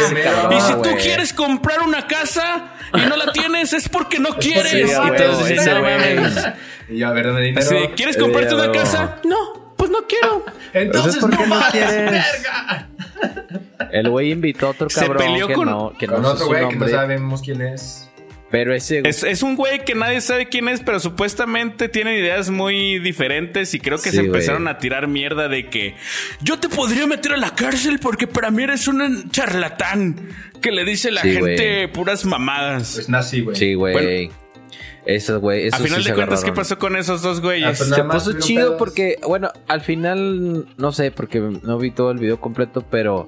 Y 0.51 0.61
si 0.61 0.73
tú 0.81 0.89
quieres 1.01 1.33
comprar 1.33 1.81
una 1.81 2.07
casa 2.07 2.73
y 2.93 3.01
no 3.09 3.15
la 3.15 3.31
tienes 3.31 3.73
es 3.73 3.89
porque 3.89 4.19
no 4.19 4.29
quieres. 4.39 4.71
Sí, 4.71 4.79
y 4.81 5.15
todos 5.17 5.47
dicen, 5.47 5.73
"No 5.75 5.81
mames". 5.81 6.47
Y 6.89 6.97
yo, 6.97 7.07
a 7.07 7.11
ver, 7.13 7.27
dame 7.27 7.41
dinero. 7.41 7.91
¿quieres 7.95 8.17
comprarte 8.17 8.53
una 8.55 8.67
no. 8.67 8.73
casa? 8.73 9.17
No, 9.23 9.73
pues 9.77 9.89
no 9.91 9.99
quiero. 10.07 10.45
Entonces, 10.73 11.17
¿por 11.17 11.29
qué 11.37 11.47
no 11.47 11.55
vales 11.55 11.71
quieres? 11.71 12.11
verga. 12.11 12.87
El 13.91 14.09
güey 14.09 14.31
invitó 14.31 14.67
a 14.67 14.69
otro 14.71 14.89
Se 14.89 15.01
cabrón 15.01 15.17
peleó 15.17 15.47
que 15.47 15.53
con- 15.53 15.67
no, 15.69 15.93
que 15.97 16.07
no 16.07 16.13
Con 16.15 16.25
otro 16.25 16.37
su 16.39 16.45
güey 16.47 16.59
que 16.61 16.65
no 16.65 16.71
nombre, 16.71 16.91
sabemos 16.91 17.41
quién 17.41 17.61
es. 17.61 18.09
Pero 18.51 18.75
ese 18.75 19.01
Es, 19.05 19.23
es 19.23 19.41
un 19.43 19.55
güey 19.55 19.83
que 19.85 19.95
nadie 19.95 20.21
sabe 20.21 20.47
quién 20.49 20.67
es, 20.67 20.81
pero 20.81 20.99
supuestamente 20.99 21.89
tiene 21.89 22.19
ideas 22.19 22.49
muy 22.49 22.99
diferentes 22.99 23.73
y 23.73 23.79
creo 23.79 23.97
que 23.97 24.09
Sí, 24.11 24.17
se 24.17 24.21
empezaron 24.25 24.63
güey. 24.63 24.75
a 24.75 24.77
tirar 24.77 25.07
mierda 25.07 25.47
de 25.47 25.69
que 25.69 25.95
yo 26.41 26.59
te 26.59 26.69
podría 26.69 27.07
meter 27.07 27.33
a 27.33 27.37
la 27.37 27.55
cárcel 27.55 27.97
porque 27.99 28.27
para 28.27 28.51
mí 28.51 28.63
eres 28.63 28.87
un 28.87 29.29
charlatán 29.31 30.15
que 30.61 30.71
le 30.71 30.83
dice 30.85 31.07
a 31.07 31.11
la 31.13 31.21
Sí, 31.21 31.31
gente 31.33 31.75
güey. 31.85 31.93
puras 31.93 32.25
mamadas. 32.25 32.91
Pues 32.95 33.09
nazi, 33.09 33.41
güey. 33.41 33.55
Sí, 33.55 33.73
güey. 33.73 33.93
Bueno. 33.93 34.33
Esos 35.03 35.41
güey, 35.41 35.63
a 35.63 35.67
esos 35.69 35.81
final 35.81 36.03
sí 36.03 36.09
de 36.09 36.15
cuentas, 36.15 36.43
¿qué 36.43 36.51
pasó 36.51 36.77
con 36.77 36.95
esos 36.95 37.23
dos 37.23 37.39
Ah, 37.39 37.41
güeyes? 37.41 37.77
pues 37.79 37.89
Se 37.89 38.03
puso 38.03 38.33
chido 38.39 38.65
pedos. 38.67 38.75
porque, 38.77 39.15
bueno, 39.27 39.49
al 39.67 39.81
final, 39.81 40.67
no 40.77 40.91
sé, 40.91 41.09
porque 41.09 41.39
no 41.39 41.79
vi 41.79 41.89
todo 41.89 42.11
el 42.11 42.19
video 42.19 42.39
completo, 42.39 42.85
pero 42.87 43.27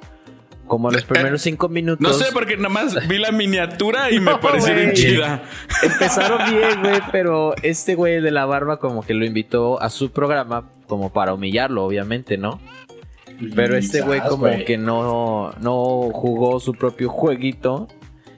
como 0.73 0.89
los 0.89 1.03
primeros 1.03 1.43
cinco 1.43 1.69
minutos. 1.69 2.01
no 2.01 2.13
sé, 2.13 2.31
porque 2.33 2.57
nada 2.57 2.69
más 2.69 3.07
vi 3.07 3.19
la 3.19 3.31
miniatura 3.31 4.09
y 4.09 4.19
me 4.19 4.31
No, 4.31 4.39
pareció 4.39 4.73
bien 4.73 4.93
chida. 4.93 5.43
Empezaron 5.83 6.49
bien, 6.49 6.81
güey, 6.81 6.99
pero 7.11 7.53
este 7.61 7.93
güey 7.93 8.21
de 8.21 8.31
la 8.31 8.47
barba 8.47 8.77
como 8.77 9.03
que 9.03 9.13
lo 9.13 9.23
invitó 9.23 9.79
a 9.79 9.91
su 9.91 10.11
programa 10.11 10.71
como 10.87 11.13
para 11.13 11.35
humillarlo, 11.35 11.85
obviamente, 11.85 12.39
¿no? 12.39 12.59
Pero 13.53 13.77
este 13.77 14.01
güey 14.01 14.21
como 14.21 14.47
que 14.65 14.79
no, 14.79 15.53
no 15.59 16.09
jugó 16.11 16.59
su 16.59 16.73
propio 16.73 17.09
jueguito 17.09 17.87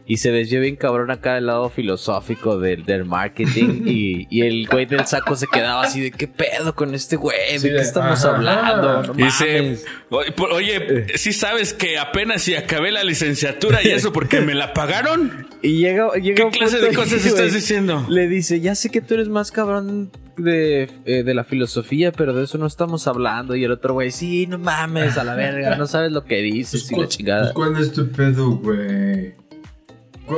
y 0.07 0.17
se 0.17 0.31
desvió 0.31 0.61
bien 0.61 0.75
cabrón 0.75 1.09
acá 1.11 1.35
del 1.35 1.47
lado 1.47 1.69
filosófico 1.69 2.59
del, 2.59 2.85
del 2.85 3.05
marketing 3.05 3.83
y, 3.87 4.27
y 4.29 4.41
el 4.43 4.67
güey 4.67 4.85
del 4.85 5.05
saco 5.07 5.35
se 5.35 5.47
quedaba 5.47 5.81
así 5.83 6.01
de 6.01 6.11
qué 6.11 6.27
pedo 6.27 6.75
con 6.75 6.93
este 6.93 7.15
güey, 7.15 7.37
Sí, 7.57 7.69
de 7.69 7.75
qué 7.75 7.81
estamos 7.81 8.23
ajá. 8.23 8.35
hablando, 8.35 9.03
no 9.03 9.13
Dice, 9.13 9.79
oye, 10.09 10.31
por- 10.31 10.51
oye, 10.53 11.07
sí 11.17 11.33
sabes 11.33 11.73
que 11.73 11.97
apenas 11.97 12.43
si 12.43 12.55
acabé 12.55 12.91
la 12.91 13.03
licenciatura 13.03 13.79
y 13.83 13.87
eso 13.89 14.11
porque 14.13 14.41
me 14.41 14.53
la 14.53 14.73
pagaron. 14.73 15.47
Y 15.61 15.77
llega, 15.79 16.13
llega 16.13 16.49
¿Qué 16.51 16.57
clase 16.57 16.79
de 16.79 16.93
cosas 16.93 17.19
güey, 17.21 17.27
estás 17.27 17.53
diciendo? 17.53 18.05
Le 18.09 18.27
dice, 18.27 18.59
ya 18.61 18.75
sé 18.75 18.89
que 18.89 19.01
tú 19.01 19.15
eres 19.15 19.29
más 19.29 19.51
cabrón 19.51 20.11
de, 20.37 20.89
eh, 21.05 21.23
de 21.23 21.33
la 21.33 21.43
filosofía, 21.43 22.11
pero 22.11 22.33
de 22.33 22.43
eso 22.43 22.57
no 22.57 22.67
estamos 22.67 23.07
hablando. 23.07 23.55
Y 23.55 23.63
el 23.63 23.71
otro 23.71 23.93
güey, 23.93 24.11
sí, 24.11 24.45
no 24.47 24.57
mames, 24.59 25.17
a 25.17 25.23
la 25.23 25.33
verga, 25.35 25.75
no 25.77 25.87
sabes 25.87 26.11
lo 26.11 26.25
que 26.25 26.37
dices 26.41 26.91
y 26.91 26.95
la 26.99 27.07
chingada. 27.07 27.53
¿Cuál 27.53 27.77
es 27.79 27.91
tu 27.93 28.07
pedo, 28.11 28.51
güey? 28.57 29.33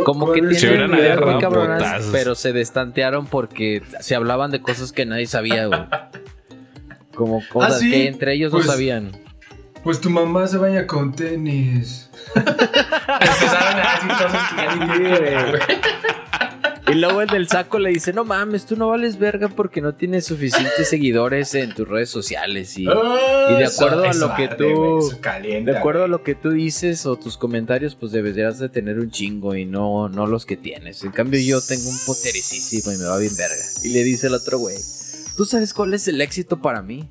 Como 0.03 0.31
que 0.33 0.39
¿cuál 0.41 0.51
es 0.51 0.59
Se 0.61 0.67
tienen 0.67 0.93
ideas 0.93 1.19
muy 1.21 1.39
cabronas, 1.41 1.77
putazos. 1.81 2.09
pero 2.11 2.35
se 2.35 2.51
destantearon 2.53 3.25
porque 3.27 3.81
se 4.01 4.15
hablaban 4.15 4.51
de 4.51 4.61
cosas 4.61 4.91
que 4.91 5.05
nadie 5.05 5.27
sabía, 5.27 5.67
güey. 5.67 5.79
Como 7.15 7.41
cosas 7.51 7.73
¿Ah, 7.75 7.79
sí? 7.79 7.89
que 7.91 8.07
entre 8.07 8.33
ellos 8.33 8.51
Pues- 8.51 8.65
no 8.65 8.71
sabían. 8.71 9.11
Pues 9.83 10.01
tu 10.01 10.09
mamá 10.09 10.47
se 10.47 10.57
baña 10.57 10.85
con 10.85 11.13
tenis. 11.15 12.09
Empezaron 12.35 13.79
a 13.79 13.93
decir 13.93 14.09
cosas 14.09 14.53
que 14.53 14.65
güey. 15.51 15.79
Y 16.89 16.93
luego 16.95 17.21
el 17.21 17.27
del 17.27 17.49
saco 17.49 17.79
le 17.79 17.89
dice, 17.89 18.13
no 18.13 18.23
mames, 18.23 18.65
tú 18.65 18.77
no 18.77 18.87
vales 18.87 19.19
verga 19.19 19.49
porque 19.49 19.81
no 19.81 19.95
tienes 19.95 20.25
suficientes 20.25 20.89
seguidores 20.89 21.53
en 21.53 21.73
tus 21.75 21.85
redes 21.87 22.09
sociales. 22.09 22.77
Y 22.77 22.83
Y 22.83 22.85
de 22.85 23.63
eso- 23.65 23.85
acuerdo 23.85 24.05
a 24.05 24.13
lo 24.13 24.35
que 24.35 24.47
tú- 24.47 25.11
calienta, 25.19 25.71
de 25.73 25.77
acuerdo 25.77 26.05
a 26.05 26.07
lo 26.07 26.23
que 26.23 26.33
tú 26.35 26.51
dices 26.51 27.05
o 27.05 27.17
tus 27.17 27.37
comentarios, 27.37 27.95
pues 27.95 28.13
deberías 28.13 28.57
de 28.59 28.69
tener 28.69 28.99
un 28.99 29.11
chingo 29.11 29.53
y 29.55 29.65
no, 29.65 30.07
no 30.07 30.27
los 30.27 30.45
que 30.45 30.55
tienes. 30.55 31.03
En 31.03 31.11
cambio 31.11 31.41
yo 31.41 31.59
tengo 31.61 31.89
un 31.89 31.97
potericísimo 32.05 32.93
y 32.93 32.97
me 32.97 33.05
va 33.05 33.17
bien 33.17 33.35
verga. 33.35 33.55
Y 33.83 33.89
le 33.89 34.03
dice 34.05 34.27
el 34.27 34.33
otro 34.35 34.57
güey, 34.57 34.77
¿tú 35.35 35.43
sabes 35.45 35.73
cuál 35.73 35.93
es 35.93 36.07
el 36.07 36.21
éxito 36.21 36.61
para 36.61 36.81
mí? 36.81 37.09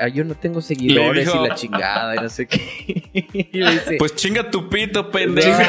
Ah, 0.00 0.08
Yo 0.08 0.24
no 0.24 0.34
tengo 0.34 0.60
seguidores 0.62 1.26
dijo- 1.26 1.44
y 1.44 1.48
la 1.48 1.54
chingada 1.54 2.16
y 2.16 2.18
no 2.20 2.28
sé 2.28 2.46
qué. 2.46 3.02
y 3.52 3.58
le 3.58 3.70
dice, 3.72 3.96
Pues 3.98 4.14
chinga 4.14 4.50
tu 4.50 4.68
pito, 4.70 5.10
pendejo. 5.10 5.60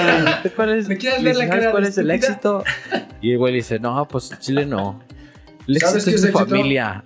¿cuál 0.55 0.69
es, 0.77 0.87
¿Me 0.87 0.97
quieres 0.97 1.21
ver 1.23 1.35
la 1.35 1.47
"¿Sabes 1.47 1.59
cara 1.59 1.71
cuál 1.71 1.83
es 1.85 1.97
el 1.97 2.09
estúpida?" 2.11 2.27
éxito? 2.29 2.63
Y 3.21 3.31
el 3.33 3.37
güey 3.37 3.51
le 3.53 3.57
dice, 3.57 3.79
no, 3.79 4.07
pues 4.07 4.31
Chile 4.39 4.65
no. 4.65 5.01
El 5.67 5.79
¿Sabes 5.79 6.07
éxito 6.07 6.09
es 6.09 6.15
es 6.15 6.21
mi 6.23 6.29
éxito? 6.29 6.45
familia. 6.49 7.03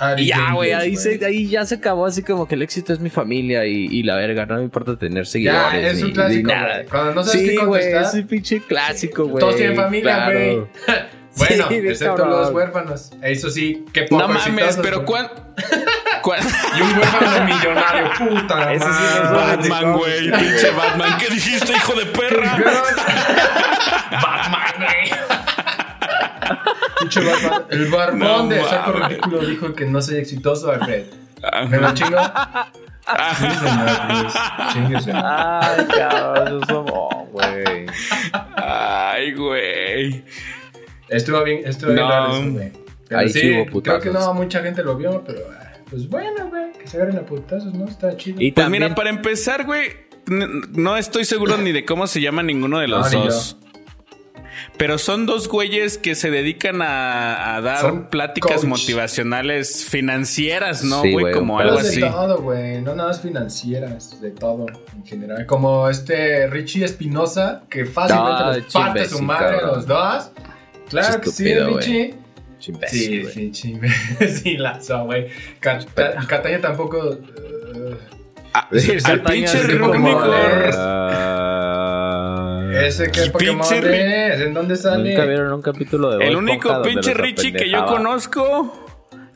Ari 0.00 0.22
Y 0.22 0.26
ya, 0.26 0.52
güey, 0.52 0.72
ahí, 0.72 0.94
se- 0.96 1.24
ahí 1.24 1.48
ya 1.48 1.64
se 1.64 1.76
acabó 1.76 2.06
así 2.06 2.22
como 2.22 2.46
que 2.46 2.54
el 2.54 2.62
éxito 2.62 2.92
es 2.92 3.00
mi 3.00 3.10
familia 3.10 3.66
y, 3.66 3.86
y 3.86 4.02
la 4.04 4.14
verga, 4.16 4.46
no 4.46 4.56
me 4.58 4.62
importa 4.62 4.96
tener 4.96 5.24
Ya, 5.24 5.30
seguidores 5.30 5.84
es 5.92 5.96
ni, 5.96 6.02
un 6.02 6.08
ni 6.08 6.14
clásico, 6.14 6.48
nada. 6.48 6.84
Cuando 6.88 7.14
no 7.14 7.24
sabes 7.24 7.40
sí, 7.40 7.48
qué 7.48 7.56
güey, 7.64 7.82
contestar. 7.82 8.04
es 8.04 8.14
un 8.14 8.28
pinche 8.28 8.60
clásico, 8.60 9.26
güey. 9.26 9.40
Todos 9.40 9.56
tienen 9.56 9.74
familia, 9.76 10.14
claro. 10.14 10.38
güey. 10.38 10.66
Bueno, 11.36 11.68
Sí, 11.68 11.74
excepto 11.74 12.16
cabrón. 12.16 12.30
los 12.40 12.50
huérfanos. 12.52 13.12
Eso 13.22 13.48
sí, 13.48 13.84
qué 13.92 14.02
poco 14.04 14.22
No 14.26 14.28
mames, 14.34 14.76
pero 14.82 14.96
güey. 15.04 15.06
¿cuán, 15.06 15.28
cuán- 15.28 15.84
Y 16.76 16.82
un 16.82 16.98
huérfano 16.98 17.44
millonario, 17.44 18.10
puta 18.18 18.72
Ese 18.72 18.86
sí 18.86 18.92
sabe. 18.92 19.56
Batman, 19.56 19.92
güey, 19.94 20.30
pinche 20.30 20.70
Batman. 20.70 21.18
¿Qué 21.18 21.28
dijiste, 21.28 21.72
hijo 21.72 21.94
de 21.94 22.06
perra? 22.06 22.58
Batman, 24.10 24.74
güey. 24.76 25.10
Pinche 27.00 27.20
Batman. 27.20 27.62
El 27.70 27.86
barbón 27.86 28.18
No 28.18 28.46
de 28.48 28.64
saco 28.64 28.92
ridículo 28.92 29.38
dijo 29.40 29.74
que 29.74 29.86
no 29.86 30.02
soy 30.02 30.16
exitoso, 30.16 30.70
Alfred. 30.70 31.04
¿Me 31.68 31.78
lo 31.78 31.94
chingo? 31.94 32.18
Señor, 33.38 34.12
Luis. 34.12 34.34
Chíngese. 34.72 35.12
Ay, 35.14 35.86
cabrón, 35.96 36.48
eso 36.48 36.66
somos, 36.66 37.28
güey. 37.32 37.86
Ay, 38.56 39.32
güey. 39.32 40.24
Estuvo 41.08 41.42
bien, 41.42 41.62
estuvo 41.64 41.92
bien 41.92 42.06
No. 42.06 43.16
Ahí 43.16 43.30
sí, 43.30 43.40
sí 43.40 43.66
hubo 43.72 43.82
creo 43.82 44.00
que 44.00 44.10
no 44.10 44.34
mucha 44.34 44.62
gente 44.62 44.82
lo 44.82 44.96
vio, 44.96 45.22
pero 45.26 45.40
ah, 45.50 45.57
pues 45.90 46.08
bueno, 46.08 46.48
güey, 46.48 46.72
que 46.72 46.86
se 46.86 46.96
agarren 46.96 47.18
a 47.18 47.22
putazos, 47.26 47.72
¿no? 47.74 47.86
Está 47.86 48.16
chido. 48.16 48.40
Y 48.40 48.50
Pues 48.52 48.64
también, 48.64 48.82
mira, 48.84 48.94
para 48.94 49.10
empezar, 49.10 49.64
güey, 49.66 49.88
no 50.26 50.96
estoy 50.96 51.24
seguro 51.24 51.56
ni 51.56 51.72
de 51.72 51.84
cómo 51.84 52.06
se 52.06 52.20
llama 52.20 52.42
ninguno 52.42 52.78
de 52.80 52.88
los 52.88 53.12
No, 53.12 53.24
dos. 53.24 53.56
Pero 54.76 54.98
son 54.98 55.24
dos 55.24 55.48
güeyes 55.48 55.98
que 55.98 56.14
se 56.16 56.30
dedican 56.30 56.82
a, 56.82 57.56
a 57.56 57.60
dar 57.60 57.80
Son 57.80 58.08
pláticas 58.10 58.60
coach. 58.60 58.64
motivacionales 58.64 59.84
financieras, 59.84 60.82
¿no, 60.84 61.00
Sí, 61.02 61.12
güey? 61.12 61.22
güey, 61.24 61.34
Como 61.34 61.56
Pero 61.58 61.70
algo 61.70 61.82
de 61.82 61.88
así. 61.88 62.00
todo, 62.00 62.42
güey, 62.42 62.80
no 62.82 62.94
nada 62.94 63.08
más 63.08 63.20
financieras, 63.20 64.20
de 64.20 64.30
todo 64.32 64.66
en 64.96 65.04
general. 65.06 65.46
Como 65.46 65.88
este 65.88 66.48
Richie 66.48 66.84
Espinosa, 66.84 67.62
que 67.70 67.84
fácilmente 67.86 68.32
Ah, 68.32 68.46
los 68.48 68.56
pinche 68.58 68.78
parte 68.78 69.08
su 69.08 69.22
madre 69.22 69.46
a 69.46 69.60
cabrón. 69.60 69.76
los 69.76 69.86
dos. 69.86 70.30
Claro 70.88 71.20
que 71.20 71.30
sí, 71.30 71.48
Estúpido, 71.50 71.78
Richie. 72.58 72.72
Imbécil, 72.74 73.00
Sí, 73.00 73.20
güey. 73.22 73.32
sí, 73.32 73.50
sí, 74.20 74.26
sí, 74.42 74.56
lazo, 74.56 75.04
güey. 75.04 75.28
Cata- 75.60 76.16
Cataña 76.26 76.60
tampoco. 76.60 76.98
uh, 77.08 77.94
Ah, 78.54 78.66
Sí, 78.72 78.96
al 79.04 79.22
pinche 79.22 79.58
Ah. 80.74 82.70
ese 82.86 83.10
que 83.10 83.30
Pokémon 83.30 83.64
es, 83.84 84.40
¿en 84.40 84.54
dónde 84.54 84.74
sale? 84.76 85.10
Nunca 85.10 85.24
vieron 85.26 85.52
un 85.52 85.62
capítulo 85.62 86.16
de 86.16 86.26
El 86.26 86.36
único 86.36 86.80
pinche 86.82 87.12
Richie 87.14 87.52
que 87.52 87.68
yo 87.70 87.84
conozco 87.86 88.87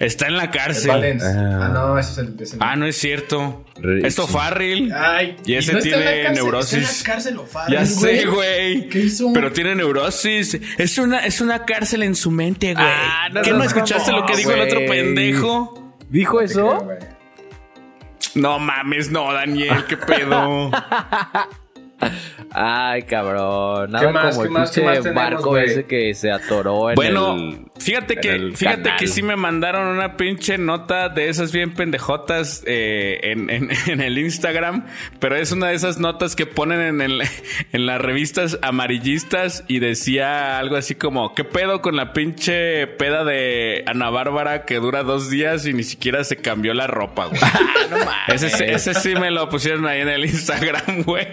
está 0.07 0.27
en 0.27 0.37
la 0.37 0.45
El 0.45 0.51
cárcel. 0.51 1.19
Ah. 1.23 1.61
Ah, 1.63 1.69
no, 1.73 1.99
ese 1.99 2.13
es 2.13 2.19
el 2.19 2.37
ese- 2.41 2.57
Ah, 2.61 2.77
no 2.77 2.87
es 2.87 2.97
cierto. 2.97 3.65
Esto 4.03 4.27
Farrell. 4.27 4.93
Ay, 4.95 5.37
Y 5.45 5.55
ese 5.55 5.73
no 5.73 5.79
tiene 5.81 6.05
cárcel, 6.05 6.35
neurosis. 6.35 6.79
Está 6.79 6.91
en 6.91 6.99
la 6.99 7.05
cárcel 7.15 7.39
o 7.39 7.47
Farrell, 7.47 7.79
Ya 7.79 7.87
sé, 7.87 8.27
güey. 8.27 8.89
¿Qué 8.89 8.99
hizo? 9.01 9.33
Pero 9.33 9.53
tiene 9.53 9.75
neurosis. 9.75 10.59
Es 10.79 10.99
una, 10.99 11.25
es 11.27 11.41
una 11.41 11.65
cárcel 11.65 12.03
en 12.03 12.15
su 12.15 12.31
mente, 12.31 12.75
güey. 12.75 12.87
Ah, 12.87 13.29
no 13.33 13.43
¿Qué 13.43 13.51
no 13.51 13.61
seas 13.61 13.73
escuchaste 13.73 14.13
lo 14.13 14.27
que 14.27 14.37
dijo 14.37 14.53
el 14.53 14.61
otro 14.61 14.81
pendejo? 14.87 15.97
¿Dijo 16.09 16.37
creo, 16.39 16.49
eso? 16.49 16.89
No 18.35 18.59
mames, 18.59 19.11
no, 19.11 19.33
Daniel, 19.33 19.85
qué 19.89 19.97
pedo. 19.97 20.71
Ay, 22.51 23.03
cabrón. 23.05 23.91
Nada 23.93 24.11
más, 24.11 24.35
como 24.37 24.43
qué 24.43 24.47
el 24.49 24.53
más, 24.53 24.71
qué 24.71 24.83
más 24.83 24.99
tenemos, 25.03 25.15
barco 25.15 25.51
güey? 25.51 25.65
ese 25.67 25.85
que 25.85 26.15
se 26.15 26.31
atoró 26.31 26.91
en 26.91 26.97
Bueno, 26.97 27.35
el... 27.35 27.67
fíjate 27.83 28.17
que, 28.17 28.53
fíjate 28.55 28.83
canal. 28.83 28.99
que 28.99 29.07
sí 29.07 29.23
me 29.23 29.37
mandaron 29.37 29.87
una 29.89 30.17
pinche 30.17 30.59
nota 30.59 31.09
de 31.09 31.29
esas 31.29 31.53
bien 31.53 31.75
pendejotas 31.75 32.63
eh, 32.67 33.21
en, 33.23 33.51
en- 33.51 33.71
en 33.87 34.01
el 34.01 34.19
Instagram, 34.19 34.87
pero 35.19 35.37
es 35.37 35.53
una 35.53 35.69
de 35.69 35.75
esas 35.75 35.99
notas 35.99 36.37
que 36.37 36.47
ponen 36.47 36.81
en, 36.81 37.01
el- 37.01 37.23
en 37.73 37.87
las 37.87 38.01
revistas 38.01 38.59
amarillistas 38.63 39.65
y 39.69 39.79
decía 39.79 40.59
algo 40.59 40.77
así 40.77 40.95
como, 40.95 41.35
¿qué 41.35 41.45
pedo 41.45 41.81
con 41.83 41.97
la 41.97 42.13
pinche 42.13 42.87
peda 42.87 43.25
de 43.25 43.83
Ana 43.87 44.11
Bárbara 44.11 44.65
que 44.65 44.77
dura 44.77 45.03
dos 45.03 45.31
días 45.31 45.67
y 45.67 45.73
ni 45.73 45.83
siquiera 45.83 46.25
se 46.25 46.37
cambió 46.37 46.75
la 46.75 46.87
ropa, 46.87 47.27
güey? 47.27 47.41
ese, 48.29 48.51
sí- 48.51 48.65
ese 48.67 48.95
sí 48.95 49.15
me 49.15 49.31
lo 49.31 49.49
pusieron 49.49 49.87
ahí 49.87 50.01
en 50.01 50.09
el 50.09 50.25
Instagram, 50.25 51.03
güey. 51.05 51.27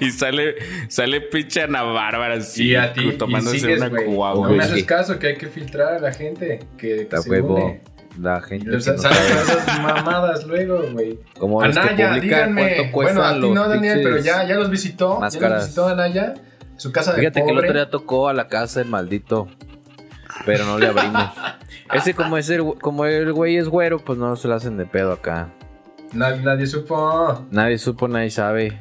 Y 0.00 0.10
sale, 0.10 0.56
sale 0.88 1.20
pinche 1.20 1.62
Ana 1.62 1.82
Bárbara 1.82 2.34
así, 2.34 2.68
Y 2.68 2.74
a 2.76 2.92
ti, 2.92 3.02
y 3.08 3.12
tomándose 3.12 3.60
sigues, 3.60 3.78
una 3.78 3.88
güey. 3.88 4.04
cuba, 4.04 4.34
No 4.34 4.50
me 4.50 4.62
haces 4.64 4.84
caso 4.84 5.18
que 5.18 5.31
hay 5.32 5.38
que 5.38 5.48
filtrar 5.48 5.94
a 5.94 5.98
la 5.98 6.12
gente 6.12 6.60
que, 6.78 7.08
se 7.10 7.30
huevo. 7.30 7.56
une. 7.56 7.82
La 8.20 8.40
gente 8.42 8.66
los- 8.66 8.84
que 8.84 8.92
no 8.92 8.98
salen 8.98 9.18
sabe. 9.18 9.60
esas 9.60 9.80
mamadas 9.82 10.44
luego, 10.46 10.82
güey. 10.92 11.18
Como 11.38 11.62
Anaya, 11.62 12.14
díganme. 12.14 12.90
Bueno, 12.92 13.22
a 13.22 13.34
ti 13.34 13.50
no, 13.50 13.68
Daniel, 13.68 14.00
pero 14.02 14.18
ya, 14.18 14.46
ya 14.46 14.56
los 14.56 14.70
visitó. 14.70 15.14
Ya 15.14 15.20
máscaras. 15.20 15.52
los 15.58 15.64
visitó 15.64 15.88
Anaya. 15.88 16.34
Su 16.76 16.92
casa 16.92 17.12
de 17.12 17.18
Fíjate 17.20 17.44
que 17.44 17.50
el 17.50 17.58
otro 17.58 17.72
día 17.72 17.90
tocó 17.90 18.28
a 18.28 18.34
la 18.34 18.48
casa 18.48 18.80
el 18.80 18.88
maldito. 18.88 19.48
Pero 20.46 20.64
no 20.64 20.78
le 20.78 20.86
abrimos. 20.88 21.30
Ese 21.92 22.14
como 22.14 22.36
es 22.38 22.48
el, 22.50 22.62
como 22.80 23.04
el 23.06 23.32
güey 23.32 23.56
es 23.56 23.68
güero, 23.68 23.98
pues 23.98 24.18
no 24.18 24.34
se 24.36 24.48
lo 24.48 24.54
hacen 24.54 24.76
de 24.76 24.86
pedo 24.86 25.12
acá. 25.12 25.50
Nadie, 26.12 26.42
nadie 26.42 26.66
supo. 26.66 27.46
Nadie 27.50 27.78
supo, 27.78 28.08
nadie 28.08 28.30
sabe. 28.30 28.80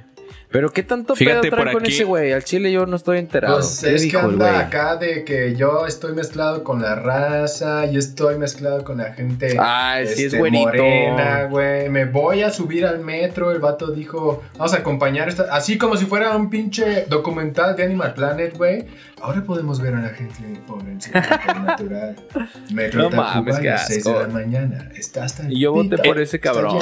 Pero 0.52 0.70
qué 0.72 0.84
tanto 0.84 1.16
Fíjate 1.16 1.50
pedo 1.50 1.52
trae 1.52 1.64
por 1.64 1.74
con 1.74 1.84
aquí. 1.84 1.94
ese 1.94 2.04
güey. 2.04 2.34
Al 2.34 2.44
chile 2.44 2.72
yo 2.72 2.86
no 2.86 2.98
estoy 2.98 3.20
enterado. 3.20 3.56
Pues 3.60 3.80
¿Qué 3.82 3.96
es 3.96 4.02
que 4.02 4.08
dijo 4.08 4.20
anda 4.20 4.60
acá 4.60 4.98
de 4.98 5.24
que 5.24 5.56
yo 5.56 5.86
estoy 5.88 6.14
mezclado 6.14 6.64
con 6.64 6.82
la 6.82 6.96
raza, 6.96 7.86
yo 7.86 8.00
estoy 8.00 8.38
mezclado 8.38 8.84
con 8.84 8.98
la 8.98 9.14
gente 9.14 9.56
Ay, 9.60 10.08
sí 10.08 10.14
es 10.14 10.20
este, 10.26 10.40
güerito. 10.40 10.64
morena, 10.66 11.44
güey. 11.46 11.90
Me 11.90 12.04
voy 12.06 12.42
a 12.42 12.50
subir 12.52 12.86
al 12.86 13.00
metro. 13.00 13.52
El 13.52 13.60
vato 13.60 13.92
dijo, 13.92 14.44
vamos 14.58 14.74
a 14.74 14.78
acompañar 14.78 15.30
esta... 15.30 15.44
Así 15.56 15.78
como 15.78 15.96
si 15.96 16.06
fuera 16.06 16.36
un 16.36 16.50
pinche 16.50 17.06
documental 17.08 17.76
de 17.78 17.84
Animal 17.84 18.14
Planet, 18.14 18.58
güey. 18.58 18.86
Ahora 19.22 19.44
podemos 19.44 19.80
ver 19.80 19.94
a 19.96 20.02
la 20.02 20.10
gente 20.10 20.34
pobre 20.68 20.92
en 20.92 21.02
su 21.02 21.12
natural. 21.12 22.16
Metro 22.74 23.04
No 23.04 23.10
mames, 23.12 23.56
a 23.56 23.62
qué 23.62 23.68
las 23.70 23.88
6 23.88 24.04
de 24.04 24.10
asco. 24.12 24.22
la 24.22 24.28
mañana. 24.28 24.90
Está 24.96 25.24
hasta 25.24 25.44
el 25.46 25.54
Y 25.54 25.62
yo 25.62 25.72
voté 25.72 25.98
por 25.98 26.20
ese 26.20 26.40
cabrón. 26.40 26.80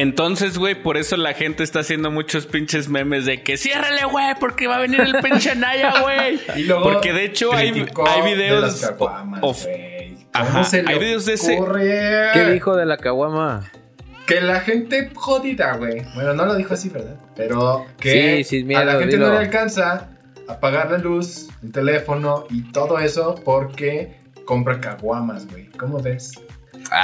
Entonces, 0.00 0.56
güey, 0.56 0.74
por 0.82 0.96
eso 0.96 1.18
la 1.18 1.34
gente 1.34 1.62
está 1.62 1.80
haciendo 1.80 2.10
muchos 2.10 2.46
pinches 2.46 2.88
memes 2.88 3.26
de 3.26 3.42
que 3.42 3.58
ciérrale, 3.58 4.04
güey, 4.10 4.34
porque 4.40 4.66
va 4.66 4.76
a 4.76 4.80
venir 4.80 5.00
el 5.02 5.14
pinche 5.20 5.54
Naya, 5.54 6.00
güey. 6.00 6.40
Y 6.56 6.62
luego 6.62 6.84
Porque 6.84 7.12
de 7.12 7.26
hecho 7.26 7.52
hay, 7.52 7.70
de 7.70 7.84
videos. 8.24 8.62
las. 8.62 8.94
Ajá, 10.32 10.52
¿Cómo 10.52 10.64
se 10.64 10.82
le 10.82 10.90
hay 10.92 10.98
videos 10.98 11.26
de 11.26 11.34
ese-? 11.34 11.60
¿Qué 12.32 12.50
dijo 12.50 12.76
de 12.76 12.86
la 12.86 12.96
caguama? 12.96 13.70
Que 14.26 14.40
la 14.40 14.60
gente 14.60 15.10
jodida, 15.14 15.76
güey. 15.76 16.02
Bueno, 16.14 16.32
no 16.32 16.46
lo 16.46 16.54
dijo 16.54 16.72
así, 16.72 16.88
¿verdad? 16.88 17.16
Pero 17.36 17.84
que 17.98 18.38
Sí, 18.38 18.44
sin 18.44 18.68
miedo, 18.68 18.80
a 18.80 18.84
la 18.84 18.92
gente 18.92 19.16
dilo. 19.16 19.26
no 19.26 19.32
le 19.34 19.40
alcanza 19.40 20.08
a 20.48 20.60
pagar 20.60 20.90
la 20.92 20.98
luz, 20.98 21.48
el 21.62 21.72
teléfono 21.72 22.46
y 22.48 22.62
todo 22.72 22.98
eso 23.00 23.34
porque 23.44 24.18
compra 24.46 24.80
caguamas, 24.80 25.46
güey. 25.46 25.66
¿Cómo 25.70 26.00
ves? 26.00 26.32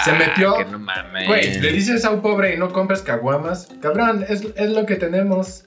Se 0.05 0.13
metió- 0.13 0.55
Ah, 0.55 0.65
Que 0.65 0.71
no 0.71 0.79
mames. 0.79 1.27
Güey, 1.29 1.61
le 1.61 1.73
dices 1.73 2.05
a 2.05 2.11
un 2.11 2.21
pobre 2.23 2.55
y 2.55 2.59
no 2.59 2.73
compras 2.73 3.03
caguamas. 3.03 3.69
Cabrón, 3.81 4.25
es, 4.29 4.47
es 4.57 4.71
lo 4.71 4.85
que 4.87 4.97
tenemos 4.97 5.65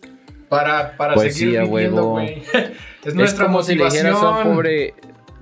para, 0.50 0.98
para 0.98 1.14
Pues 1.14 1.36
seguir 1.36 1.52
sí, 1.52 1.58
a 1.58 1.62
viviendo, 1.64 1.98
huevo. 1.98 2.10
güey. 2.12 2.44
es 2.54 2.72
Es 3.06 3.16
nuestra 3.16 3.46
como 3.46 3.64
si 3.64 3.76
le 3.76 3.84
motivación. 3.84 4.08
dijeras 4.14 4.24
a 4.24 4.30
un 4.48 4.54
pobre, 4.56 4.94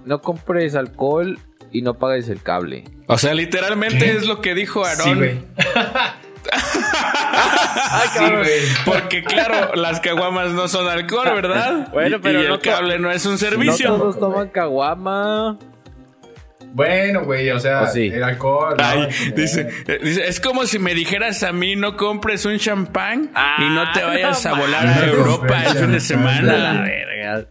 no 0.05 0.21
compres 0.21 0.75
alcohol 0.75 1.39
y 1.71 1.81
no 1.81 1.95
pagues 1.95 2.29
el 2.29 2.41
cable. 2.41 2.83
O 3.07 3.17
sea, 3.17 3.33
literalmente 3.33 3.99
¿Qué? 4.05 4.11
es 4.11 4.25
lo 4.27 4.41
que 4.41 4.53
dijo 4.53 4.85
Aaron. 4.85 5.45
Sí, 8.13 8.19
güey. 8.19 8.61
Porque 8.85 9.23
claro, 9.23 9.75
las 9.75 9.99
caguamas 9.99 10.51
no 10.51 10.67
son 10.67 10.87
alcohol, 10.87 11.29
¿verdad? 11.35 11.89
Bueno, 11.91 12.19
pero 12.21 12.41
y 12.41 12.43
el 12.45 12.49
no 12.49 12.59
cable 12.59 12.99
no 12.99 13.11
es 13.11 13.25
un 13.25 13.37
servicio. 13.37 13.89
No 13.89 13.97
todos 13.97 14.19
toman 14.19 14.49
caguama. 14.49 15.57
Bueno, 16.77 17.25
güey, 17.25 17.49
o 17.49 17.59
sea, 17.59 17.87
sí. 17.87 18.05
el 18.13 18.23
alcohol. 18.23 18.77
dice, 19.35 19.67
eh, 19.87 19.99
dice, 20.03 20.27
es 20.27 20.39
como 20.39 20.65
si 20.67 20.77
me 20.77 20.93
dijeras 20.93 21.41
a 21.41 21.51
mí 21.51 21.75
no 21.75 21.97
compres 21.97 22.45
un 22.45 22.59
champán 22.59 23.31
y 23.57 23.69
no 23.73 23.91
te 23.93 24.01
Ah, 24.01 24.07
vayas 24.07 24.45
no 24.45 24.51
a 24.55 24.59
volar 24.59 24.85
mames. 24.85 25.01
a 25.01 25.05
Europa 25.07 25.63
el 25.65 25.77
fin 25.77 25.91
de 25.91 25.99
semana. 25.99 26.53
la 26.55 26.81
verga. 26.83 27.45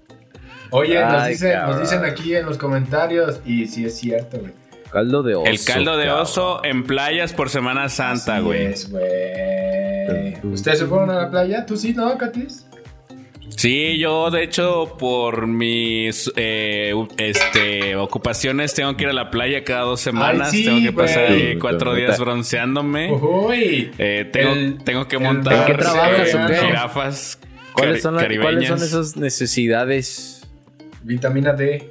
Oye, 0.70 1.00
nos 1.04 1.26
dicen, 1.26 1.58
nos 1.60 1.80
dicen 1.80 2.04
aquí 2.04 2.36
en 2.36 2.46
los 2.46 2.56
comentarios, 2.56 3.40
y 3.44 3.66
sí 3.66 3.84
es 3.84 3.98
cierto, 3.98 4.38
güey. 4.38 4.52
Caldo 4.92 5.22
de 5.24 5.34
oso. 5.34 5.50
El 5.50 5.64
caldo 5.64 5.96
de 5.96 6.06
cabrón. 6.06 6.22
oso 6.22 6.64
en 6.64 6.84
playas 6.84 7.32
por 7.32 7.50
Semana 7.50 7.88
Santa, 7.88 8.38
güey. 8.40 8.66
es, 8.66 8.88
güey. 8.90 10.34
¿Ustedes 10.44 10.78
se 10.78 10.86
fueron 10.86 11.10
a 11.10 11.14
la 11.22 11.30
playa? 11.30 11.66
¿Tú 11.66 11.76
sí, 11.76 11.92
no, 11.92 12.16
Katis? 12.16 12.65
Sí, 13.48 13.98
yo 13.98 14.30
de 14.30 14.42
hecho 14.42 14.96
por 14.98 15.46
mis 15.46 16.30
eh, 16.36 16.92
este 17.16 17.96
ocupaciones 17.96 18.74
tengo 18.74 18.96
que 18.96 19.04
ir 19.04 19.10
a 19.10 19.12
la 19.12 19.30
playa 19.30 19.64
cada 19.64 19.82
dos 19.82 20.00
semanas. 20.00 20.50
sí, 20.50 20.64
tengo 20.64 20.80
que 20.82 20.92
pasar 20.92 21.26
ahí 21.32 21.56
cuatro 21.58 21.94
días 21.94 22.18
bronceándome. 22.18 23.12
Uy. 23.12 23.90
Eh, 23.98 24.28
tengo, 24.32 24.52
El- 24.52 24.78
tengo 24.84 25.08
que 25.08 25.18
montar 25.18 25.54
¿En 25.54 25.64
qué 25.66 25.74
trabajas 25.74 26.34
eh, 26.34 26.36
o 26.36 26.46
qué? 26.46 26.54
jirafas 26.56 27.38
¿Cuáles 27.72 27.96
cari- 27.98 28.00
son, 28.02 28.16
la- 28.16 28.40
¿Cuáles 28.42 28.68
son 28.68 28.78
esas 28.82 29.16
necesidades? 29.16 30.42
Vitamina 31.02 31.52
D 31.52 31.90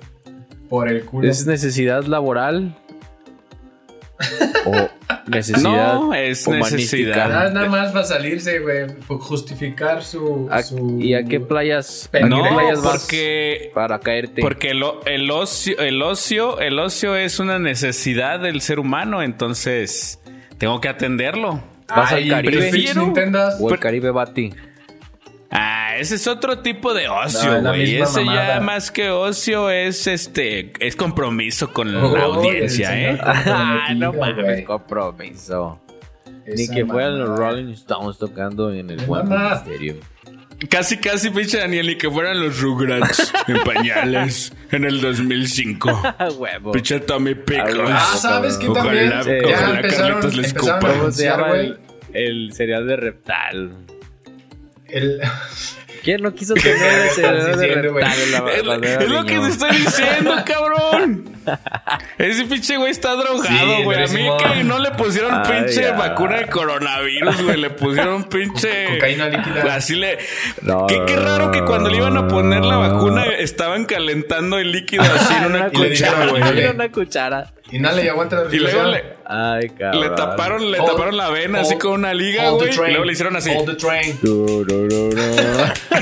por 0.69 0.89
el 0.89 1.03
culo. 1.05 1.27
¿Es 1.29 1.45
necesidad 1.47 2.03
laboral? 2.05 2.75
¿O 4.65 4.89
necesidad 5.27 5.93
No, 5.95 6.13
es 6.13 6.47
humanística? 6.47 6.75
necesidad. 6.77 7.29
Nada, 7.29 7.49
nada 7.51 7.69
más 7.69 7.95
va 7.95 7.99
a 7.99 8.03
salirse, 8.05 8.59
güey. 8.59 8.87
por 9.07 9.19
Justificar 9.19 10.03
su. 10.03 10.47
¿A- 10.51 10.63
su- 10.63 10.99
¿Y 11.01 11.13
a 11.15 11.23
qué 11.23 11.39
playas, 11.39 12.07
a 12.13 12.17
qué 12.19 12.23
No, 12.25 12.41
playas 12.41 12.81
vas 12.81 13.01
porque 13.01 13.71
para 13.73 13.99
caerte? 13.99 14.41
Porque 14.41 14.71
el, 14.71 14.83
el 15.05 15.29
ocio, 15.31 15.77
el 15.79 16.01
ocio, 16.01 16.59
el 16.59 16.79
ocio 16.79 17.15
es 17.15 17.39
una 17.39 17.59
necesidad 17.59 18.39
del 18.39 18.61
ser 18.61 18.79
humano, 18.79 19.21
entonces 19.21 20.19
tengo 20.57 20.79
que 20.81 20.87
atenderlo. 20.89 21.61
¿Vas 21.87 22.11
al 22.13 22.19
Ay, 22.23 22.29
Caribe? 22.29 22.71
pinches 22.71 22.93
Prefiero-. 22.95 23.55
¿O 23.59 23.69
el 23.73 23.79
Caribe 23.79 24.11
Bati? 24.11 24.53
Ah, 25.57 25.95
ese 25.97 26.15
es 26.15 26.27
otro 26.27 26.59
tipo 26.59 26.93
de 26.93 27.07
ocio, 27.07 27.61
güey. 27.61 27.95
ese 27.95 28.21
mamada. 28.21 28.55
ya 28.55 28.61
más 28.61 28.91
que 28.91 29.09
ocio 29.09 29.69
es 29.69 30.07
este, 30.07 30.73
es 30.79 30.95
compromiso 30.95 31.71
con 31.71 31.95
Oh, 31.95 32.15
la 32.15 32.23
audiencia, 32.25 32.93
el 33.09 33.15
¿eh? 33.15 33.21
Ah, 33.23 33.93
no 33.95 34.11
mames, 34.13 34.65
compromiso. 34.65 35.81
Ni 36.47 36.67
que 36.67 36.85
fueran 36.85 37.17
los. 37.19 37.39
Rolling 37.39 37.71
Stones 37.73 38.17
tocando 38.17 38.71
en 38.71 38.89
el 38.91 38.97
Mi 38.97 39.03
Wembley 39.05 39.37
mamá. 39.37 39.55
Stadium. 39.55 39.97
Casi, 40.69 40.97
casi, 40.97 41.31
pinche 41.31 41.57
Daniel, 41.57 41.89
y 41.89 41.97
que 41.97 42.09
fueran 42.09 42.39
los 42.41 42.61
Rugrats 42.61 43.33
en 43.47 43.57
pañales 43.63 44.53
en 44.71 44.85
el 44.85 45.01
2005. 45.01 46.01
Ah, 46.19 46.29
huevo. 46.37 46.71
Pinche 46.71 46.99
Tommy 47.01 47.35
Pickles. 47.35 47.89
Ah, 47.91 48.13
¿sabes 48.17 48.57
qué 48.57 48.67
Ojalá- 48.69 49.21
también? 49.21 49.41
Ya 49.41 49.55
ojalá 49.57 49.75
empezaron, 49.79 50.21
Carlitos 50.21 50.35
empezaron 50.35 50.45
escupa. 50.45 50.75
a 50.75 50.79
¿Cómo 50.79 50.91
se 50.91 50.99
anunciar, 51.29 51.37
llama 51.39 51.47
güey. 51.49 51.65
el, 51.67 51.77
el 52.13 52.53
cereal 52.53 52.87
de 52.87 52.95
reptal? 52.95 53.75
El... 54.89 55.19
¿Quién 56.03 56.21
no 56.21 56.35
quiso 56.35 56.53
tener 56.53 56.77
la 57.17 58.13
Es, 58.13 58.31
lo- 58.31 58.69
bandera 58.69 59.01
es 59.03 59.09
lo 59.09 59.25
que 59.25 59.39
te 59.39 59.47
estoy 59.47 59.75
diciendo, 59.77 60.35
cabrón. 60.45 61.31
Ese 62.19 62.45
pinche 62.45 62.77
güey 62.77 62.91
está 62.91 63.15
drogado, 63.15 63.77
Sí, 63.77 63.83
güey. 63.83 64.03
A 64.03 64.07
mí 64.07 64.27
que 64.37 64.63
no 64.63 64.77
le 64.79 64.91
pusieron 64.91 65.41
pinche 65.43 65.81
ya. 65.81 65.93
vacuna 65.93 66.37
de 66.37 66.47
coronavirus, 66.47 67.41
güey. 67.43 67.57
Le 67.57 67.69
pusieron 67.71 68.23
pinche. 68.25 68.85
Cocaína 68.93 69.29
líquida. 69.29 69.75
Así 69.75 69.95
le. 69.95 70.19
No, 70.61 70.85
qué, 70.85 71.01
qué 71.07 71.15
raro 71.15 71.49
que 71.51 71.63
cuando 71.63 71.89
le 71.89 71.97
iban 71.97 72.17
a 72.17 72.27
poner 72.27 72.63
la 72.63 72.77
vacuna 72.77 73.25
estaban 73.25 73.85
calentando 73.85 74.59
el 74.59 74.71
líquido 74.71 75.03
así 75.03 75.33
en 75.33 75.45
una 75.55 75.69
cuchara, 75.69 76.27
güey. 76.27 76.43
"Oye, 76.43 76.61
Era 76.63 76.71
una 76.71 76.91
cuchara. 76.91 77.51
Y 77.71 77.79
nada, 77.79 77.95
le 77.95 78.09
aguanta 78.09 78.43
la 78.43 78.55
Y 78.55 78.59
luego 78.59 78.83
le, 78.83 79.03
Ay, 79.25 79.69
cabrón. 79.69 80.01
le 80.01 80.09
taparon, 80.11 80.71
le 80.71 80.77
Hold- 80.79 80.85
taparon 80.91 81.17
la 81.17 81.29
vena 81.29 81.61
así 81.61 81.77
con 81.77 81.93
una 81.93 82.13
liga, 82.13 82.49
güey. 82.51 82.69
Y 82.71 82.75
luego 82.75 83.05
le 83.05 83.13
hicieron 83.13 83.35
así. 83.35 83.51
Hold 83.55 83.65
the 83.71 83.75
train. 83.75 84.19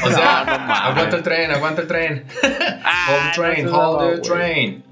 O 0.04 0.10
sea, 0.12 0.43
No, 0.45 0.52
no 0.52 0.60
mames. 0.60 0.80
aguanta 0.82 1.15
el 1.17 1.23
tren, 1.23 1.52
aguanta 1.52 1.82
el 1.82 1.88
tren. 1.88 2.26
Ah, 2.86 3.08
hold 3.10 3.23
the 3.23 3.41
train, 3.41 3.65
no 3.65 3.71
hold 3.78 4.15
the 4.15 4.21
train. 4.21 4.84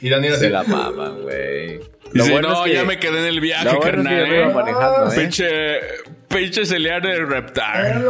y 0.00 0.08
Daniel 0.10 0.32
así. 0.34 0.42
Se 0.44 0.50
la 0.50 0.64
maman, 0.64 1.22
güey. 1.22 1.74
Y 1.76 2.18
Lo 2.18 2.24
dice, 2.24 2.32
bueno 2.32 2.48
no, 2.50 2.64
es 2.66 2.70
que- 2.70 2.76
ya 2.76 2.84
me 2.84 2.98
quedé 2.98 3.20
en 3.20 3.24
el 3.26 3.40
viaje, 3.40 3.64
Lo 3.64 3.76
bueno 3.78 4.02
es 4.02 4.08
que 4.08 4.14
carnal. 4.14 4.28
me 4.28 4.36
iba 4.36 4.46
eh". 4.50 4.54
manejando, 4.54 5.12
¿eh? 5.12 5.16
Pinche, 5.16 5.80
pinche 6.28 6.66
celular 6.66 7.00
de 7.02 7.24
Reptar. 7.24 8.02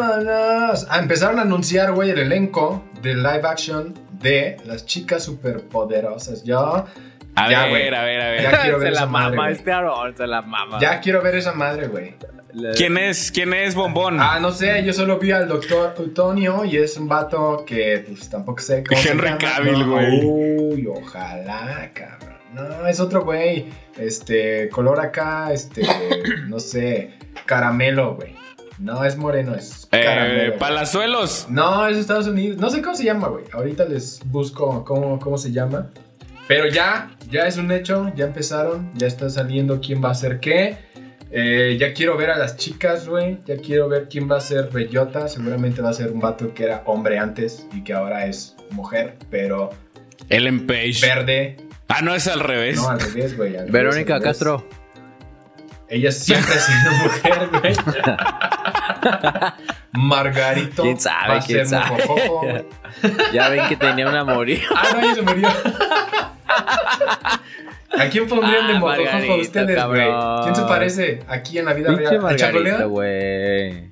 Ah, 0.88 0.98
empezaron 0.98 1.38
a 1.38 1.42
anunciar, 1.42 1.92
güey, 1.92 2.10
el 2.10 2.18
elenco 2.18 2.84
de 3.02 3.14
live 3.14 3.42
action 3.44 3.94
de 4.12 4.56
las 4.64 4.86
chicas 4.86 5.24
superpoderosas. 5.24 6.42
Yo 6.44 6.86
A 7.34 7.50
Ya, 7.50 7.60
ver, 7.62 7.70
güey. 7.70 7.94
a 7.94 8.02
ver, 8.04 8.20
a 8.20 8.28
ver. 8.30 8.42
Ya 8.42 8.60
quiero 8.62 8.78
ver 8.80 8.88
se 8.88 8.94
la 8.94 9.00
esa 9.00 9.06
madre, 9.06 9.30
mama 9.36 9.42
güey. 9.48 9.56
este 9.56 9.72
Aaron, 9.72 10.16
se 10.16 10.26
la 10.26 10.42
mama. 10.42 10.78
ya 10.80 11.00
quiero 11.00 11.22
ver 11.22 11.34
esa 11.36 11.52
madre, 11.52 11.88
güey. 11.88 12.14
¿Quién 12.76 12.98
es, 12.98 13.32
quién 13.32 13.54
es 13.54 13.74
Bombón? 13.74 14.18
Ah, 14.20 14.38
no 14.38 14.50
sé, 14.52 14.84
yo 14.84 14.92
solo 14.92 15.18
vi 15.18 15.30
al 15.30 15.48
doctor 15.48 15.94
Utonio 15.98 16.66
y 16.66 16.76
es 16.76 16.98
un 16.98 17.08
vato 17.08 17.64
que 17.66 18.04
pues 18.06 18.28
tampoco 18.28 18.60
sé 18.60 18.84
cómo 18.86 19.00
se 19.00 19.08
Henry 19.10 19.26
llama. 19.28 19.38
Cavill, 19.38 19.78
No, 19.78 19.90
güey. 19.90 20.20
Uy, 20.26 20.86
ojalá, 20.86 21.90
cabrón. 21.94 22.36
No, 22.52 22.86
es 22.86 23.00
otro 23.00 23.24
güey. 23.24 23.70
Este, 23.96 24.68
color 24.68 25.00
acá, 25.00 25.50
este, 25.50 25.80
no 26.48 26.60
sé, 26.60 27.14
caramelo, 27.46 28.16
güey. 28.16 28.34
No 28.78 29.02
es 29.04 29.16
moreno, 29.16 29.54
es 29.54 29.88
eh, 29.90 30.02
caramelo. 30.04 30.46
güey. 30.48 30.58
Palazuelos. 30.58 31.46
No, 31.48 31.86
es 31.86 31.96
Estados 31.96 32.26
Unidos. 32.26 32.58
No 32.58 32.68
sé 32.68 32.82
cómo 32.82 32.94
se 32.96 33.04
llama, 33.04 33.28
güey. 33.28 33.44
Ahorita 33.54 33.86
les 33.86 34.20
busco 34.26 34.84
cómo, 34.84 35.18
cómo 35.18 35.38
se 35.38 35.52
llama. 35.52 35.88
Pero 36.48 36.66
ya, 36.68 37.10
ya 37.30 37.46
es 37.46 37.56
un 37.56 37.70
hecho. 37.72 38.12
Ya 38.14 38.26
empezaron. 38.26 38.90
Ya 38.94 39.06
está 39.06 39.30
saliendo 39.30 39.80
quién 39.80 40.02
va 40.02 40.10
a 40.10 40.14
ser 40.14 40.40
qué. 40.40 40.76
Eh, 41.30 41.76
ya 41.80 41.94
quiero 41.94 42.16
ver 42.16 42.30
a 42.30 42.36
las 42.38 42.56
chicas, 42.56 43.08
güey. 43.08 43.38
Ya 43.46 43.56
quiero 43.56 43.88
ver 43.88 44.08
quién 44.10 44.30
va 44.30 44.36
a 44.36 44.40
ser 44.40 44.68
Bellota. 44.70 45.28
Seguramente 45.28 45.80
va 45.80 45.90
a 45.90 45.94
ser 45.94 46.10
un 46.12 46.20
vato 46.20 46.52
que 46.52 46.64
era 46.64 46.82
hombre 46.86 47.18
antes 47.18 47.66
y 47.72 47.82
que 47.84 47.94
ahora 47.94 48.26
es 48.26 48.54
mujer. 48.70 49.16
Pero 49.30 49.70
Ellen 50.28 50.66
Page. 50.66 50.98
verde. 51.00 51.56
Ah, 51.88 52.00
no, 52.02 52.14
es 52.14 52.26
al 52.26 52.40
revés. 52.40 52.76
No, 52.76 52.88
al 52.88 53.00
revés, 53.00 53.36
güey. 53.36 53.54
Verónica 53.70 54.14
revés. 54.14 54.28
Castro. 54.28 54.68
Ella 55.88 56.10
siempre 56.10 56.54
ha 56.54 56.58
sido 56.58 56.90
mujer, 57.02 57.48
güey. 57.60 57.74
Margarito. 59.92 60.82
¿Quién 60.82 60.98
sabe, 61.00 61.40
quién 61.46 61.66
sabe? 61.66 62.02
mojojojo. 62.06 62.46
Ya 63.32 63.48
ven 63.48 63.68
que 63.68 63.76
tenía 63.76 64.06
un 64.08 64.14
amorío. 64.14 64.58
Ah, 64.74 64.96
no, 65.00 65.14
se 65.14 65.22
murió. 65.22 65.48
¿A 67.98 68.08
quién 68.10 68.26
pondrían 68.26 68.66
de 68.68 68.74
Ah, 68.74 68.78
motojojo 68.78 69.12
Margarito, 69.12 69.36
ustedes, 69.40 69.84
güey? 69.86 70.10
¿Quién 70.42 70.54
se 70.56 70.62
parece 70.62 71.20
aquí 71.28 71.58
en 71.58 71.64
la 71.66 71.74
vida 71.74 71.88
Pinche 71.90 72.10
real? 72.10 72.26
¿A 72.26 72.36
Chacolea? 72.36 72.84
güey. 72.84 73.90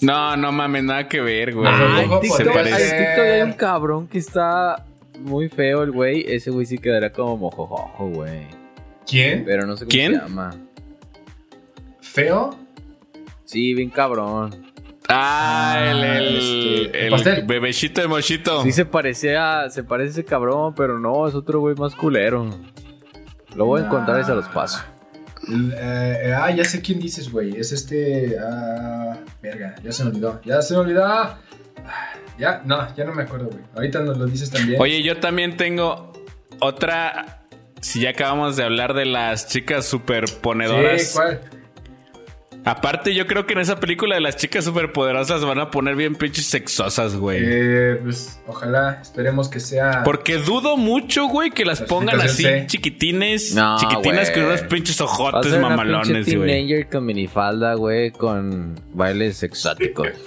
No, 0.00 0.36
no 0.36 0.52
mames, 0.52 0.84
nada 0.84 1.08
que 1.08 1.20
ver, 1.20 1.54
güey. 1.54 1.70
Mojojojo 1.70 2.52
parece. 2.52 2.88
en 2.98 3.04
TikTok 3.04 3.24
hay 3.26 3.42
un 3.42 3.52
cabrón 3.54 4.06
que 4.08 4.18
está 4.18 4.84
muy 5.20 5.48
feo 5.48 5.82
el 5.82 5.90
güey. 5.92 6.24
Ese 6.28 6.50
güey 6.50 6.66
sí 6.66 6.78
quedará 6.78 7.10
como 7.10 7.36
mojojojo, 7.36 8.08
güey. 8.08 8.46
¿Quién? 9.06 9.44
Pero 9.44 9.66
no 9.66 9.76
sé 9.76 9.84
cómo 9.84 9.90
¿Quién? 9.90 10.12
se 10.14 10.18
llama. 10.20 10.50
¿Feo? 12.00 12.56
Sí, 13.48 13.72
bien 13.72 13.88
cabrón. 13.88 14.66
Ah, 15.08 15.78
el, 15.90 16.04
el, 16.04 16.36
Este, 16.84 17.06
el 17.06 17.10
pastel. 17.12 17.46
bebecito 17.46 18.02
de 18.02 18.08
mochito. 18.08 18.62
Sí 18.62 18.72
se 18.72 18.84
parecía, 18.84 19.70
se 19.70 19.82
parece 19.84 20.08
a 20.08 20.12
ese 20.12 20.24
cabrón, 20.26 20.74
pero 20.74 20.98
no, 20.98 21.26
es 21.26 21.34
otro 21.34 21.60
güey 21.60 21.74
más 21.76 21.94
culero. 21.94 22.50
Lo 23.56 23.64
voy 23.64 23.80
a 23.80 23.86
encontrar 23.86 24.20
y 24.20 24.24
se 24.24 24.34
los 24.34 24.46
paso. 24.48 24.80
Eh, 25.50 26.18
eh, 26.24 26.34
ah, 26.38 26.50
ya 26.50 26.62
sé 26.62 26.82
quién 26.82 27.00
dices, 27.00 27.32
güey. 27.32 27.56
Es 27.56 27.72
este. 27.72 28.36
Ah, 28.38 29.16
verga, 29.40 29.76
ya 29.82 29.92
se 29.92 30.04
me 30.04 30.10
olvidó. 30.10 30.40
Ya 30.44 30.60
se 30.60 30.74
me 30.74 30.80
olvidó. 30.80 31.06
Ah, 31.06 31.38
Ya, 32.38 32.60
no, 32.66 32.94
ya 32.94 33.04
no 33.04 33.14
me 33.14 33.22
acuerdo, 33.22 33.46
güey. 33.46 33.62
Ahorita 33.74 34.00
nos 34.02 34.18
lo 34.18 34.26
dices 34.26 34.50
también. 34.50 34.78
Oye, 34.78 35.02
yo 35.02 35.20
también 35.20 35.56
tengo 35.56 36.12
otra. 36.60 37.46
Si 37.80 38.00
ya 38.02 38.10
acabamos 38.10 38.56
de 38.56 38.64
hablar 38.64 38.92
de 38.92 39.06
las 39.06 39.48
chicas 39.48 39.86
superponedoras. 39.86 41.02
Sí, 41.02 41.14
¿cuál? 41.16 41.40
Aparte, 42.64 43.14
yo 43.14 43.26
creo 43.26 43.46
que 43.46 43.54
en 43.54 43.60
esa 43.60 43.80
película 43.80 44.16
de 44.16 44.20
las 44.20 44.36
chicas 44.36 44.64
superpoderosas 44.64 45.42
van 45.44 45.58
a 45.58 45.70
poner 45.70 45.96
bien 45.96 46.14
pinches 46.16 46.46
sexosas, 46.46 47.16
güey. 47.16 47.38
Eh, 47.42 47.98
pues 48.02 48.38
ojalá, 48.46 48.98
esperemos 49.00 49.48
que 49.48 49.58
sea. 49.60 50.02
Porque 50.04 50.36
dudo 50.36 50.76
mucho, 50.76 51.28
güey, 51.28 51.50
que 51.50 51.64
las 51.64 51.80
pongan 51.80 52.20
así 52.20 52.42
C. 52.42 52.64
chiquitines, 52.66 53.54
No, 53.54 53.78
chiquitinas 53.78 54.30
güey. 54.30 54.34
con 54.34 54.44
unos 54.52 54.62
pinches 54.62 55.00
Va 55.00 55.04
a 55.04 55.08
ojotes 55.08 55.52
una 55.52 55.68
mamalones, 55.70 56.08
pinche 56.26 56.36
güey. 56.36 56.48
teenager 56.50 56.88
con 56.90 57.06
minifalda, 57.06 57.74
güey, 57.74 58.10
con 58.10 58.74
bailes 58.92 59.42
exóticos. 59.42 60.08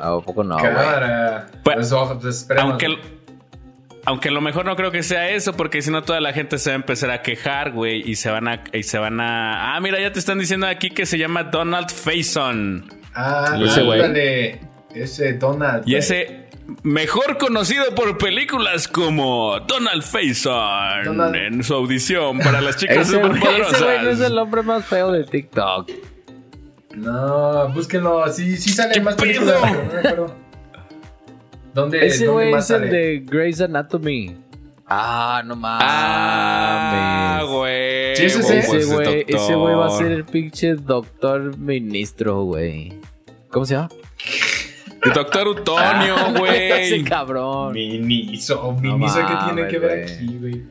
¿A 0.00 0.20
poco 0.20 0.44
no, 0.44 0.58
güey? 0.58 0.72
Cámara. 0.72 1.46
Pues, 1.62 1.76
Pues, 1.76 1.92
ojo, 1.92 2.18
pues, 2.20 2.36
esperemos. 2.36 2.70
Aunque, 2.72 2.98
aunque 4.06 4.28
a 4.28 4.32
lo 4.32 4.40
mejor 4.40 4.64
no 4.66 4.76
creo 4.76 4.90
que 4.90 5.02
sea 5.02 5.30
eso, 5.30 5.54
porque 5.54 5.82
si 5.82 5.90
no 5.90 6.02
toda 6.02 6.20
la 6.20 6.32
gente 6.32 6.58
se 6.58 6.70
va 6.70 6.74
a 6.74 6.76
empezar 6.76 7.10
a 7.10 7.22
quejar, 7.22 7.72
güey, 7.72 8.02
y 8.08 8.16
se 8.16 8.30
van 8.30 8.48
a, 8.48 8.64
y 8.72 8.82
se 8.82 8.98
van 8.98 9.20
a. 9.20 9.74
Ah, 9.76 9.80
mira, 9.80 10.00
ya 10.00 10.12
te 10.12 10.18
están 10.18 10.38
diciendo 10.38 10.66
aquí 10.66 10.90
que 10.90 11.06
se 11.06 11.18
llama 11.18 11.44
Donald 11.44 11.90
Faison. 11.90 12.86
Ah, 13.14 13.56
Ese 13.62 13.82
güey. 13.82 14.60
Ese 14.94 15.32
Donald. 15.34 15.82
Y 15.86 15.96
ese 15.96 16.48
mejor 16.82 17.36
conocido 17.38 17.84
por 17.94 18.16
películas 18.16 18.88
como 18.88 19.58
Donald 19.60 20.02
Faison 20.02 21.04
Donald- 21.04 21.34
en 21.36 21.62
su 21.64 21.74
audición 21.74 22.38
para 22.38 22.60
las 22.60 22.76
chicas 22.76 23.08
Ese 23.08 23.18
güey 23.18 23.32
ese 23.32 23.40
güey 23.40 23.58
no 23.58 23.66
es 23.68 23.76
superpoderosas. 23.76 24.30
el 24.30 24.38
hombre 24.38 24.62
más 24.62 24.84
feo 24.86 25.12
de 25.12 25.24
TikTok. 25.24 25.90
No, 26.96 27.68
búsquenlo. 27.74 28.26
Sí, 28.32 28.56
sí 28.56 28.70
salen 28.70 28.92
¿Qué 28.92 29.00
más 29.00 29.14
pedo? 29.16 29.24
películas, 29.26 29.56
pero 29.62 29.82
no 29.84 29.92
me 29.92 29.98
acuerdo. 29.98 30.36
¿Dónde, 31.74 32.06
Ese 32.06 32.28
güey 32.28 32.54
es 32.54 32.70
el 32.70 32.88
de 32.88 33.24
Grey's 33.26 33.60
Anatomy. 33.60 34.36
Ah, 34.86 35.42
no 35.44 35.56
mames. 35.56 35.86
Ah, 35.88 37.44
güey. 37.48 38.14
Sí, 38.16 38.26
ese 38.26 38.38
es 38.38 38.46
pues, 38.46 38.84
ese 38.84 38.94
güey, 38.94 39.24
ese 39.26 39.54
güey 39.54 39.74
va 39.74 39.86
a 39.86 39.90
ser 39.90 40.12
el 40.12 40.24
pinche 40.24 40.74
doctor 40.74 41.56
ministro, 41.58 42.44
güey. 42.44 42.92
¿Cómo 43.50 43.64
se 43.64 43.74
llama? 43.74 43.88
El 45.02 45.12
doctor 45.12 45.48
Utonio, 45.48 46.14
güey. 46.38 46.70
Ese 46.72 47.02
cabrón. 47.02 47.72
Miniso. 47.72 48.76
No 48.80 48.96
Miniso 48.98 49.18
que 49.20 49.24
tiene 49.26 49.62
mames, 49.62 49.66
que 49.68 49.78
ver 49.78 50.04
aquí, 50.04 50.38
güey. 50.38 50.62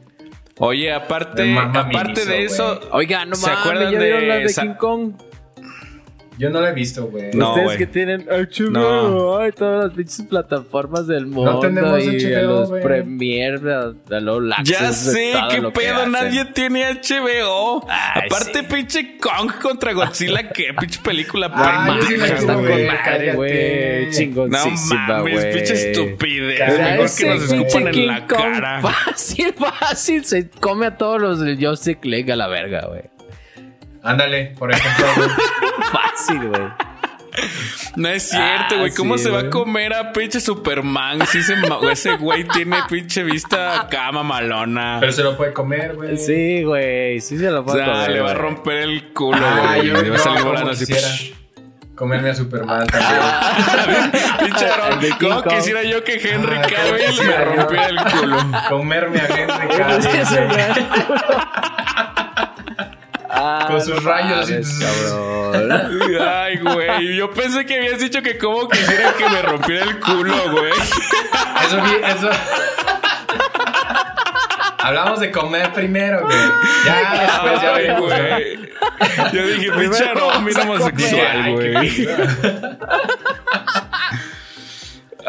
Oye, 0.59 0.93
aparte, 0.93 1.57
aparte 1.57 2.11
Miniso, 2.11 2.29
de 2.29 2.43
eso. 2.45 2.79
Oiga, 2.91 3.25
no 3.25 3.35
¿Se 3.35 3.47
mames, 3.47 3.59
acuerdan 3.59 3.93
¿ya 3.93 3.99
vieron 3.99 4.21
de 4.21 4.27
las 4.27 4.55
de 4.55 4.61
King 4.61 4.73
Kong? 4.75 5.13
Yo 6.37 6.49
no 6.49 6.61
la 6.61 6.69
he 6.71 6.73
visto, 6.73 7.05
güey. 7.07 7.31
No, 7.33 7.49
Ustedes 7.49 7.65
güey. 7.65 7.77
que 7.77 7.87
tienen 7.87 8.25
HBO, 8.27 8.69
No. 8.71 9.37
ay, 9.37 9.51
todas 9.51 9.85
las 9.85 9.93
pinches 9.93 10.21
plataformas 10.27 11.05
del 11.07 11.27
mundo 11.27 11.59
tenemos 11.59 12.03
y 12.03 12.33
a 12.33 12.39
HBO, 12.39 12.47
los 12.59 12.69
güey. 12.69 12.83
Premier, 12.83 13.61
a, 13.67 14.15
a 14.15 14.19
los 14.19 14.43
ya 14.63 14.91
sé 14.93 15.33
qué 15.49 15.61
que 15.61 15.71
pedo, 15.71 16.07
nadie 16.07 16.45
tiene 16.45 16.85
HBO. 16.93 17.85
Ay, 17.89 18.23
Aparte, 18.25 18.59
sí. 18.61 18.65
pinche 18.73 19.17
Kong 19.17 19.51
contra 19.61 19.93
Godzilla, 19.93 20.49
qué 20.53 20.73
pinche 20.79 20.99
película 21.03 21.51
Ah, 21.53 21.97
yo 21.99 22.07
sí 22.07 22.13
está 22.15 22.53
con 22.55 22.63
madre, 22.63 23.33
güey. 23.35 24.05
No 24.35 24.47
mames, 24.47 25.45
pinche 25.45 25.73
estupidez. 25.91 26.59
Mejor 26.79 27.09
que 27.17 27.25
nos 27.25 27.51
escupan 27.51 27.87
en 27.89 28.07
la 28.07 28.27
Kong 28.27 28.39
cara. 28.41 28.81
Fácil, 28.81 29.53
fácil. 29.53 30.25
Se 30.25 30.49
come 30.49 30.87
a 30.87 30.97
todos 30.97 31.21
los 31.21 31.39
del 31.39 31.63
Justice 31.63 31.99
League 32.03 32.31
a 32.31 32.35
la 32.35 32.47
verga, 32.47 32.87
güey. 32.87 33.01
Ándale, 34.03 34.53
por 34.59 34.71
ejemplo. 34.71 35.05
Fácil, 35.91 36.47
güey. 36.49 36.61
No 37.95 38.09
es 38.09 38.29
cierto, 38.29 38.75
Ah, 38.75 38.79
güey. 38.79 38.91
¿Cómo 38.93 39.17
sí, 39.17 39.23
se 39.23 39.29
va 39.31 39.39
a 39.41 39.49
comer 39.49 39.93
a 39.93 40.13
pinche 40.13 40.39
Superman? 40.39 41.25
Si 41.25 41.39
ese, 41.39 42.17
güey 42.17 42.43
tiene 42.47 42.77
pinche 42.89 43.23
vista 43.23 43.81
acá 43.81 44.11
mamalona. 44.11 44.97
Pero 44.99 45.11
se 45.11 45.23
lo 45.23 45.35
puede 45.37 45.51
comer, 45.53 45.95
güey. 45.95 46.17
Sí, 46.17 46.63
güey. 46.63 47.19
Sí 47.21 47.37
se 47.39 47.49
lo 47.49 47.61
O 47.61 47.65
puedo 47.65 47.77
sea, 47.77 47.87
comer, 47.91 48.09
le 48.11 48.19
va 48.21 48.29
a 48.31 48.33
güey. 48.33 48.41
romper 48.43 48.77
el 48.77 49.13
culo, 49.13 49.37
Ah, 49.41 49.75
güey. 49.77 49.87
yo, 49.87 50.01
Le 50.01 50.09
va 50.11 50.15
a 50.15 50.19
salir 50.19 50.43
volando 50.43 50.71
así. 50.71 50.85
comerme 51.95 52.29
a 52.31 52.35
Superman 52.35 52.85
también. 52.87 54.11
Pinche 54.39 54.67
¿Cómo 55.19 55.43
quisiera 55.43 55.83
yo 55.83 56.03
que 56.03 56.13
Henry 56.15 56.57
Ah, 56.57 56.67
Cavill 56.67 57.27
me 57.27 57.45
rompiera 57.45 57.85
el 57.87 57.97
culo? 58.19 58.37
comerme 58.69 59.19
a 59.21 59.25
Henry 59.25 59.67
Cavill. 59.77 60.87
Ah, 63.35 63.65
Con 63.67 63.81
sus 63.81 64.03
no 64.03 64.09
rayos 64.11 64.47
cabrón. 64.79 65.71
Ay, 66.21 66.57
güey. 66.59 67.15
Yo 67.15 67.31
pensé 67.31 67.65
que 67.65 67.77
habías 67.77 67.99
dicho 67.99 68.21
que 68.21 68.37
cómo 68.37 68.69
quisiera 68.69 69.13
que 69.13 69.27
me 69.27 69.41
rompiera 69.41 69.85
el 69.85 69.99
culo, 69.99 70.51
güey. 70.51 70.71
Eso, 70.71 71.79
eso. 72.05 72.29
Hablamos 74.77 75.19
de 75.19 75.31
comer 75.31 75.71
primero, 75.73 76.21
güey. 76.25 76.37
Ya 76.85 77.21
después 77.21 77.61
ya 77.61 77.73
Ay. 77.75 77.87
¿no? 77.87 78.01
güey. 78.01 78.69
Yo 79.31 79.47
dije, 79.47 79.71
pinche 79.71 79.71
Primero 79.71 80.09
Aaron, 80.29 80.43
mira 80.43 80.61
homosexual, 80.63 81.27
Ay, 81.31 81.55
qué 81.57 81.71
güey. 81.71 82.07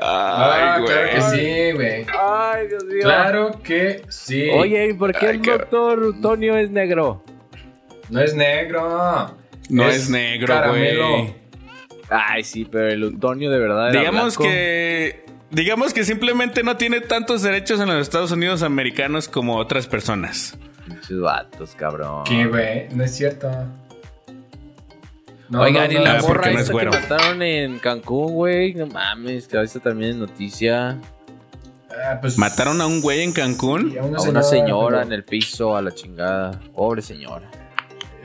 Ah, 0.03 0.75
Ay, 0.77 0.85
claro 0.85 1.09
que 1.11 1.19
güey. 1.21 1.31
sí, 1.31 1.73
güey. 1.73 2.07
Ay, 2.21 2.69
Dios 2.69 2.85
mío. 2.85 3.03
Claro 3.03 3.61
que 3.62 4.03
sí. 4.09 4.51
Oye, 4.51 4.88
¿y 4.88 4.93
por 4.95 5.12
qué 5.12 5.27
Ay, 5.27 5.35
el 5.37 5.43
doctor 5.43 6.14
Tonio 6.21 6.57
es 6.59 6.71
negro? 6.71 7.23
No 8.11 8.21
es 8.21 8.35
negro. 8.35 9.37
No 9.71 9.88
es 9.88 10.09
negro, 10.11 10.69
güey. 10.69 11.35
Ay, 12.11 12.45
sí, 12.45 12.64
pero 12.71 12.88
el 12.88 13.03
Antonio 13.05 13.51
de 13.51 13.59
verdad 13.59 13.90
era 13.90 14.01
Digamos 14.01 14.37
blanco. 14.37 14.43
que. 14.53 15.25
Digamos 15.51 15.95
que 15.95 16.05
simplemente 16.05 16.62
no 16.62 16.77
tiene 16.77 17.01
tantos 17.01 17.43
derechos 17.43 17.81
en 17.81 17.87
los 17.88 17.97
Estados 18.01 18.33
Unidos 18.33 18.62
americanos 18.62 19.29
como 19.29 19.57
otras 19.57 19.87
personas. 19.87 20.59
Pinches 20.87 21.21
vatos, 21.21 21.75
cabrón. 21.77 22.25
¿Qué, 22.25 22.47
güey? 22.47 22.88
No 22.90 23.05
es 23.05 23.14
cierto. 23.17 23.51
No, 25.49 25.61
Oigan, 25.61 25.93
no, 25.93 26.01
y 26.01 26.05
la 26.05 26.14
no, 26.19 26.27
porque 26.27 26.38
morra 26.38 26.53
no 26.53 26.59
es 26.59 26.69
esta 26.69 26.79
que 26.79 26.87
mataron 26.87 27.43
en 27.43 27.79
Cancún, 27.79 28.33
güey. 28.33 28.75
No 28.75 28.87
mames, 28.87 29.47
que 29.47 29.57
ahorita 29.57 29.81
también 29.81 30.12
es 30.12 30.17
noticia. 30.17 30.99
Ah, 31.90 32.19
pues, 32.21 32.37
Mataron 32.37 32.81
a 32.81 32.87
un 32.87 33.01
güey 33.01 33.21
en 33.23 33.33
Cancún. 33.33 33.93
sí, 33.93 33.99
A 33.99 34.03
una 34.03 34.19
señora 34.19 34.43
señora 34.43 35.03
en 35.03 35.12
el 35.12 35.23
piso, 35.23 35.77
a 35.77 35.83
la 35.83 35.95
chingada. 35.95 36.59
Pobre 36.75 37.03
señora. 37.03 37.49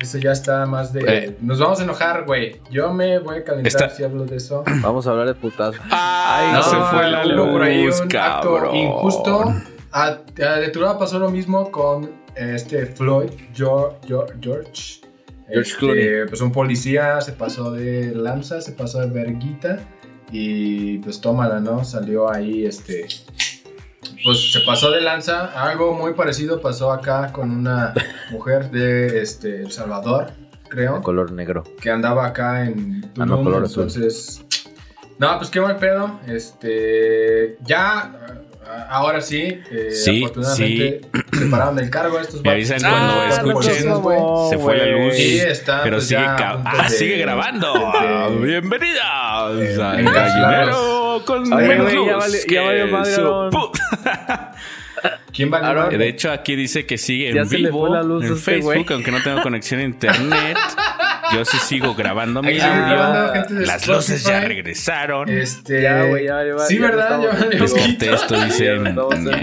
Eso 0.01 0.17
ya 0.17 0.31
está 0.31 0.65
más 0.65 0.93
de. 0.93 1.01
Eh. 1.07 1.37
Nos 1.41 1.59
vamos 1.59 1.79
a 1.79 1.83
enojar, 1.83 2.25
güey. 2.25 2.61
Yo 2.71 2.93
me 2.93 3.19
voy 3.19 3.37
a 3.39 3.43
calentar 3.43 3.67
Está- 3.67 3.89
si 3.89 4.03
hablo 4.03 4.25
de 4.25 4.37
eso. 4.37 4.63
Vamos 4.81 5.05
a 5.07 5.11
hablar 5.11 5.27
de 5.27 5.35
putazo. 5.35 5.79
Ay, 5.91 6.53
No, 6.53 6.63
se 6.63 6.75
fue 6.77 7.09
la 7.09 7.25
hubo 7.25 7.51
por 7.51 7.63
ahí 7.63 7.85
luz, 7.85 7.99
un 8.01 8.07
cabrón. 8.07 8.63
acto 8.65 8.75
injusto. 8.75 9.53
A, 9.91 10.05
a 10.05 10.55
de 10.59 10.69
tu 10.69 10.79
lado 10.81 10.97
pasó 10.99 11.19
lo 11.19 11.29
mismo 11.29 11.69
con 11.71 12.09
este 12.35 12.85
Floyd 12.85 13.31
George. 13.53 13.97
George, 14.07 14.33
George, 14.41 15.01
George 15.49 15.69
Este, 15.71 15.77
Clooney. 15.77 16.27
Pues 16.29 16.41
un 16.41 16.51
policía 16.51 17.19
se 17.21 17.31
pasó 17.33 17.71
de 17.71 18.13
lanza, 18.15 18.61
se 18.61 18.71
pasó 18.71 18.99
de 19.01 19.07
verguita. 19.07 19.79
Y 20.31 20.99
pues 20.99 21.19
tómala, 21.21 21.59
¿no? 21.59 21.83
Salió 21.83 22.31
ahí 22.31 22.65
este. 22.65 23.07
Pues 24.23 24.51
se 24.51 24.59
pasó 24.61 24.91
de 24.91 25.01
lanza. 25.01 25.45
Algo 25.55 25.93
muy 25.93 26.13
parecido 26.13 26.59
pasó 26.61 26.91
acá 26.91 27.31
con 27.31 27.51
una 27.51 27.93
mujer 28.31 28.69
de 28.71 29.21
este, 29.21 29.61
El 29.61 29.71
Salvador, 29.71 30.31
creo 30.67 30.95
De 30.95 31.01
color 31.01 31.31
negro. 31.31 31.63
que 31.81 31.89
andaba 31.89 32.25
acá 32.27 32.65
en 32.65 33.03
Ah, 33.17 33.25
no, 33.25 33.37
Tulum, 33.37 33.43
color 33.45 33.63
azul. 33.65 33.83
entonces 33.83 34.41
no 35.17 35.37
pues 35.37 35.49
qué 35.49 35.59
mal 35.61 35.75
pedo 35.77 36.19
este 36.27 37.57
ya 37.61 38.13
ahora 38.89 39.19
sí 39.19 39.59
eh, 39.71 39.89
Sí, 39.91 40.23
afortunadamente 40.23 41.01
se 41.33 41.39
separaron 41.39 41.75
del 41.75 41.89
cargo 41.89 42.19
estos 42.21 42.41
Me 42.43 42.51
avisan 42.51 42.79
cuando 42.79 43.13
Ah, 43.13 43.27
escuchen. 43.29 43.89
no 43.89 43.99
mamón, 44.01 44.49
Se 44.49 44.57
fue 44.59 44.77
la 44.77 44.85
luz. 44.85 45.15
Sí, 45.15 45.39
está, 45.39 45.81
Pero 45.83 45.97
pues, 45.97 46.07
sigue, 46.07 46.21
ah, 46.25 46.85
de- 46.87 46.89
sigue 46.89 47.17
grabando. 47.17 47.73
de- 47.73 48.45
Bienvenidas 48.45 49.03
Eh, 49.59 49.77
al. 49.81 50.03
Gallinero 51.17 51.25
con 51.25 51.53
Oye, 51.53 51.67
menos 51.67 51.91
güey, 51.93 52.05
ya 52.07 52.15
vale- 52.17 52.39
ya 52.49 52.61
valió 52.61 52.87
madre, 52.87 53.15
Aaron. 53.15 53.49
quién 55.33 55.51
va 55.53 55.57
a 55.59 55.89
De 55.97 56.07
hecho, 56.09 56.31
aquí 56.31 56.55
dice 56.55 56.85
que 56.85 56.97
sigue 56.97 57.33
Ya 57.33 57.41
en 57.41 57.49
se 57.49 57.57
le 57.57 57.67
vivo 57.69 57.87
fue 57.87 57.95
la 57.97 58.03
luz 58.03 58.23
a 58.23 58.27
en 58.27 58.33
este 58.33 58.43
Facebook, 58.51 58.73
güey. 58.73 58.85
aunque 58.93 59.11
no 59.11 59.21
tengo 59.23 59.41
conexión 59.41 59.79
a 59.79 59.83
internet. 59.83 60.57
Yo 61.31 61.45
sí 61.45 61.57
sigo 61.59 61.93
grabando 61.93 62.41
mi 62.41 62.53
sigue 62.53 62.63
audio. 62.63 62.85
grabando 62.95 63.33
gente 63.33 63.53
de 63.53 63.65
Las 63.67 63.87
luces 63.87 64.23
ya 64.23 64.29
Spotify. 64.39 64.47
regresaron. 64.55 65.29
este 65.29 65.81
Ya, 65.83 66.03
güey, 66.05 66.25
ya, 66.25 66.43
ya, 66.43 66.57
sí 66.65 66.75
ya 66.79 66.81
verdad 66.81 67.21
ya 67.21 67.27
valió. 67.29 67.51
Estamos 67.51 67.73
en 67.75 67.91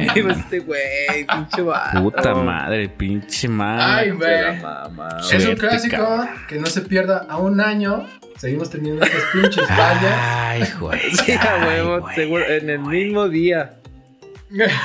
"Mm, 0.08 0.14
vivo, 0.14 0.30
este 0.30 0.58
güey, 0.60 1.26
pinche 1.32 1.62
vato. 1.62 2.02
Puta 2.02 2.34
madre, 2.34 2.88
pinche 2.88 3.48
madre. 3.48 3.84
ay 3.84 4.06
Se 4.08 4.14
güey 4.16 4.42
la 4.42 4.52
mama, 4.54 5.08
es 5.20 5.32
un 5.32 5.40
Suerte, 5.40 5.56
clásico 5.60 5.96
cabrón. 5.96 6.28
que 6.48 6.58
no 6.58 6.66
se 6.66 6.80
pierda 6.80 7.24
a 7.28 7.36
un 7.36 7.60
año 7.60 8.04
seguimos 8.38 8.70
teniendo 8.70 9.04
estas 9.04 9.22
pinches 9.32 9.66
fallas 9.66 10.14
Ay, 10.20 10.64
güey. 10.80 11.00
Sí, 11.24 11.32
a 11.32 11.64
huevo, 11.66 12.06
seguro, 12.14 12.44
en 12.48 12.70
el 12.70 12.78
mismo 12.80 13.28
día. 13.28 13.76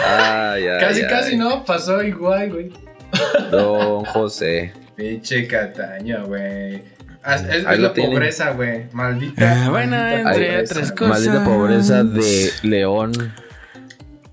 Ay, 0.05 0.65
ay, 0.67 0.79
casi 0.79 1.01
ay. 1.01 1.07
casi 1.07 1.37
no 1.37 1.63
pasó 1.65 2.01
igual 2.01 2.49
güey 2.51 2.71
Don 3.51 4.05
José. 4.05 4.73
Pinche 4.95 5.45
Cataño, 5.47 6.25
güey. 6.27 6.75
Es, 6.75 7.41
es- 7.49 7.63
la 7.79 7.93
tienen. 7.93 8.13
pobreza, 8.13 8.51
güey. 8.51 8.85
Maldita. 8.93 9.65
Ah, 9.65 9.69
bueno, 9.69 9.91
maldita 9.97 10.21
entre 10.31 10.45
pobreza. 10.45 10.73
otras 10.73 10.91
cosas. 10.93 11.09
Maldita 11.09 11.43
pobreza 11.43 12.03
de 12.03 12.49
León. 12.63 13.11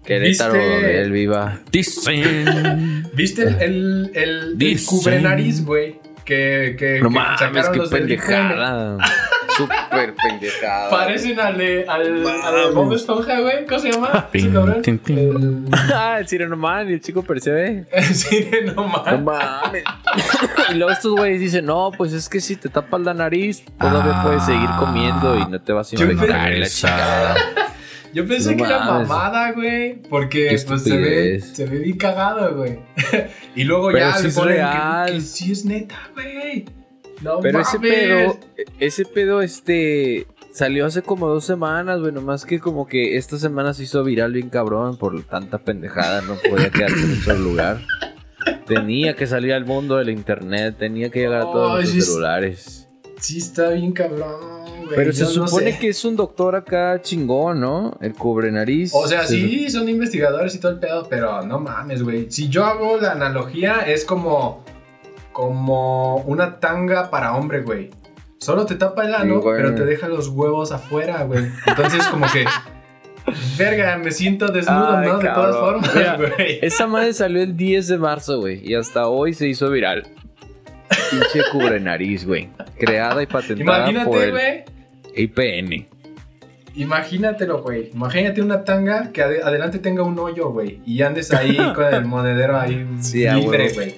Querétaro, 0.05 0.55
él 0.57 1.13
viva. 1.13 1.61
Dicen. 1.71 3.07
¿Viste 3.13 3.43
el, 3.43 3.57
el, 3.61 4.11
el, 4.15 4.31
el 4.53 4.59
Dicen. 4.59 4.87
cubre 4.87 5.21
nariz, 5.21 5.65
güey? 5.65 5.98
Que, 6.29 6.77
que, 6.79 7.01
No 7.01 7.09
que 7.09 7.15
mames, 7.15 7.39
sacaron 7.41 7.73
qué 7.73 7.79
los 7.79 7.89
pendejada. 7.89 8.99
Súper 9.57 10.15
pendejada. 10.15 10.91
Parecen 10.91 11.41
al 11.41 11.57
de, 11.57 11.87
al, 11.89 12.27
al. 12.29 12.73
Bob 12.75 12.93
Esponja, 12.93 13.41
güey. 13.41 13.65
¿Cómo 13.67 13.81
se 13.81 13.91
llama? 13.91 14.29
Tin, 14.31 14.53
cabrón. 14.53 14.83
tin, 14.83 14.99
tin. 14.99 15.69
Ah, 15.73 16.19
el 16.21 16.29
Sireno 16.29 16.55
Man 16.57 16.91
y 16.91 16.93
el 16.93 17.01
chico 17.01 17.23
percebe. 17.23 17.87
El, 17.91 18.05
el 18.05 18.15
sireno 18.15 18.75
No 18.75 18.89
man. 18.89 19.25
mames. 19.25 19.85
y 20.71 20.75
luego 20.75 20.93
estos 20.93 21.13
güeyes 21.13 21.41
dicen, 21.41 21.65
no, 21.65 21.91
pues 21.97 22.13
es 22.13 22.29
que 22.29 22.41
si 22.41 22.57
te 22.57 22.69
tapas 22.69 23.01
la 23.01 23.15
nariz, 23.15 23.65
todavía 23.81 24.21
Ah. 24.21 24.23
puedes 24.23 24.45
seguir 24.45 24.69
comiendo 24.79 25.39
y 25.39 25.47
no 25.51 25.59
te 25.63 25.73
vas 25.73 25.91
a 25.93 25.97
infectar 25.97 26.51
la 26.53 26.69
chingada. 26.69 27.35
Yo 28.15 28.27
pensé 28.27 28.53
No 28.53 28.57
que 28.57 28.63
era 28.65 28.85
mamada, 28.85 29.53
güey. 29.53 30.01
Porque 30.03 30.59
pues 30.67 30.83
se 30.83 30.97
ve, 30.97 31.41
se 31.41 31.67
ve 31.67 31.79
bien 31.79 31.97
cagado, 31.99 32.57
güey. 32.57 32.79
y 33.55 33.65
luego 33.65 33.89
Pero 33.89 33.99
ya 33.99 34.13
sí 34.15 34.23
le 34.25 34.29
es 34.31 34.35
ponen 34.35 34.55
que- 34.57 34.63
real. 34.63 35.13
Que, 35.13 35.21
sí 35.21 35.53
es 35.53 35.65
neta, 35.65 36.11
güey. 36.15 36.65
No 37.23 37.41
Pero 37.41 37.61
ese 37.61 37.81
pedo, 37.81 38.39
ese 38.79 39.05
pedo, 39.05 39.43
este, 39.43 40.27
salió 40.53 40.87
hace 40.87 41.03
como 41.03 41.27
dos 41.29 41.45
semanas, 41.45 41.99
güey, 42.01 42.13
nomás 42.13 42.47
que 42.47 42.61
como 42.61 42.87
que 42.87 43.17
esta 43.17 43.39
semana 43.39 43.75
se 43.75 43.83
hizo 43.83 44.05
viral 44.05 44.33
bien 44.33 44.51
cabrón 44.51 44.97
por 44.99 45.21
tanta 45.25 45.59
pendejada, 45.59 46.23
no 46.23 46.37
podía 46.49 46.71
quedarse 46.71 47.01
en 47.05 47.11
un 47.11 47.21
solo 47.21 47.39
lugar. 47.41 47.81
Tenía 48.67 49.15
que 49.17 49.27
salir 49.27 49.53
al 49.53 49.65
mundo 49.65 49.97
del 49.97 50.11
internet, 50.11 50.77
tenía 50.79 51.11
que 51.11 51.21
llegar 51.21 51.41
a 51.41 51.45
todos 51.45 51.81
los 51.85 51.95
es- 51.95 52.07
celulares. 52.07 52.88
Sí 53.21 53.39
está 53.39 53.71
bien 53.71 53.93
cabrón, 53.93 54.85
güey. 54.85 54.97
Pero 54.97 55.13
se 55.13 55.25
no 55.25 55.31
supone 55.31 55.73
sé. 55.73 55.79
que 55.79 55.89
es 55.89 56.05
un 56.05 56.17
doctor 56.17 56.55
acá 56.55 57.01
chingón, 57.03 57.61
¿no? 57.61 57.97
El 58.01 58.15
cubre 58.15 58.51
nariz. 58.53 58.93
O 58.95 59.07
sea, 59.07 59.27
sí, 59.27 59.69
son 59.71 59.89
investigadores 59.89 60.55
y 60.55 60.61
todo 60.61 60.73
el 60.73 60.79
pedo, 60.79 61.07
pero 61.09 61.43
no 61.45 61.59
mames, 61.59 62.03
güey. 62.03 62.31
Si 62.31 62.49
yo 62.49 62.65
hago 62.65 62.99
la 62.99 63.13
analogía, 63.13 63.81
es 63.81 64.05
como. 64.05 64.65
Como 65.33 66.17
una 66.23 66.59
tanga 66.59 67.11
para 67.11 67.37
hombre, 67.37 67.63
güey. 67.63 67.91
Solo 68.39 68.67
te 68.67 68.75
tapa 68.75 69.05
el 69.05 69.15
ano, 69.15 69.41
Sí, 69.41 69.49
pero 69.53 69.75
te 69.75 69.85
deja 69.85 70.09
los 70.09 70.29
huevos 70.29 70.73
afuera, 70.73 71.23
güey. 71.25 71.45
Entonces, 71.67 72.05
como 72.07 72.27
que. 72.33 72.45
Verga, 73.59 73.99
me 73.99 74.11
siento 74.11 74.49
desnudo, 74.49 74.97
Ay, 74.97 75.09
¿no? 75.09 75.19
De 75.19 75.29
todas 75.29 75.57
formas, 75.57 75.91
güey. 76.19 76.59
Esa 76.63 76.87
madre 76.87 77.13
salió 77.13 77.43
el 77.43 77.57
10 77.57 77.89
de 77.89 77.99
marzo, 77.99 78.41
güey, 78.41 78.67
y 78.69 78.75
hasta 78.75 79.07
hoy 79.09 79.35
se 79.35 79.47
hizo 79.47 79.71
viral. 79.71 80.07
Pinche 81.11 81.41
cubre 81.53 81.81
nariz, 81.81 82.25
güey. 82.27 82.49
Creada 82.79 83.23
y 83.23 83.27
patentada 83.27 83.85
por 83.87 83.95
Imagínate, 83.95 84.25
el 84.25 84.31
güey. 84.31 84.65
IPN. 85.15 85.89
Imagínatelo, 86.75 87.63
güey. 87.63 87.91
Imagínate 87.93 88.41
una 88.43 88.63
tanga 88.65 89.11
que 89.13 89.23
ade- 89.23 89.43
adelante 89.43 89.79
tenga 89.79 90.03
un 90.05 90.19
hoyo, 90.19 90.51
güey. 90.51 90.81
Y 90.87 91.03
andes 91.03 91.33
ahí 91.33 91.57
con 91.75 91.85
el 91.93 92.05
monedero 92.05 92.59
ahí 92.59 92.87
Sí, 93.01 93.29
libre, 93.29 93.73
güey. 93.73 93.95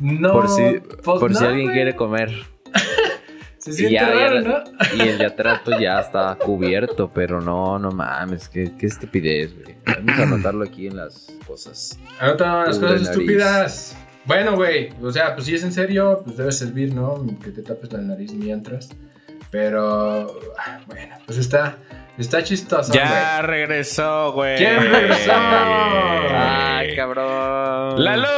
No, 0.00 0.32
Por 0.32 0.48
si, 0.48 0.62
pues 1.04 1.20
por 1.20 1.34
si 1.34 1.44
alguien 1.44 1.70
quiere 1.70 1.94
comer. 1.94 2.30
Se 3.58 3.72
siente 3.72 3.94
ya, 3.94 4.08
ya 4.08 4.14
raro, 4.14 4.40
la- 4.40 4.64
¿no? 4.64 4.96
Y 4.96 5.08
el 5.08 5.18
de 5.18 5.26
atrás 5.26 5.60
pues 5.64 5.78
ya 5.78 6.00
está 6.00 6.34
cubierto, 6.40 7.08
pero 7.14 7.40
no, 7.40 7.78
no 7.78 7.92
mames, 7.92 8.48
qué, 8.48 8.72
qué 8.76 8.86
estupidez, 8.86 9.54
güey. 9.54 9.76
Vamos 9.86 10.18
a 10.18 10.22
anotarlo 10.24 10.64
aquí 10.64 10.88
en 10.88 10.96
las 10.96 11.32
cosas. 11.46 11.96
Anota 12.18 12.64
las 12.66 12.78
cosas 12.80 12.90
nariz. 13.02 13.08
estúpidas. 13.10 13.96
Bueno, 14.24 14.54
güey. 14.56 14.90
O 15.02 15.10
sea, 15.10 15.34
pues 15.34 15.46
si 15.46 15.54
es 15.54 15.64
en 15.64 15.72
serio, 15.72 16.20
pues 16.24 16.36
debe 16.36 16.52
servir, 16.52 16.94
¿no? 16.94 17.24
Que 17.42 17.50
te 17.50 17.62
tapes 17.62 17.92
la 17.92 18.00
nariz 18.00 18.32
mientras. 18.32 18.88
Pero, 19.50 20.40
ah, 20.58 20.80
bueno, 20.86 21.14
pues 21.26 21.38
está, 21.38 21.76
está 22.16 22.42
chistoso, 22.42 22.92
Ya 22.92 23.42
regresó, 23.42 24.32
güey. 24.32 24.56
¿Quién 24.56 24.80
regresó? 24.90 25.32
Ay, 25.34 26.96
cabrón. 26.96 28.02
¡Lalo! 28.02 28.28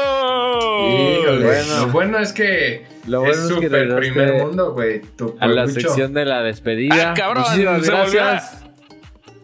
Híjole, 0.88 1.44
Bueno. 1.44 1.80
Lo 1.80 1.92
bueno 1.92 2.18
es 2.18 2.32
que 2.32 2.86
Lo 3.06 3.24
es 3.26 3.38
bueno 3.38 3.42
es 3.42 3.60
que 3.60 3.66
súper 3.66 3.70
regresaste 3.88 4.12
primer 4.12 4.44
mundo, 4.44 4.72
güey. 4.72 5.02
A 5.38 5.46
la 5.46 5.68
sección 5.68 6.14
de 6.14 6.24
la 6.24 6.42
despedida. 6.42 7.12
Ah, 7.12 7.14
cabrón, 7.14 7.44
Muchísimas 7.44 7.86
gracias. 7.86 8.64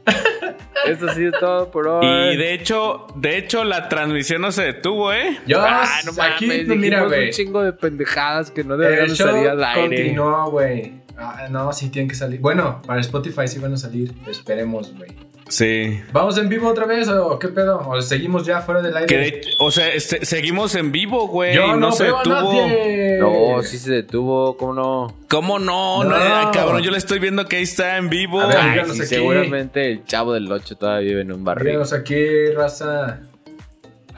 Esto 0.86 1.08
ha 1.10 1.14
sido 1.14 1.32
todo 1.38 1.70
por 1.70 1.86
hoy. 1.88 2.06
Y 2.32 2.36
de 2.36 2.54
hecho, 2.54 3.06
de 3.14 3.36
hecho, 3.38 3.64
la 3.64 3.88
transmisión 3.88 4.40
no 4.42 4.52
se 4.52 4.62
detuvo, 4.64 5.12
¿eh? 5.12 5.38
Yo, 5.46 5.60
Ah, 5.60 5.86
no 6.04 6.12
aquí, 6.22 6.46
mames, 6.46 6.66
pues, 6.66 6.78
mira, 6.78 7.04
güey. 7.04 7.26
un 7.26 7.30
chingo 7.32 7.62
de 7.62 7.72
pendejadas 7.72 8.50
que 8.50 8.64
no 8.64 8.76
deberían 8.76 9.14
salir 9.14 9.48
al 9.48 9.62
aire. 9.62 9.96
continuó, 9.96 10.50
güey. 10.50 10.99
Ah, 11.20 11.48
no, 11.50 11.72
sí 11.72 11.90
tienen 11.90 12.08
que 12.08 12.14
salir. 12.14 12.40
Bueno, 12.40 12.80
para 12.86 13.00
Spotify 13.00 13.46
sí 13.46 13.58
van 13.58 13.74
a 13.74 13.76
salir. 13.76 14.12
Esperemos, 14.28 14.92
güey. 14.96 15.10
Sí. 15.48 16.00
¿Vamos 16.12 16.38
en 16.38 16.48
vivo 16.48 16.68
otra 16.68 16.86
vez 16.86 17.08
o 17.08 17.36
qué 17.38 17.48
pedo? 17.48 17.78
¿O 17.88 18.00
seguimos 18.00 18.46
ya 18.46 18.60
fuera 18.60 18.80
del 18.82 18.96
aire? 18.96 19.06
Que 19.06 19.16
de- 19.18 19.40
o 19.58 19.70
sea, 19.72 19.88
este, 19.92 20.24
seguimos 20.24 20.76
en 20.76 20.92
vivo, 20.92 21.26
güey. 21.26 21.54
Yo 21.54 21.74
no, 21.76 21.90
se 21.90 22.04
detuvo. 22.04 22.52
nadie. 22.52 23.18
No, 23.18 23.60
sí 23.62 23.76
se 23.78 23.90
detuvo, 23.92 24.56
¿cómo 24.56 24.74
no? 24.74 25.16
¿Cómo 25.28 25.58
no? 25.58 26.04
No. 26.04 26.50
cabrón, 26.52 26.82
yo 26.82 26.92
le 26.92 26.98
estoy 26.98 27.18
viendo 27.18 27.46
que 27.46 27.56
ahí 27.56 27.62
está 27.64 27.96
en 27.96 28.08
vivo. 28.08 28.40
A 28.40 28.46
ver, 28.46 28.56
Ay, 28.58 28.70
díganos 28.70 28.94
sí, 28.96 29.02
aquí. 29.02 29.08
seguramente 29.08 29.90
el 29.90 30.04
chavo 30.04 30.32
del 30.34 30.50
8 30.50 30.76
todavía 30.76 31.08
vive 31.10 31.22
en 31.22 31.32
un 31.32 31.42
barril. 31.44 31.66
Míranos 31.66 31.92
aquí, 31.92 32.46
raza. 32.54 33.20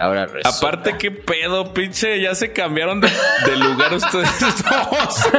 Ahora 0.03 0.27
resulta. 0.27 0.49
Aparte, 0.49 0.99
qué 0.99 1.13
pedo, 1.13 1.73
pinche, 1.73 2.21
ya 2.21 2.35
se 2.35 2.53
cambiaron 2.53 3.01
de, 3.01 3.09
de 3.47 3.57
lugar 3.57 3.95
ustedes 3.95 4.41
dos. 4.41 5.31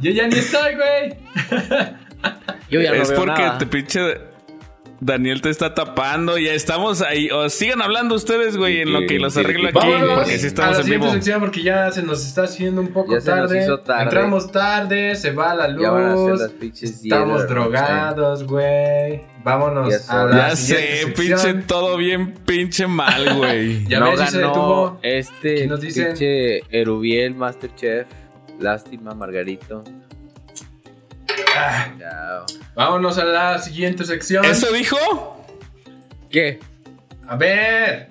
Yo 0.00 0.10
ya 0.10 0.26
ni 0.26 0.38
estoy, 0.38 0.74
güey. 0.74 1.14
yo 2.68 2.80
ya 2.80 2.90
no 2.90 3.02
es 3.02 3.10
veo 3.10 3.18
porque 3.20 3.42
nada. 3.42 3.58
te 3.58 3.66
pinche 3.66 4.31
Daniel 5.04 5.40
te 5.42 5.50
está 5.50 5.74
tapando. 5.74 6.38
Ya 6.38 6.52
estamos 6.54 7.02
ahí. 7.02 7.28
O 7.30 7.48
sigan 7.48 7.82
hablando 7.82 8.14
ustedes, 8.14 8.56
güey, 8.56 8.80
en 8.82 8.92
lo 8.92 9.00
que 9.08 9.18
los 9.18 9.36
arreglo 9.36 9.68
aquí. 9.68 9.88
Porque 10.14 10.38
sí 10.38 10.44
a 10.44 10.48
estamos 10.48 10.72
la 10.72 10.78
en 10.78 10.84
siguiente 10.84 11.06
vivo. 11.06 11.14
sección 11.14 11.40
porque 11.40 11.62
ya 11.62 11.90
se 11.90 12.02
nos 12.04 12.24
está 12.24 12.44
haciendo 12.44 12.80
un 12.80 12.88
poco 12.92 13.18
tarde. 13.20 13.66
Entramos 14.00 14.52
tarde, 14.52 15.16
se 15.16 15.32
va 15.32 15.54
la 15.54 15.66
luz. 15.68 15.82
Ya 15.82 15.90
van 15.90 16.04
a 16.04 16.16
ser 16.16 16.36
las 16.38 16.50
pinches 16.52 17.02
10 17.02 17.02
de 17.02 17.08
la 17.08 17.16
Estamos 17.16 17.48
drogados, 17.48 18.44
güey. 18.44 19.22
Vámonos 19.42 20.06
Ya 20.06 20.20
a 20.22 20.24
la 20.26 20.36
Ya 20.50 20.56
sé, 20.56 20.76
sección. 20.76 21.12
pinche 21.14 21.54
todo 21.66 21.96
bien 21.96 22.34
pinche 22.46 22.86
mal, 22.86 23.34
güey. 23.34 23.84
Ya 23.88 23.98
no 23.98 24.10
ves 24.12 24.32
ganó 24.32 24.98
este 25.02 25.54
¿Qué 25.56 25.66
nos 25.66 25.80
pinche 25.80 26.62
Erubiel 26.70 27.34
Masterchef. 27.34 28.06
Lástima, 28.60 29.14
Margarito. 29.14 29.82
Ah, 31.56 31.88
Chao. 31.98 32.46
vámonos 32.74 33.18
a 33.18 33.24
la 33.24 33.58
siguiente 33.58 34.04
sección. 34.04 34.44
¿Eso 34.44 34.72
dijo? 34.72 34.96
¿Qué? 36.30 36.60
A 37.28 37.36
ver, 37.36 38.08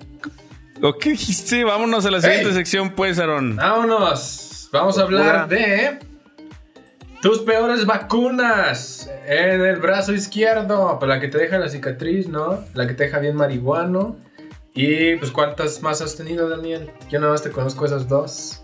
¿O 0.82 0.94
qué 0.98 1.10
dijiste? 1.10 1.62
Vámonos 1.64 2.04
a 2.06 2.10
la 2.10 2.20
siguiente 2.20 2.48
Ey. 2.48 2.54
sección, 2.54 2.90
pues, 2.90 3.18
Aaron. 3.20 3.54
vámonos. 3.56 4.68
Vamos 4.72 4.98
a 4.98 5.02
hablar 5.02 5.46
fuera. 5.48 5.68
de 5.68 5.98
tus 7.20 7.40
peores 7.40 7.84
vacunas 7.86 9.08
en 9.26 9.60
el 9.60 9.76
brazo 9.76 10.12
izquierdo. 10.12 10.98
Pues 10.98 11.08
la 11.08 11.20
que 11.20 11.28
te 11.28 11.38
deja 11.38 11.58
la 11.58 11.68
cicatriz, 11.68 12.26
¿no? 12.26 12.64
La 12.74 12.86
que 12.88 12.94
te 12.94 13.04
deja 13.04 13.18
bien 13.20 13.36
marihuano. 13.36 14.16
Y 14.74 15.16
pues 15.16 15.30
cuántas 15.30 15.82
más 15.82 16.00
has 16.00 16.16
tenido, 16.16 16.48
Daniel. 16.48 16.90
Yo 17.10 17.20
nada 17.20 17.32
más 17.32 17.42
te 17.42 17.50
conozco 17.50 17.84
esas 17.86 18.08
dos. 18.08 18.62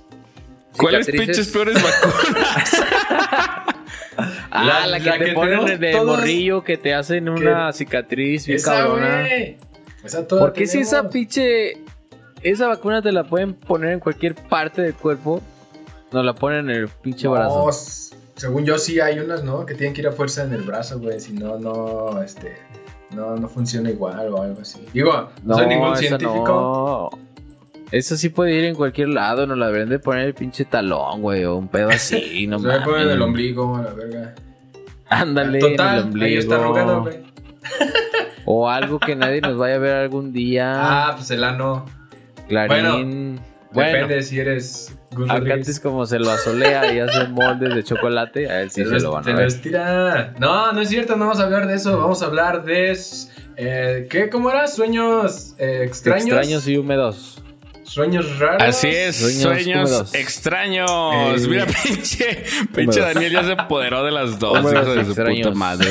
¿Cuáles 0.77 1.07
pinches 1.07 1.49
peores 1.49 1.77
vacunas? 1.83 2.83
Ah, 4.51 4.65
La- 4.65 4.87
la, 4.87 4.99
que 5.01 5.07
la 5.11 5.19
te 5.19 5.25
que 5.27 5.33
ponen 5.33 5.79
de 5.81 5.93
todos- 5.93 6.07
morrillo 6.07 6.65
que 6.65 6.77
te 6.77 6.95
hacen 6.95 7.29
una 7.29 7.73
cicatriz 7.73 8.47
bien 8.47 8.57
Esa, 8.57 8.73
cabrona. 8.75 9.27
Esa 10.05 10.27
¿Por 10.27 10.53
qué 10.53 10.67
si 10.67 10.79
esa 10.79 11.09
pinche. 11.11 11.79
Esa 12.43 12.69
vacuna 12.69 13.03
te 13.03 13.11
la 13.13 13.25
pueden 13.25 13.55
poner 13.55 13.93
en 13.93 14.01
cualquier 14.01 14.35
parte 14.37 14.81
del 14.83 14.95
cuerpo? 14.95 15.43
Nos 16.13 16.25
la 16.25 16.35
ponen 16.35 16.71
en 16.71 16.77
el 16.77 16.89
pinche 16.89 17.25
No, 17.27 17.33
brazo. 17.33 17.69
según 18.37 18.65
yo 18.65 18.79
sí 18.79 19.01
hay 19.01 19.19
unas, 19.19 19.43
¿no? 19.43 19.67
Que 19.67 19.75
tienen 19.75 19.93
que 19.93 20.01
ir 20.03 20.09
a 20.09 20.13
fuerza 20.13 20.45
en 20.45 20.53
el 20.53 20.63
brazo, 20.63 21.01
güey. 21.01 21.19
Si 21.21 21.33
no, 21.33 21.59
no, 21.59 22.23
este, 22.23 22.57
no, 23.11 23.35
no 23.37 23.49
funciona 23.49 23.91
igual 23.91 24.33
o 24.33 24.41
algo 24.43 24.61
así. 24.63 24.79
Digo, 24.95 25.31
no, 25.43 25.57
soy 25.57 25.67
ningún 25.67 25.97
científico. 25.97 27.11
no. 27.13 27.28
Esa 27.91 28.17
sí 28.17 28.29
puede 28.29 28.53
ir 28.55 28.65
en 28.65 28.75
cualquier 28.75 29.09
lado, 29.09 29.47
nos 29.47 29.57
la 29.57 29.67
deberían 29.67 29.89
de 29.89 29.99
poner 29.99 30.27
el 30.27 30.35
pinche 30.35 30.65
talón, 30.67 31.23
güey, 31.23 31.45
o 31.45 31.57
un 31.57 31.69
pedo 31.69 31.89
así, 31.89 32.47
no 32.49 32.59
Se 32.59 32.67
me 32.67 32.81
pone 32.81 33.03
en 33.03 33.09
el 33.11 33.19
mames. 33.19 33.27
ombligo, 33.29 33.77
a 33.77 33.83
la 33.83 33.93
verga. 33.95 34.35
Ándale, 35.09 35.59
en 35.59 35.65
el 35.65 35.71
Total, 35.77 36.03
ombligo. 36.05 36.27
ahí 36.27 36.37
está 36.37 36.57
arrugado, 36.57 37.03
güey. 37.03 37.17
O 38.45 38.69
algo 38.69 38.99
que 38.99 39.15
nadie 39.17 39.41
nos 39.41 39.57
vaya 39.59 39.77
a 39.77 39.79
ver 39.79 39.95
algún 39.97 40.33
día. 40.33 40.73
Ah, 40.77 41.13
pues 41.17 41.31
el 41.31 41.45
ano. 41.45 41.85
Clarín. 42.49 43.41
Bueno, 43.73 43.93
Depende 43.93 44.23
si 44.23 44.41
eres 44.41 44.95
antes 45.29 45.79
como 45.81 46.07
se 46.07 46.19
lo 46.19 46.31
asolea 46.31 46.91
y 46.95 47.01
hace 47.01 47.29
moldes 47.29 47.75
de 47.75 47.85
chocolate, 47.85 48.51
a 48.51 48.63
él 48.63 48.71
sí 48.71 48.83
Se 48.85 48.89
se, 48.99 49.01
lo, 49.01 49.13
van 49.13 49.25
se 49.25 49.33
a 49.33 49.35
ver. 49.35 50.33
No, 50.39 50.73
no 50.73 50.81
es 50.81 50.89
cierto, 50.89 51.17
no 51.17 51.27
vamos 51.27 51.41
a 51.41 51.45
hablar 51.45 51.67
de 51.67 51.75
eso. 51.75 51.99
Vamos 51.99 52.23
a 52.23 52.27
hablar 52.27 52.65
de. 52.65 52.97
eh, 53.57 54.07
¿Qué? 54.11 54.31
¿Cómo 54.31 54.51
era? 54.51 54.67
¿Sueños 54.67 55.55
eh, 55.59 55.83
extraños? 55.85 56.25
Extraños 56.27 56.67
y 56.69 56.79
húmedos. 56.79 57.43
¿Sueños 57.89 58.39
raros? 58.39 58.63
Así 58.63 58.89
es, 58.89 59.17
Sueños 59.41 60.15
extraños. 60.15 60.91
Eh. 60.91 61.47
Mira, 61.49 61.67
pinche, 61.85 62.45
pinche. 62.75 63.01
Daniel 63.01 63.33
ya 63.33 63.45
se 63.45 63.53
apoderó 63.53 64.05
de 64.05 64.13
las 64.13 64.39
dos, 64.39 64.61
Húmedos 64.61 64.83
hijo 64.83 64.95
de 64.95 65.05
su 65.05 65.11
extraños. 65.11 65.47
puta 65.49 65.59
madre. 65.59 65.89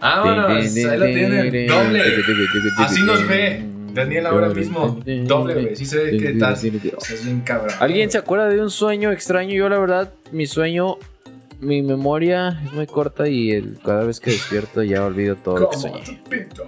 Vámonos, 0.00 0.50
ahí 0.76 0.98
lo 0.98 1.06
tienen. 1.06 1.66
Doble. 1.68 2.02
Así 2.78 3.02
nos 3.02 3.26
ve 3.28 3.64
Daniel 3.92 4.26
ahora 4.26 4.48
mismo. 4.48 5.00
Doble, 5.04 5.54
güey. 5.54 5.76
Sí 5.76 5.86
se 5.86 6.02
ve 6.02 6.16
que 6.18 6.30
estás. 6.30 6.64
Estás 6.64 7.24
bien 7.24 7.40
cabrón. 7.42 7.74
¿Alguien 7.78 8.10
se 8.10 8.18
acuerda 8.18 8.48
de 8.48 8.60
un 8.60 8.70
sueño 8.70 9.12
extraño? 9.12 9.54
Yo 9.54 9.68
la 9.68 9.78
verdad, 9.78 10.12
mi 10.32 10.46
sueño, 10.46 10.98
mi 11.62 11.80
memoria 11.80 12.60
es 12.64 12.72
muy 12.72 12.86
corta 12.86 13.28
y 13.28 13.52
el- 13.52 13.78
cada 13.84 14.04
vez 14.04 14.20
que 14.20 14.30
despierto 14.32 14.82
ya 14.82 15.04
olvido 15.04 15.36
todo 15.36 15.58
lo 15.58 15.70
que 15.70 15.76
soñé. 15.78 16.02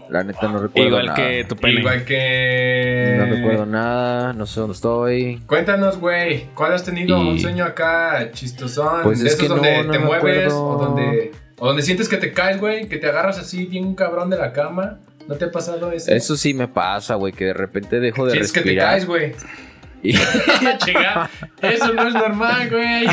La 0.09 0.23
neta 0.25 0.49
no 0.49 0.59
recuerdo 0.61 0.89
Igual 0.89 1.07
nada. 1.07 1.17
que 1.17 1.45
tu 1.49 1.57
pene. 1.57 1.81
Igual 1.81 2.05
que. 2.05 3.17
No 3.19 3.27
recuerdo 3.27 3.67
nada, 3.67 4.33
no 4.33 4.47
sé 4.47 4.61
dónde 4.61 4.75
estoy. 4.75 5.43
Cuéntanos, 5.47 5.99
güey. 5.99 6.47
¿Cuál 6.55 6.73
has 6.75 6.85
tenido? 6.85 7.23
Y- 7.23 7.29
¿Un 7.31 7.39
sueño 7.39 7.65
acá 7.65 8.31
chistosón? 8.33 9.03
Pues 9.03 9.21
de 9.21 9.27
es 9.29 9.35
esos 9.35 9.43
que 9.43 9.49
no, 9.49 9.55
donde 9.57 9.83
no 9.85 9.91
te 9.93 9.99
me 9.99 10.05
mueves 10.07 10.53
acuerdo. 10.53 10.67
o 10.69 10.85
donde 10.85 11.33
O 11.59 11.67
donde 11.69 11.83
sientes 11.83 12.09
que 12.09 12.17
te 12.17 12.33
caes, 12.33 12.59
güey, 12.61 12.89
que 12.89 12.97
te 12.99 13.07
agarras 13.07 13.39
así 13.39 13.67
bien 13.67 13.95
cabrón 13.95 14.29
de 14.31 14.37
la 14.37 14.53
cama. 14.53 14.99
¿No 15.29 15.37
te 15.37 15.47
ha 15.47 15.51
pasado 15.51 15.91
eso? 15.93 16.13
Eso 16.13 16.37
sí 16.37 16.53
me 16.53 16.69
pasa, 16.69 17.15
güey, 17.15 17.33
que 17.33 17.47
de 17.47 17.55
repente 17.55 17.99
dejo 18.01 18.27
de 18.27 18.33
Sientes 18.33 18.53
que 18.53 18.61
te 18.61 18.65
respirar. 18.67 18.89
caes, 18.91 19.07
güey. 19.07 19.33
Y 20.05 20.13
Chinga, 20.85 21.31
eso 21.63 21.93
no 21.95 22.07
es 22.09 22.15
normal, 22.15 22.71
güey. 22.71 23.07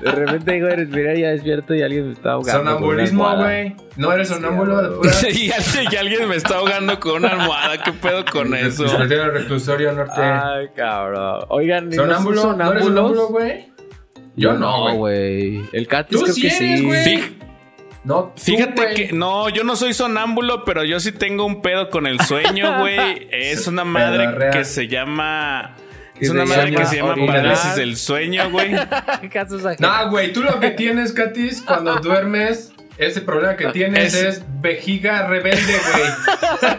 de 0.00 0.10
repente 0.12 0.52
dejo 0.52 0.66
de 0.66 0.76
respirar 0.76 1.16
y 1.16 1.20
ya 1.22 1.28
despierto 1.30 1.74
y 1.74 1.82
alguien 1.82 2.08
me 2.08 2.12
está 2.14 2.32
ahogando. 2.32 2.52
con 2.52 2.60
una 2.60 3.06
Sonambulismo, 3.06 3.36
güey. 3.36 3.76
No 3.96 4.12
eres 4.12 4.28
sonámbulo 4.28 5.02
Sí, 5.04 5.50
y, 5.90 5.96
alguien, 5.96 6.28
me 6.28 6.36
está 6.36 6.56
ahogando 6.56 6.98
con 6.98 7.16
una 7.24 7.28
almohada. 7.28 7.82
¿Qué 7.82 7.92
pedo 7.92 8.24
con 8.24 8.54
eso? 8.54 8.88
Se 8.88 8.98
metieron 8.98 9.26
al 9.28 9.34
reclusorio 9.34 9.92
norte. 9.92 10.20
Ay, 10.20 10.66
cabrón. 10.74 11.44
Oigan, 11.48 11.92
¿y 11.92 11.96
no 11.96 12.02
son 12.02 12.06
¿Sonámbulo? 12.10 12.56
¿No 12.56 12.70
eres 12.72 12.84
sonámbulo, 12.84 13.28
güey? 13.28 13.72
Yo 14.34 14.54
no, 14.54 14.94
güey. 14.96 15.62
El 15.72 15.86
Catis 15.86 16.18
Tú 16.18 16.22
creo 16.24 16.34
sí 16.34 16.40
que 16.42 16.46
eres, 16.48 16.78
sí. 16.80 16.86
güey. 16.86 17.04
Fí- 17.04 17.32
No, 18.04 18.32
Fíjate 18.36 18.94
que 18.94 19.12
no, 19.12 19.48
yo 19.48 19.62
no 19.62 19.76
soy 19.76 19.94
sonámbulo, 19.94 20.64
pero 20.64 20.84
yo 20.84 20.98
sí 20.98 21.12
tengo 21.12 21.44
un 21.44 21.62
pedo 21.62 21.88
con 21.88 22.06
el 22.06 22.20
sueño, 22.20 22.78
güey. 22.80 23.28
Es 23.30 23.66
una 23.68 23.84
madre 23.84 24.26
Pedorrea. 24.26 24.50
que 24.50 24.64
se 24.64 24.88
llama. 24.88 25.76
Es 26.18 26.28
una 26.30 26.44
madre 26.44 26.70
llama 26.70 26.80
que 26.80 26.86
se 26.86 26.96
llama 26.96 27.14
parálisis 27.26 27.74
del 27.76 27.96
sueño, 27.96 28.50
güey. 28.50 28.72
No, 29.78 30.10
güey, 30.10 30.32
tú 30.32 30.42
lo 30.42 30.58
que 30.60 30.70
tienes, 30.70 31.12
Katis, 31.12 31.62
cuando 31.62 31.96
duermes, 31.96 32.71
ese 33.06 33.20
problema 33.20 33.56
que 33.56 33.66
tienes 33.68 34.14
Es- 34.14 34.38
es, 34.38 34.44
vejiga 34.60 35.26
rebelde, 35.26 35.60
güey. 35.92 36.10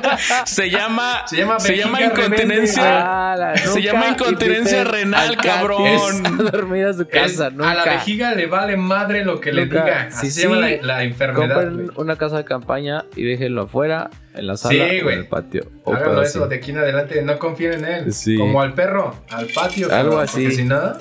Se 0.45 0.69
llama. 0.69 1.23
Se 1.27 1.37
llama 1.37 1.59
Se 1.59 1.75
llama 1.77 2.01
incontinencia. 2.01 3.33
Ah, 3.33 3.53
Se 3.57 3.81
llama 3.81 4.07
incontinencia 4.09 4.83
renal, 4.83 5.37
cabrón. 5.37 6.25
a 6.25 6.29
dormir 6.51 6.85
a 6.85 6.93
su 6.93 7.01
Es- 7.03 7.07
casa, 7.07 7.47
a 7.47 7.49
nunca. 7.49 7.73
la 7.73 7.83
vejiga 7.85 8.33
le 8.35 8.45
vale 8.47 8.77
madre 8.77 9.23
lo 9.25 9.39
que 9.39 9.51
le 9.51 9.65
Nunca. 9.65 9.83
diga. 9.83 10.07
Sí, 10.11 10.17
Así 10.17 10.31
se 10.31 10.41
sí. 10.41 10.47
llama 10.47 10.59
la, 10.61 10.77
la 10.81 11.03
enfermedad, 11.03 11.55
Compren 11.65 11.91
una 11.95 12.15
casa 12.15 12.37
de 12.37 12.45
campaña 12.45 13.05
y 13.15 13.23
déjenlo 13.23 13.63
afuera, 13.63 14.09
en 14.35 14.47
la 14.47 14.57
sala 14.57 14.89
Sí, 14.89 15.01
o 15.01 15.09
en 15.11 15.19
el 15.19 15.27
patio. 15.27 15.65
O 15.83 15.93
Háganlo 15.93 16.21
eso 16.21 16.41
así. 16.41 16.49
de 16.49 16.55
aquí 16.55 16.71
en 16.71 16.77
adelante, 16.79 17.21
no 17.21 17.37
confíen 17.39 17.73
en 17.73 17.85
él. 17.85 18.13
Sí. 18.13 18.37
Como 18.37 18.61
al 18.61 18.73
perro, 18.73 19.15
al 19.29 19.47
patio. 19.47 19.87
Algo 19.93 20.11
cabrón, 20.11 20.23
así. 20.23 20.41
Porque 20.43 20.55
si 20.55 20.63
no, 20.63 20.93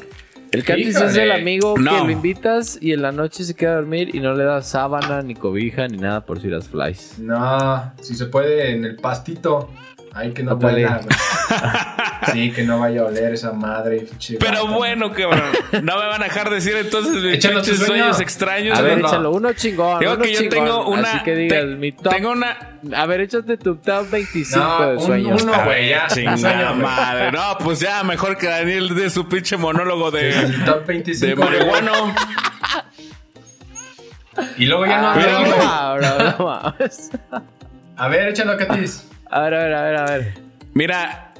El 0.53 0.64
Catis 0.64 0.96
es 0.96 1.16
el 1.16 1.32
amigo 1.32 1.74
No. 1.78 1.90
que 2.00 2.05
lo 2.05 2.11
invitas 2.11 2.78
y 2.80 2.92
en 2.92 3.00
la 3.03 3.11
noche 3.11 3.42
se 3.44 3.55
queda 3.55 3.72
a 3.72 3.74
dormir 3.76 4.14
y 4.14 4.20
no 4.20 4.34
le 4.34 4.44
das 4.44 4.68
sábana, 4.68 5.22
ni 5.22 5.34
cobija, 5.34 5.88
ni 5.88 5.96
nada 5.96 6.26
por 6.26 6.40
si 6.40 6.48
las 6.48 6.68
flies. 6.68 7.18
no, 7.18 7.92
si 8.03 8.14
se 8.14 8.26
puede 8.26 8.72
en 8.72 8.84
el 8.84 8.96
pastito. 8.96 9.70
Ay, 10.14 10.32
que 10.32 10.42
no 10.42 10.54
huela. 10.56 11.00
Sí, 12.32 12.52
que 12.52 12.62
no 12.64 12.78
vaya 12.80 13.00
a 13.00 13.04
oler 13.06 13.32
esa 13.32 13.52
madre. 13.52 14.00
pinche 14.02 14.36
Pero 14.38 14.66
bueno, 14.68 15.10
cabrón. 15.12 15.42
No 15.82 15.98
me 15.98 16.06
van 16.06 16.20
a 16.22 16.26
dejar 16.26 16.50
decir 16.50 16.76
entonces 16.76 17.14
mis 17.14 17.38
pinches 17.38 17.64
sueño. 17.78 17.86
sueños 17.86 18.20
extraños. 18.20 18.78
A 18.78 18.82
ver, 18.82 18.98
no. 19.00 19.08
échalo, 19.08 19.30
uno 19.32 19.52
chingón. 19.54 19.98
Digo 20.00 20.12
uno 20.12 20.22
que 20.22 20.32
yo 20.34 20.38
chingón, 20.40 20.58
tengo 20.58 20.88
una. 20.88 21.12
Así 21.14 21.24
que 21.24 21.34
digas, 21.34 21.60
te- 21.60 21.66
mi 21.66 21.92
top. 21.92 22.12
Tengo 22.12 22.30
una. 22.32 22.56
A 22.94 23.06
ver, 23.06 23.20
échate 23.22 23.56
tu 23.56 23.76
top 23.76 24.10
25 24.10 24.58
No, 24.62 24.86
de 24.86 24.96
un- 24.98 25.02
sueños. 25.06 25.42
uno, 25.42 25.64
güey, 25.64 25.88
ya. 25.88 26.06
Chinga 26.08 26.36
Sueño, 26.36 26.68
güey. 26.68 26.82
madre. 26.82 27.32
No, 27.32 27.58
pues 27.58 27.80
ya, 27.80 28.04
mejor 28.04 28.36
que 28.36 28.46
Daniel 28.48 28.94
de 28.94 29.08
su 29.10 29.26
pinche 29.28 29.56
monólogo 29.56 30.10
de, 30.10 30.28
El 30.38 30.64
top 30.64 30.86
25. 30.86 31.26
de 31.26 31.36
marihuano. 31.36 32.14
Y 34.56 34.64
luego 34.66 34.86
ya 34.86 35.00
no 35.00 35.08
Ah, 35.08 35.12
habla, 35.12 35.24
Pero- 35.26 35.38
güey. 35.38 35.58
cabrón, 35.68 36.34
no 36.38 36.46
mames. 36.46 37.10
A 37.96 38.08
ver, 38.08 38.28
échalo, 38.28 38.56
Katis. 38.56 39.08
A 39.32 39.40
ver, 39.42 39.54
a 39.54 39.64
ver, 39.64 39.74
a 39.74 39.82
ver, 39.82 39.96
a 39.96 40.04
ver. 40.04 40.34
Mira, 40.74 41.32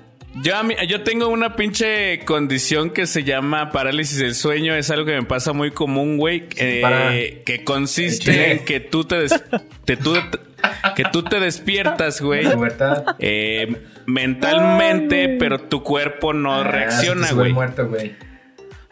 yo, 0.43 0.57
a 0.57 0.63
mí- 0.63 0.75
yo 0.89 1.03
tengo 1.03 1.29
una 1.29 1.57
pinche 1.57 2.21
condición 2.25 2.91
que 2.91 3.07
se 3.07 3.23
llama 3.25 3.71
parálisis 3.71 4.19
del 4.19 4.35
sueño. 4.35 4.75
Es 4.75 4.91
algo 4.91 5.05
que 5.05 5.13
me 5.13 5.23
pasa 5.25 5.53
muy 5.53 5.71
común, 5.73 6.17
güey. 6.17 6.49
eh, 6.57 7.43
que 7.45 7.65
consiste 7.65 8.53
en 8.53 8.65
que 8.65 8.81
tú 8.81 9.05
te, 9.05 9.17
des- 9.21 9.43
te- 9.85 9.97
tú- 9.97 10.15
que 10.97 11.05
tú 11.13 11.23
te 11.23 11.39
despiertas, 11.41 12.21
güey. 12.21 12.47
Eh, 13.19 13.77
mentalmente, 14.07 15.37
pero 15.39 15.59
tu 15.61 15.83
cuerpo 15.83 16.33
no 16.33 16.55
Ah, 16.61 16.65
reacciona, 16.65 17.27
sube 17.29 17.41
güey. 17.41 17.53
muerto, 17.53 17.89
güey. 17.89 18.15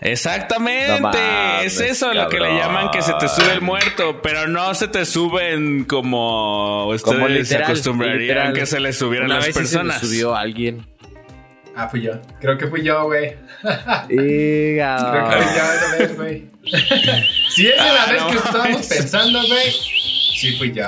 Exactamente, 0.03 1.01
No 1.01 1.09
mames, 1.09 1.65
es 1.67 1.81
eso 1.81 2.13
lo 2.15 2.29
que 2.29 2.41
le 2.41 2.57
llaman 2.57 2.91
que 2.91 3.03
se 3.03 3.13
te 3.15 3.29
sube 3.29 3.53
el 3.53 3.61
muerto, 3.61 4.23
pero 4.23 4.49
no 4.49 4.75
se 4.75 4.89
te 4.89 5.05
suben 5.05 5.85
como 5.85 6.87
ustedes 6.87 7.03
Como 7.03 7.27
se 7.29 7.35
literal, 7.35 7.63
acostumbrarían 7.65 8.19
literal. 8.21 8.53
que 8.55 8.67
se 8.67 8.81
les 8.81 8.97
subieran 8.97 9.27
Una 9.27 9.37
las 9.37 9.47
vez 9.47 9.57
sí 9.57 9.67
se 9.67 9.77
me 9.79 9.83
personas. 9.85 10.01
subió 10.01 10.35
alguien. 10.35 10.87
Ah, 11.77 11.89
fui 11.89 12.03
yo. 12.03 12.13
Creo 12.41 12.57
que 12.59 12.67
fui 12.67 12.83
yo, 12.83 13.05
güey. 13.05 13.37
Creo 14.09 14.09
que 14.09 15.37
fui 15.37 15.57
yo 15.57 15.73
esa 15.73 15.97
vez, 15.99 16.17
güey. 16.17 16.45
si 17.55 17.67
es 17.69 17.77
de 17.77 17.77
la 17.77 18.03
Ah, 18.05 18.11
vez 18.13 18.21
no 18.23 18.31
que 18.31 18.37
estábamos 18.39 18.87
pensando, 18.87 19.39
güey. 19.47 19.71
Sí, 20.41 20.57
fui 20.59 20.73
yo. 20.73 20.85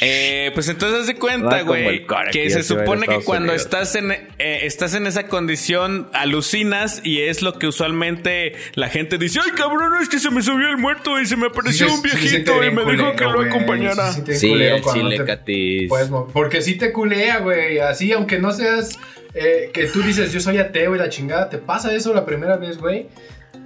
Eh, 0.00 0.50
pues 0.54 0.68
entonces 0.68 1.00
haz 1.00 1.06
de 1.08 1.16
cuenta, 1.16 1.60
güey, 1.62 2.06
que 2.32 2.48
se 2.50 2.62
supone 2.62 3.06
que 3.06 3.20
cuando 3.22 3.52
Unidos. 3.52 3.62
estás 3.62 3.94
en 3.96 4.12
eh, 4.12 4.60
estás 4.62 4.94
en 4.94 5.06
esa 5.06 5.26
condición 5.26 6.08
alucinas 6.12 7.02
y 7.04 7.20
es 7.22 7.42
lo 7.42 7.58
que 7.58 7.66
usualmente 7.66 8.54
la 8.74 8.88
gente 8.88 9.18
dice, 9.18 9.40
ay 9.44 9.50
cabrón, 9.52 9.92
es 10.00 10.08
que 10.08 10.18
se 10.18 10.30
me 10.30 10.42
subió 10.42 10.68
el 10.68 10.78
muerto 10.78 11.20
y 11.20 11.26
se 11.26 11.36
me 11.36 11.48
apareció 11.48 11.86
Sí, 11.88 11.94
un 11.94 12.02
sí, 12.02 12.08
sí, 12.08 12.16
viejito 12.28 12.64
y 12.64 12.70
me 12.70 12.90
dijo 12.92 13.12
que 13.14 13.24
lo 13.24 13.40
acompañara. 13.42 14.12
Sí, 14.12 14.52
el 14.52 14.82
chile 14.82 15.18
no 15.18 15.38
te 15.38 15.88
Porque 16.32 16.62
sí 16.62 16.76
te 16.76 16.92
culea, 16.92 17.38
güey. 17.40 17.78
Así, 17.78 18.12
aunque 18.12 18.38
no 18.38 18.52
seas. 18.52 18.98
eh, 19.34 19.70
que 19.72 19.84
tú 19.86 20.02
dices, 20.02 20.32
yo 20.32 20.40
soy 20.40 20.58
ateo 20.58 20.94
y 20.94 20.98
la 20.98 21.08
chingada. 21.08 21.48
¿Te 21.50 21.58
pasa 21.58 21.94
eso 21.94 22.12
la 22.14 22.24
primera 22.24 22.56
vez, 22.56 22.78
güey? 22.78 23.06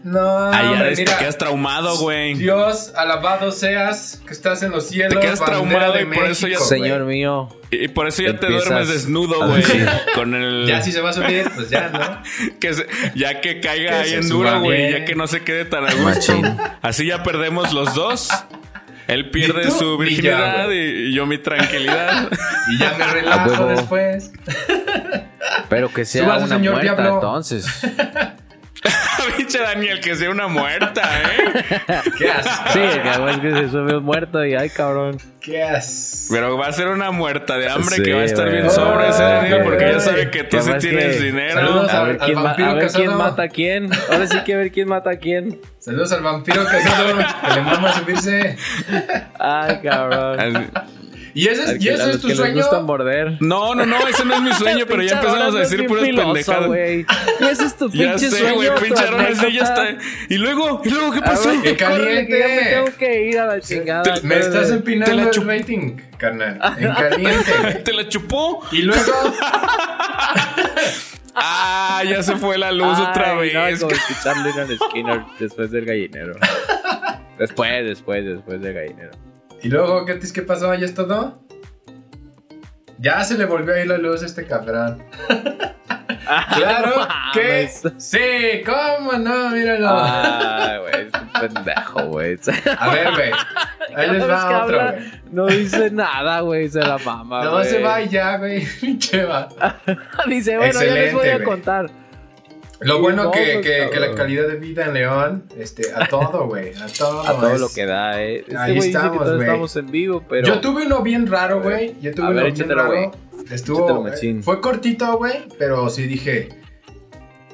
No, 0.05 0.53
Ay, 0.53 0.65
ya 0.67 0.71
hombre, 0.73 0.89
ves, 0.91 0.99
te 0.99 1.05
mira. 1.07 1.17
quedas 1.19 1.39
traumado, 1.39 1.97
güey. 1.97 2.35
Dios, 2.35 2.93
alabado 2.95 3.51
seas, 3.51 4.21
que 4.27 4.35
estás 4.35 4.63
en 4.63 4.71
los 4.71 4.87
cielos. 4.89 5.15
quedas 5.19 5.41
bandera 5.41 5.59
traumado 5.61 5.93
de 5.95 6.03
y 6.03 6.05
por 6.05 6.27
eso 6.27 6.47
ya- 6.47 6.59
Señor 6.59 7.05
mío. 7.05 7.49
Y 7.71 7.89
por 7.89 8.07
eso 8.07 8.23
ya 8.23 8.39
te 8.39 8.47
duermes 8.49 8.89
desnudo, 8.91 9.49
güey. 9.49 9.65
Con 10.15 10.35
el. 10.35 10.67
Ya 10.67 10.83
si 10.83 10.93
se 10.93 11.01
va 11.01 11.09
a 11.11 11.13
subir, 11.15 11.51
pues 11.55 11.71
ya, 11.71 11.89
¿no? 11.89 12.23
que 12.61 12.75
se- 12.75 12.87
ya 13.15 13.41
que 13.41 13.61
caiga 13.61 13.91
Que 13.93 13.97
ahí 13.97 14.13
en 14.13 14.29
duro, 14.29 14.61
güey. 14.61 14.93
Ya 14.93 15.05
que 15.07 15.15
no 15.15 15.27
se 15.27 15.43
quede 15.43 15.65
tan 15.65 15.87
a 15.89 15.95
gusto. 15.95 16.35
Así 16.83 17.07
ya 17.07 17.23
perdemos 17.23 17.73
los 17.73 17.95
dos. 17.95 18.29
Él 19.09 19.31
pierde 19.31 19.67
tú, 19.67 19.71
su 19.79 19.99
virginidad 19.99 20.71
y, 20.71 21.09
y 21.09 21.15
yo 21.15 21.25
mi 21.27 21.39
tranquilidad. 21.39 22.29
Y 22.71 22.79
ya 22.79 22.95
me 22.99 23.07
relajo 23.07 23.67
después. 23.67 24.31
Pero 25.69 25.93
que 25.93 26.05
sea 26.07 26.25
una 26.25 26.47
señor 26.47 26.75
muerta, 26.75 26.93
Diablo. 26.95 27.15
entonces. 27.17 27.67
Pinche 29.37 29.59
Daniel, 29.59 30.01
que 30.01 30.15
sea 30.15 30.31
una 30.31 30.49
muerta, 30.49 31.03
¿eh? 31.03 32.01
¿Qué 32.19 32.31
asco? 32.31 32.65
Sí, 32.73 32.81
que 32.81 33.19
güey, 33.21 33.41
que 33.41 33.51
se 33.53 33.69
sube 33.71 33.97
un 33.97 34.05
muerto 34.05 34.45
y 34.45 34.55
ay, 34.55 34.71
cabrón. 34.71 35.19
¿Qué 35.41 35.63
asco? 35.63 36.35
Pero 36.35 36.57
va 36.57 36.69
a 36.69 36.73
ser 36.73 36.89
una 36.89 37.11
muerta 37.11 37.57
de 37.59 37.69
hambre 37.69 37.97
Sí, 37.97 38.03
que 38.03 38.15
va 38.15 38.21
a 38.23 38.25
estar 38.25 38.51
bien 38.51 38.71
sobre 38.71 39.09
ese 39.11 39.23
Ay, 39.23 39.33
Daniel 39.51 39.61
porque 39.65 39.93
ya 39.93 40.01
sabe 40.01 40.31
que 40.31 40.45
tú 40.45 40.61
sí 40.61 40.73
tienes 40.79 41.17
que- 41.17 41.23
dinero. 41.23 41.55
Saludos 41.61 41.91
A 41.93 42.01
al- 42.01 42.07
ver, 42.09 42.19
quién, 42.19 42.35
ma- 42.37 42.43
vampiro 42.45 42.71
a 42.71 42.75
ver 42.75 42.89
quién 42.93 43.17
mata 43.17 43.43
a 43.43 43.49
quién. 43.49 43.91
Ahora 44.11 44.27
sí 44.27 44.39
que 44.45 44.57
ver 44.57 44.71
quién 44.73 44.89
mata 44.89 45.11
a 45.11 45.17
quién. 45.17 45.61
Saludos 45.79 46.13
al 46.13 46.23
vampiro 46.23 46.65
casado 46.65 47.07
que 47.19 47.55
le 47.55 47.61
mama 47.63 47.93
subirse. 47.93 48.57
Ay, 49.39 49.81
cabrón. 49.83 50.41
Así- 50.41 50.71
¿Y 51.35 51.49
ese, 51.49 51.77
y 51.81 51.89
ese 51.89 52.11
es 52.13 52.21
tu 52.21 52.31
sueño? 52.31 52.55
gusta 52.55 52.81
morder. 52.81 53.37
No, 53.41 53.75
no, 53.75 53.85
no, 53.85 54.07
ese 54.07 54.25
no 54.25 54.35
es 54.35 54.41
mi 54.43 54.53
sueño, 54.53 54.85
pero 54.89 55.03
ya 55.03 55.17
empezamos 55.17 55.55
a 55.55 55.59
decir 55.59 55.85
puras 55.87 56.05
filoso, 56.05 56.33
pendejadas. 56.33 56.67
güey. 56.69 57.07
Y 57.41 57.45
ese 57.45 57.65
es 57.67 57.77
tu 57.77 57.89
Ya 57.93 58.11
pinche 58.13 58.31
sé, 58.31 58.39
sueño. 58.39 58.55
güey, 58.55 58.71
pinche 58.81 59.03
Aaron 59.03 59.21
ese 59.27 59.53
ya 59.53 59.63
está. 59.63 59.89
Y 60.29 60.37
luego, 60.39 60.81
¿y 60.85 60.91
luego 60.91 61.11
qué 61.11 61.21
pasó? 61.23 61.49
ver, 61.51 61.63
¡Qué 61.63 61.77
córrele, 61.85 62.27
que 62.27 62.39
ya 62.39 62.47
me 62.47 62.55
caliente! 62.55 62.71
tengo 62.85 62.97
que 62.99 63.23
ir 63.29 63.39
a 63.41 63.47
la 63.47 63.61
chingada. 63.61 64.03
Te- 64.05 64.23
Me 64.23 64.39
estás 64.39 64.71
empinando 64.71 65.11
Te 65.17 65.17
la 65.17 65.31
el 65.31 65.47
rating, 65.59 65.97
carnal. 66.17 66.61
En 66.79 66.93
caliente. 66.95 67.53
¿Te 67.85 67.93
la 67.93 68.09
chupó? 68.09 68.63
Y 68.71 68.83
luego, 68.83 69.13
Ah, 71.37 72.03
ya 72.09 72.23
se 72.23 72.37
fue 72.37 72.57
la 72.59 72.71
luz 72.71 72.97
Ay, 72.97 73.07
otra 73.11 73.35
no, 73.35 73.41
vez. 73.41 73.81
como 73.81 73.91
escuchar 73.93 74.37
Leonard 74.37 74.71
Skinner 74.89 75.23
después 75.41 75.71
del 75.73 75.85
gallinero. 75.85 76.35
Después, 77.39 77.85
después, 77.85 78.25
después 78.25 78.61
del 78.61 78.73
gallinero. 78.75 79.11
Y 79.65 79.69
luego, 79.69 80.05
¿qué, 80.05 80.19
¿qué 80.33 80.43
pasó? 80.43 80.73
¿Ya 80.75 80.85
es 80.87 80.95
todo? 80.95 81.41
Ya 82.99 83.23
se 83.25 83.37
le 83.37 83.45
volvió 83.47 83.75
a 83.75 83.81
ir 83.81 83.87
la 83.89 83.99
luz 83.99 84.23
a 84.23 84.27
este 84.27 84.47
cabrón. 84.47 85.03
Claro 86.57 87.01
no 87.01 87.09
que 87.35 87.69
mames. 87.69 87.83
sí, 87.99 88.63
¿cómo 88.65 89.13
no? 89.13 89.51
Míralo. 89.51 89.89
Ay, 89.91 90.79
güey, 90.79 91.09
es 91.09 91.13
un 91.21 91.29
pendejo, 91.29 92.03
güey. 92.07 92.39
A 92.79 92.89
ver, 92.91 93.11
güey. 93.15 93.31
Ahí 93.95 94.11
les 94.11 94.29
va 94.29 94.65
otro, 94.65 94.81
güey. 94.81 95.11
No 95.33 95.47
dice 95.47 95.91
nada, 95.91 96.41
güey, 96.41 96.69
se 96.71 96.81
la 96.81 96.97
mama, 96.99 97.45
No 97.45 97.53
güey. 97.53 97.67
se 97.67 97.83
va 97.83 98.01
y 98.01 98.09
ya, 98.09 98.39
güey. 98.39 98.61
Dice, 100.27 100.57
bueno, 100.57 100.83
ya 100.83 100.95
les 100.95 101.13
voy 101.13 101.27
Excelente, 101.27 101.33
a 101.33 101.35
güey. 101.37 101.45
contar. 101.45 101.91
Lo 102.81 103.01
bueno 103.01 103.31
que, 103.31 103.39
vamos, 103.49 103.63
que, 103.67 103.89
que 103.93 104.01
la 104.01 104.15
calidad 104.15 104.49
de 104.49 104.57
vida 104.57 104.87
en 104.87 104.95
León, 104.95 105.45
este, 105.59 105.93
a 105.95 106.07
todo, 106.09 106.47
güey. 106.47 106.73
A 106.75 106.87
todo. 106.87 107.21
A 107.27 107.33
todo 107.33 107.49
es- 107.55 107.61
lo 107.61 107.69
que 107.69 107.87
da, 107.87 108.21
eh. 108.23 108.39
Este 108.41 108.57
Ahí 108.57 108.73
que 108.79 108.87
estamos, 108.87 109.19
todos 109.19 109.37
güey. 109.37 109.47
estamos 109.49 109.77
en 109.77 109.91
vivo, 109.91 110.25
pero. 110.29 110.47
Yo 110.47 110.61
tuve 110.61 110.87
uno 110.87 111.03
bien 111.03 111.27
raro, 111.27 111.63
güey. 111.63 111.95
Yo 112.01 112.13
tuve 112.15 112.27
A 112.27 112.31
ver, 112.31 112.37
uno 112.37 112.45
bien 112.45 112.55
échatelo, 112.57 112.83
raro. 112.83 112.95
güey. 112.95 113.45
Estuvo. 113.55 114.07
Échatelo. 114.09 114.43
Fue 114.43 114.61
cortito, 114.61 115.17
güey. 115.19 115.47
Pero 115.59 115.89
sí 115.89 116.07
dije. 116.07 116.49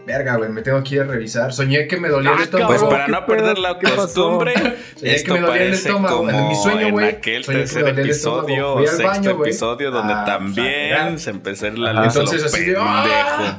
verga, 0.06 0.36
güey, 0.36 0.50
me 0.50 0.62
tengo 0.62 0.82
que 0.82 0.96
ir 0.96 1.02
a 1.02 1.04
revisar. 1.04 1.52
Soñé 1.52 1.86
que 1.86 1.96
me 1.98 2.08
dolía 2.08 2.32
el 2.32 2.38
Ah, 2.38 2.42
estómago. 2.42 2.68
Pues 2.70 2.82
para 2.82 3.04
¿qué 3.06 3.12
no 3.12 3.26
perder 3.26 3.58
la 3.58 3.78
costumbre, 3.78 4.54
Soñé 4.54 4.74
que 5.00 5.14
esto 5.14 5.34
me 5.34 5.40
dolía 5.40 5.62
el 5.64 5.72
estómago. 5.74 6.16
como 6.16 6.30
En 6.30 6.48
mi 6.48 6.54
sueño, 6.56 6.80
en 6.86 6.90
güey, 6.92 7.06
aquel 7.08 7.44
soñé 7.44 7.58
que 7.58 7.62
me 7.62 7.68
tercer 7.68 7.88
el 7.90 7.98
episodio 8.00 8.74
o 8.74 8.86
sexto 8.86 9.06
baño, 9.06 9.30
episodio 9.42 9.90
donde 9.92 10.14
a 10.14 10.24
también 10.24 10.90
sacar. 10.96 11.18
se 11.20 11.30
empezó 11.30 11.66
la 11.70 11.70
luz 11.70 11.86
a 11.86 11.92
lo 11.92 12.04
entonces 12.06 12.44
así 12.44 12.60
de, 12.64 12.72
pendejo. 12.74 12.82
¡ah! 12.88 13.58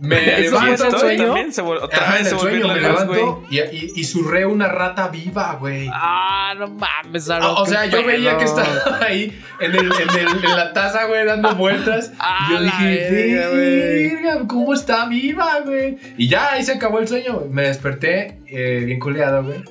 Me 0.00 0.16
¿Eso 0.40 0.56
fue 0.56 0.64
levanto, 0.70 0.84
el 0.86 0.98
sueño? 0.98 1.24
también 1.26 1.52
se 1.52 1.60
otra 1.62 1.98
Ajá, 2.02 2.14
vez 2.14 2.28
se 2.28 2.38
sueño 2.38 2.68
me 2.68 2.80
levanto 2.80 3.44
y, 3.50 3.58
y, 3.58 3.92
y 3.96 4.04
surré 4.04 4.46
una 4.46 4.66
rata 4.68 5.08
viva, 5.08 5.56
güey. 5.60 5.88
Ah, 5.92 6.54
no 6.58 6.68
mames, 6.68 7.28
Aaron, 7.28 7.48
Ah, 7.48 7.60
o 7.60 7.66
sea, 7.66 7.84
yo 7.86 8.04
veía 8.04 8.38
que 8.38 8.44
estaba 8.44 8.98
ahí 9.06 9.38
en, 9.60 9.72
el, 9.72 9.86
en, 9.92 10.10
el, 10.18 10.44
en 10.44 10.56
la 10.56 10.72
taza, 10.72 11.04
güey, 11.06 11.26
dando 11.26 11.54
vueltas. 11.56 12.12
Ah, 12.18 12.48
y 12.48 12.54
yo 12.54 12.60
dije, 12.62 13.48
verga, 13.52 14.46
¿cómo 14.48 14.72
está 14.74 15.06
viva, 15.06 15.60
güey? 15.60 15.98
Y 16.16 16.28
ya 16.28 16.52
ahí 16.52 16.62
se 16.64 16.72
acabó 16.72 16.98
el 17.00 17.06
sueño. 17.08 17.42
Me 17.50 17.62
desperté 17.64 18.40
eh, 18.46 18.82
bien 18.86 18.98
culeado, 19.00 19.44
güey. 19.44 19.62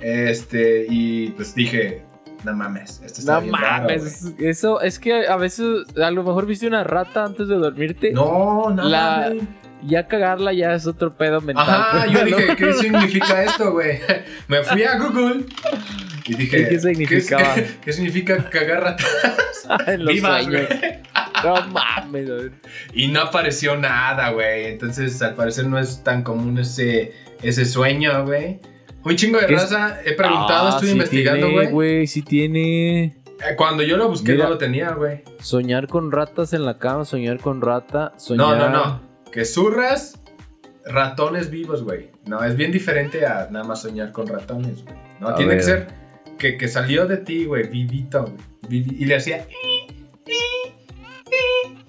Este, 0.00 0.86
y 0.88 1.30
pues 1.32 1.54
dije, 1.54 2.02
no 2.44 2.52
mames, 2.54 3.00
esto 3.04 3.20
está 3.20 3.34
No 3.34 3.40
bien 3.42 3.54
raro, 3.54 3.82
mames, 3.84 4.24
eso 4.38 4.80
es 4.80 4.98
que 4.98 5.26
a 5.26 5.36
veces 5.36 5.66
a 6.02 6.10
lo 6.10 6.22
mejor 6.22 6.46
viste 6.46 6.66
una 6.66 6.84
rata 6.84 7.24
antes 7.24 7.48
de 7.48 7.56
dormirte. 7.56 8.12
No, 8.12 8.70
no, 8.70 8.82
La- 8.88 9.28
güey. 9.30 9.40
Ya 9.82 10.06
cagarla 10.08 10.52
ya 10.52 10.74
es 10.74 10.86
otro 10.86 11.16
pedo 11.16 11.40
mental. 11.40 11.64
Ajá, 11.66 12.06
yo 12.06 12.18
no- 12.18 12.24
dije, 12.36 12.54
¿qué 12.56 12.72
significa 12.74 13.42
esto, 13.44 13.72
güey? 13.72 13.98
Me 14.48 14.62
fui 14.62 14.82
a 14.82 14.98
Google 14.98 15.46
y 16.26 16.34
dije, 16.34 16.60
¿Y 16.60 16.68
qué 16.68 16.78
significaba? 16.80 17.54
¿Qué, 17.54 17.70
qué 17.82 17.92
significa 17.94 18.44
cagar 18.50 18.82
ratas 18.82 19.06
en 19.86 20.04
los 20.04 20.12
vivas, 20.14 20.44
sueños. 20.44 20.68
No 21.42 21.66
mames. 21.68 22.28
Y 22.92 23.08
no 23.08 23.22
apareció 23.22 23.74
nada, 23.78 24.28
güey. 24.32 24.66
Entonces, 24.66 25.22
al 25.22 25.34
parecer 25.34 25.64
no 25.66 25.78
es 25.78 26.04
tan 26.04 26.24
común 26.24 26.58
ese, 26.58 27.14
ese 27.42 27.64
sueño, 27.64 28.26
güey. 28.26 28.60
Un 29.04 29.16
chingo 29.16 29.38
de 29.38 29.46
raza, 29.46 29.98
he 30.04 30.12
preguntado, 30.12 30.66
Ah, 30.68 30.70
estoy 30.70 30.88
sí 30.88 30.92
investigando, 30.94 31.50
güey. 31.50 31.70
güey, 31.70 32.06
sí 32.06 32.22
tiene. 32.22 33.04
Eh, 33.04 33.56
Cuando 33.56 33.82
yo 33.82 33.96
lo 33.96 34.08
busqué 34.08 34.32
Mira. 34.32 34.44
no 34.44 34.50
lo 34.50 34.58
tenía, 34.58 34.90
güey. 34.90 35.22
Soñar 35.40 35.86
con 35.88 36.12
ratas 36.12 36.52
en 36.52 36.64
la 36.66 36.78
cama, 36.78 37.04
soñar 37.06 37.38
con 37.38 37.62
rata, 37.62 38.12
soñar. 38.18 38.58
No, 38.58 38.68
no, 38.68 38.68
no. 38.70 39.00
Que 39.32 39.44
zurras 39.46 40.20
ratones 40.84 41.50
vivos, 41.50 41.82
güey. 41.82 42.10
No, 42.26 42.44
es 42.44 42.56
bien 42.56 42.72
diferente 42.72 43.24
a 43.24 43.48
nada 43.50 43.64
más 43.64 43.80
soñar 43.82 44.12
con 44.12 44.26
ratones, 44.26 44.82
güey. 44.84 44.94
No, 45.20 45.28
A 45.28 45.34
tiene 45.34 45.52
que 45.52 45.56
ver. 45.56 45.64
ser 45.64 45.86
que, 46.38 46.56
que 46.58 46.68
salió 46.68 47.06
de 47.06 47.16
ti, 47.18 47.46
güey, 47.46 47.68
vivito, 47.68 48.22
güey. 48.68 48.84
Y 48.98 49.04
le 49.06 49.16
hacía... 49.16 49.46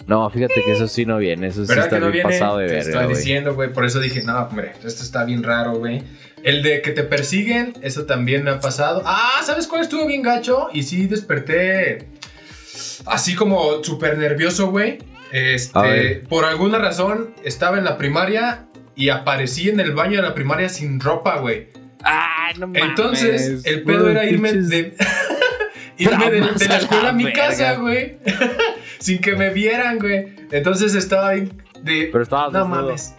No, 0.07 0.30
fíjate 0.30 0.62
que 0.64 0.72
eso 0.74 0.88
sí 0.88 1.05
no 1.05 1.18
viene, 1.18 1.47
eso 1.47 1.62
sí 1.64 1.70
¿Verdad 1.70 1.86
está 1.86 1.95
que 1.97 2.01
no 2.05 2.12
bien 2.12 2.26
viene? 2.28 2.39
pasado 2.39 2.57
de 2.57 2.68
Te 2.68 2.74
verga, 2.74 2.89
estoy 3.01 3.16
diciendo, 3.16 3.55
güey. 3.55 3.72
Por 3.72 3.86
eso 3.86 3.99
dije, 3.99 4.24
no, 4.24 4.38
hombre, 4.41 4.72
esto 4.84 5.03
está 5.03 5.24
bien 5.24 5.43
raro, 5.43 5.74
güey. 5.76 6.01
El 6.44 6.64
de 6.64 6.82
que 6.82 6.92
te 6.92 7.04
persiguen, 7.04 7.74
eso 7.82 8.06
también 8.06 8.44
me 8.44 8.52
ha 8.52 8.60
pasado. 8.60 9.02
Ah, 9.06 9.42
¿sabes 9.44 9.68
cuál 9.68 9.82
estuvo 9.82 10.08
bien 10.08 10.22
gacho? 10.24 10.70
Y 10.74 10.84
sí 10.84 11.06
desperté 11.08 12.08
así 13.06 13.36
como 13.36 13.84
súper 13.84 14.18
nervioso, 14.18 14.70
güey. 14.72 15.00
Este, 15.32 16.24
por 16.28 16.46
alguna 16.46 16.78
razón 16.78 17.34
estaba 17.44 17.78
en 17.78 17.86
la 17.86 17.98
primaria 17.98 18.66
y 18.96 19.10
aparecí 19.10 19.70
en 19.70 19.80
el 19.80 19.92
baño 19.94 20.18
de 20.18 20.24
la 20.24 20.34
primaria 20.34 20.68
sin 20.68 21.00
ropa, 21.00 21.38
güey. 21.38 21.70
Ay, 22.04 22.56
no 22.58 22.68
mames. 22.68 22.84
Entonces, 22.84 23.66
el 23.66 23.84
pedo 23.84 24.10
era 24.10 24.26
irme 24.26 24.52
pinches- 24.52 24.68
de, 24.68 24.94
irme 25.98 26.32
de, 26.32 26.39
la 26.42 26.78
escuela 26.78 27.04
la 27.04 27.10
a 27.10 27.14
mi 27.14 27.26
verga. 27.26 27.48
casa, 27.48 27.76
güey. 27.76 28.18
Sin 29.00 29.20
que 29.20 29.36
me 29.36 29.52
vieran, 29.52 30.00
güey. 30.00 30.34
Entonces 30.52 30.96
estaba 30.96 31.30
ahí 31.30 31.50
de. 31.82 32.10
Pero 32.12 32.24
estabas 32.24 32.52
No 32.52 32.60
desnudo. 32.60 32.82
mames. 32.88 33.14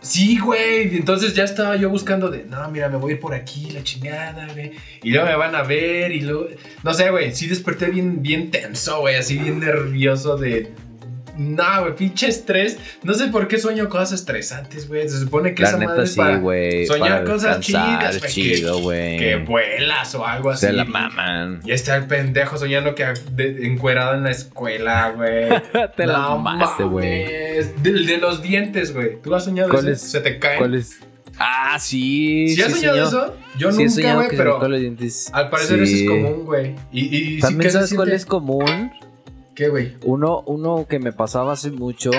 Sí, 0.00 0.38
güey. 0.38 0.96
Entonces 0.96 1.34
ya 1.34 1.44
estaba 1.44 1.76
yo 1.76 1.90
buscando 1.90 2.30
de. 2.30 2.44
No, 2.44 2.70
mira, 2.70 2.88
me 2.88 2.96
voy 2.96 3.12
a 3.12 3.14
ir 3.14 3.20
por 3.20 3.34
aquí, 3.34 3.70
la 3.70 3.82
chingada, 3.82 4.46
güey. 4.52 4.72
Y 5.02 5.10
luego 5.10 5.26
me 5.26 5.36
van 5.36 5.54
a 5.54 5.62
ver 5.62 6.12
y 6.12 6.20
luego. 6.20 6.48
No 6.84 6.94
sé, 6.94 7.10
güey. 7.10 7.34
Sí 7.34 7.46
desperté 7.46 7.86
bien, 7.86 8.22
bien 8.22 8.50
tenso, 8.50 9.00
güey. 9.00 9.16
Así 9.16 9.38
bien 9.38 9.60
nervioso 9.60 10.36
de. 10.36 10.72
No, 11.38 11.82
güey, 11.82 11.94
pinche 11.94 12.26
estrés. 12.28 12.78
No 13.04 13.14
sé 13.14 13.28
por 13.28 13.46
qué 13.48 13.58
sueño 13.58 13.88
cosas 13.88 14.12
estresantes, 14.12 14.88
güey. 14.88 15.08
Se 15.08 15.20
supone 15.20 15.54
que 15.54 15.62
La 15.62 15.68
esa 15.68 15.78
madre 15.78 16.02
es 16.02 16.12
sí, 16.12 16.18
para 16.18 16.38
soñar 16.86 17.10
para 17.22 17.24
cosas 17.24 17.60
chidas, 17.60 18.18
güey, 18.18 18.32
chido, 18.32 18.76
que- 18.76 18.82
güey. 18.82 19.18
que 19.18 19.36
vuelas 19.36 20.14
o 20.16 20.26
algo 20.26 20.50
así. 20.50 20.66
Se 20.66 20.72
la 20.72 20.84
maman. 20.84 21.60
Y 21.64 21.70
está 21.70 21.96
el 21.96 22.06
pendejo 22.06 22.58
soñando 22.58 22.94
que 22.96 23.06
de- 23.32 23.66
encuerado 23.66 24.14
en 24.14 24.24
la 24.24 24.32
escuela, 24.32 25.12
güey. 25.16 25.48
Te 25.96 26.06
la 26.06 26.18
mamaste, 26.18 26.82
güey. 26.84 27.24
Del 27.82 28.04
de 28.06 28.18
los 28.18 28.42
dientes, 28.42 28.92
güey. 28.92 29.20
¿Tú 29.22 29.34
has 29.34 29.44
soñado 29.44 29.70
¿Cuál 29.70 29.88
eso? 29.88 30.04
es? 30.04 30.10
Se 30.10 30.20
te 30.20 30.38
caen. 30.40 30.58
¿Cuál 30.58 30.74
es? 30.74 30.98
Ah, 31.38 31.76
sí. 31.78 32.48
¿Sí 32.48 32.62
has 32.62 32.72
soñado 32.72 33.06
eso? 33.06 33.36
Yo 33.56 33.70
sí 33.70 33.84
nunca, 33.84 34.14
güey, 34.16 34.28
pero 34.36 34.58
caen 34.58 34.72
los 34.72 34.80
dientes. 34.80 35.30
al 35.32 35.50
parecer 35.50 35.80
eso 35.82 35.94
es 35.94 36.08
común, 36.08 36.44
güey. 36.44 36.74
Y, 36.90 37.36
y 37.36 37.38
También 37.38 37.60
¿qué 37.60 37.68
se 37.68 37.72
sabes 37.74 37.94
cuál 37.94 38.10
es 38.10 38.26
común. 38.26 38.90
¿Qué, 39.58 39.68
güey? 39.70 39.96
Uno, 40.04 40.44
uno 40.46 40.86
que 40.88 41.00
me 41.00 41.10
pasaba 41.10 41.54
hace 41.54 41.72
mucho, 41.72 42.12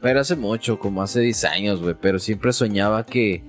pero 0.00 0.20
hace 0.20 0.34
mucho, 0.34 0.78
como 0.78 1.02
hace 1.02 1.20
10 1.20 1.44
años, 1.44 1.82
güey, 1.82 1.94
pero 2.00 2.18
siempre 2.18 2.54
soñaba 2.54 3.04
que, 3.04 3.44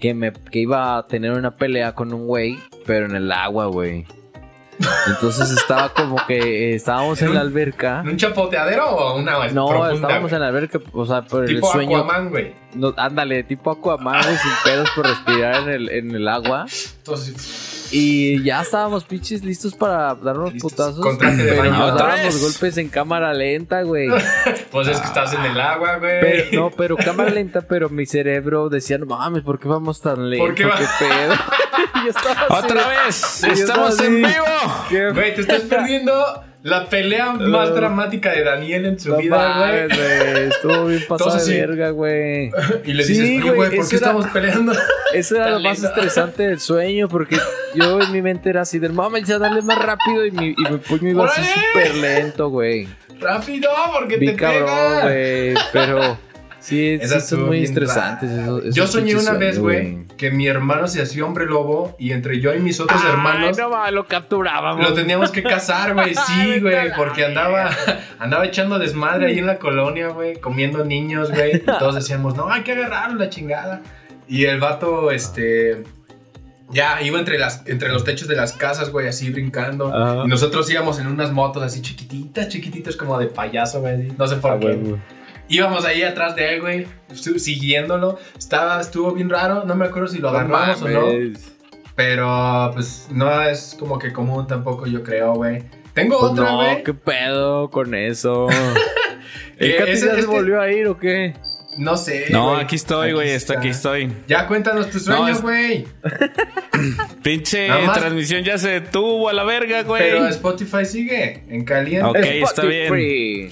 que, 0.00 0.14
me, 0.14 0.32
que 0.32 0.58
iba 0.58 0.96
a 0.98 1.06
tener 1.06 1.30
una 1.30 1.54
pelea 1.54 1.94
con 1.94 2.12
un 2.12 2.26
güey, 2.26 2.58
pero 2.84 3.06
en 3.06 3.14
el 3.14 3.30
agua, 3.30 3.66
güey. 3.66 4.04
Entonces 5.06 5.52
estaba 5.52 5.90
como 5.90 6.16
que 6.26 6.74
estábamos 6.74 7.22
en 7.22 7.34
la 7.34 7.40
alberca. 7.42 8.00
¿En 8.00 8.08
un 8.08 8.16
chapoteadero 8.16 8.84
o 8.84 9.16
una 9.16 9.46
No, 9.52 9.68
profunda, 9.68 9.94
estábamos 9.94 10.32
en 10.32 10.40
la 10.40 10.48
alberca, 10.48 10.80
o 10.92 11.06
sea, 11.06 11.22
por 11.22 11.46
Tipo 11.46 11.68
el 11.68 11.72
sueño. 11.72 11.98
Aquaman, 11.98 12.30
güey. 12.30 12.52
no, 12.74 12.92
ándale, 12.96 13.44
tipo 13.44 13.70
Aquaman, 13.70 14.24
güey, 14.24 14.36
sin 14.38 14.50
pedos 14.64 14.90
por 14.90 15.06
respirar 15.06 15.62
en 15.62 15.68
el, 15.68 15.88
en 15.88 16.10
el 16.16 16.26
agua. 16.26 16.66
Entonces, 16.98 17.75
Y 17.90 18.42
ya 18.42 18.62
estábamos 18.62 19.04
pinches 19.04 19.44
listos 19.44 19.74
para 19.74 20.14
darnos 20.14 20.52
Listos, 20.52 20.72
putazos. 20.72 21.00
con 21.00 21.18
traje 21.18 21.36
de 21.44 21.50
pero 21.52 21.62
baño. 21.70 21.78
nos 21.78 21.92
¿Otra 21.92 22.06
dábamos 22.08 22.34
vez? 22.34 22.42
golpes 22.42 22.76
en 22.78 22.88
cámara 22.88 23.32
lenta, 23.32 23.82
güey. 23.82 24.08
pues 24.70 24.88
es 24.88 25.00
que 25.00 25.06
estás 25.06 25.32
en 25.34 25.44
el 25.44 25.60
agua, 25.60 25.96
güey. 25.98 26.20
Pero, 26.20 26.44
no, 26.60 26.70
pero 26.70 26.96
cámara 26.96 27.30
lenta, 27.30 27.62
pero 27.62 27.88
mi 27.88 28.06
cerebro 28.06 28.68
decía, 28.68 28.98
no 28.98 29.06
mames, 29.06 29.42
¿por 29.42 29.58
qué 29.58 29.68
vamos 29.68 30.00
tan 30.00 30.28
lento? 30.30 30.44
¿Por 30.46 30.54
qué 30.54 30.64
va- 30.64 30.76
pedo? 30.98 31.34
Así, 31.94 32.38
Otra 32.50 32.88
vez, 32.88 33.44
estamos 33.44 34.00
en 34.00 34.16
vivo. 34.16 34.44
¿qué 34.88 35.10
Güey, 35.10 35.34
te 35.34 35.40
estás 35.40 35.62
perdiendo 35.62 36.12
la 36.66 36.88
pelea 36.88 37.32
más 37.32 37.74
dramática 37.74 38.32
de 38.32 38.42
Daniel 38.44 38.86
en 38.86 38.98
su 38.98 39.10
No 39.10 39.18
vida, 39.18 39.86
güey. 39.88 40.48
Estuvo 40.48 40.86
bien 40.86 41.02
pasado 41.08 41.30
Todos 41.30 41.46
de 41.46 41.60
verga, 41.66 41.90
güey. 41.90 42.50
Y 42.84 42.92
le 42.92 43.04
Sí, 43.04 43.12
dices, 43.12 43.42
"Oye, 43.44 43.54
güey, 43.54 43.70
¿por 43.76 43.88
qué 43.88 43.96
era- 43.96 44.06
estamos 44.06 44.26
peleando? 44.28 44.72
Eso 45.14 45.36
era 45.36 45.50
lo 45.50 45.60
más 45.60 45.82
estresante 45.82 46.42
del 46.48 46.58
sueño, 46.60 47.08
porque 47.08 47.36
yo 47.74 48.00
en 48.00 48.10
mi 48.12 48.20
mente 48.20 48.50
era 48.50 48.62
así 48.62 48.78
del 48.78 48.92
mames, 48.92 49.24
ya 49.28 49.38
dale 49.38 49.62
más 49.62 49.78
rápido 49.78 50.26
y 50.26 50.30
mi, 50.32 50.46
y 50.58 50.70
mi 50.70 50.78
puño 50.78 51.08
iba 51.10 51.26
así 51.26 51.42
súper 51.42 51.94
lento, 51.94 52.48
güey. 52.48 52.88
¡Rápido! 53.20 53.70
Porque 53.98 54.16
Bien 54.18 54.34
te 54.36 54.42
cabrón, 54.42 54.66
pega. 54.66 55.02
güey. 55.02 55.54
Pero 55.72 56.18
sí, 56.66 56.98
sí 56.98 57.04
Esa 57.04 57.20
son 57.20 57.46
muy 57.46 57.62
estresantes. 57.62 58.30
Yo 58.74 58.86
soñé 58.86 59.14
una 59.16 59.32
vez, 59.32 59.58
güey, 59.58 60.06
que 60.16 60.30
mi 60.30 60.46
hermano 60.46 60.88
se 60.88 61.00
hacía 61.02 61.24
hombre 61.24 61.46
lobo 61.46 61.94
y 61.98 62.12
entre 62.12 62.40
yo 62.40 62.54
y 62.54 62.58
mis 62.60 62.80
otros 62.80 63.02
hermanos 63.04 63.56
no 63.56 63.90
lo 63.90 64.06
capturábamos. 64.06 64.82
lo 64.88 64.94
teníamos 64.94 65.30
que 65.30 65.42
cazar, 65.42 65.94
güey. 65.94 66.14
Sí, 66.26 66.60
güey, 66.60 66.92
porque 66.96 67.24
andaba, 67.24 67.70
andaba 68.18 68.44
echando 68.46 68.78
desmadre 68.78 69.26
ahí 69.26 69.38
en 69.38 69.46
la 69.46 69.58
colonia, 69.58 70.08
güey, 70.08 70.36
comiendo 70.40 70.84
niños, 70.84 71.30
güey. 71.30 71.56
Y 71.56 71.58
todos 71.78 71.94
decíamos, 71.94 72.34
no, 72.36 72.48
hay 72.50 72.62
que 72.62 72.72
agarrarlo, 72.72 73.18
la 73.18 73.28
chingada. 73.30 73.82
Y 74.28 74.44
el 74.46 74.58
vato, 74.58 75.10
este. 75.12 75.84
Ya 76.70 77.00
iba 77.00 77.18
entre, 77.20 77.38
las, 77.38 77.62
entre 77.66 77.90
los 77.90 78.02
techos 78.02 78.26
de 78.26 78.34
las 78.34 78.52
casas, 78.52 78.90
güey, 78.90 79.06
así 79.06 79.30
brincando. 79.30 79.92
Y 80.24 80.28
nosotros 80.28 80.68
íbamos 80.68 80.98
en 80.98 81.06
unas 81.06 81.30
motos 81.30 81.62
así 81.62 81.80
chiquititas, 81.80 82.48
chiquititas, 82.48 82.96
como 82.96 83.16
de 83.20 83.28
payaso, 83.28 83.80
güey. 83.82 84.12
No 84.18 84.26
sé 84.26 84.34
por 84.36 84.50
Ah, 84.52 84.58
qué. 84.58 84.72
güey. 84.74 84.96
Íbamos 85.48 85.84
ahí 85.84 86.02
atrás 86.02 86.34
de 86.36 86.54
él, 86.54 86.60
güey, 86.60 86.86
siguiéndolo. 87.14 88.18
Estaba, 88.36 88.80
estuvo 88.80 89.12
bien 89.12 89.30
raro, 89.30 89.64
no 89.64 89.74
me 89.74 89.86
acuerdo 89.86 90.08
si 90.08 90.18
lo 90.18 90.30
No 90.32 90.38
agarramos 90.38 90.82
o 90.82 90.88
no. 90.88 91.06
Pero, 91.94 92.70
pues, 92.74 93.06
no 93.10 93.40
es 93.42 93.76
como 93.78 93.98
que 93.98 94.12
común 94.12 94.46
tampoco, 94.46 94.86
yo 94.86 95.02
creo, 95.02 95.34
güey. 95.34 95.62
Tengo 95.94 96.18
Pues 96.18 96.32
otra, 96.32 96.44
no, 96.44 96.56
güey. 96.56 96.82
qué 96.84 96.92
pedo 96.92 97.70
con 97.70 97.94
eso. 97.94 98.48
¿El 99.58 99.70
Eh, 99.70 99.76
Katy 99.78 99.90
ya 99.92 99.96
se 99.96 100.06
este- 100.10 100.26
volvió 100.26 100.60
a 100.60 100.70
ir 100.70 100.86
o 100.88 100.98
qué? 100.98 101.32
No 101.78 101.96
sé. 101.96 102.26
No, 102.30 102.56
aquí 102.56 102.76
estoy, 102.76 103.12
güey. 103.12 103.30
Está. 103.30 103.58
aquí 103.58 103.68
estoy. 103.68 104.10
Ya 104.28 104.46
cuéntanos 104.46 104.90
tus 104.90 105.06
No, 105.06 105.16
sueños, 105.16 105.36
es- 105.38 105.42
güey. 105.42 105.86
Pinche 107.22 107.68
transmisión 107.94 108.44
ya 108.44 108.58
se 108.58 108.68
detuvo 108.80 109.28
a 109.28 109.32
la 109.32 109.44
verga, 109.44 109.82
güey. 109.82 110.02
Pero 110.02 110.26
Spotify 110.28 110.84
sigue 110.84 111.44
en 111.48 111.64
caliente. 111.64 112.06
Ok, 112.08 112.16
Es 112.16 112.42
está 112.50 112.64
bien. 112.64 113.48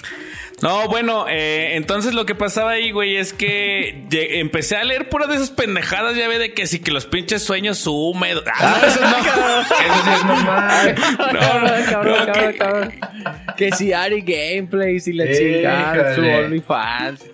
No, 0.64 0.88
bueno, 0.88 1.26
eh, 1.28 1.76
entonces 1.76 2.14
lo 2.14 2.24
que 2.24 2.34
pasaba 2.34 2.70
ahí, 2.70 2.90
güey, 2.90 3.16
es 3.16 3.34
que 3.34 4.06
empecé 4.40 4.76
a 4.76 4.84
leer 4.84 5.10
pura 5.10 5.26
de 5.26 5.34
esas 5.36 5.50
pendejadas, 5.50 6.16
ya 6.16 6.26
ve, 6.26 6.38
de 6.38 6.54
que 6.54 6.66
sí 6.66 6.78
que 6.78 6.90
los 6.90 7.04
pinches 7.04 7.42
sueños 7.42 7.86
húmedos. 7.86 8.44
Ah, 8.50 8.78
no, 8.80 8.86
eso 8.88 9.00
no. 9.02 9.16
Eso 9.84 10.10
es 10.16 10.24
normal. 10.24 10.94
No, 10.96 11.38
cabrón, 11.38 11.62
no, 11.64 11.90
cabrón, 11.90 12.18
no, 12.18 12.32
cabrón, 12.32 12.52
que- 12.52 12.58
cabrón. 12.58 12.92
Que 13.58 13.72
si 13.72 13.92
Ari 13.92 14.22
Gameplays 14.22 15.06
y 15.06 15.12
la 15.12 15.26
chingada, 15.30 16.14
su 16.14 16.22
OnlyFans. 16.22 17.24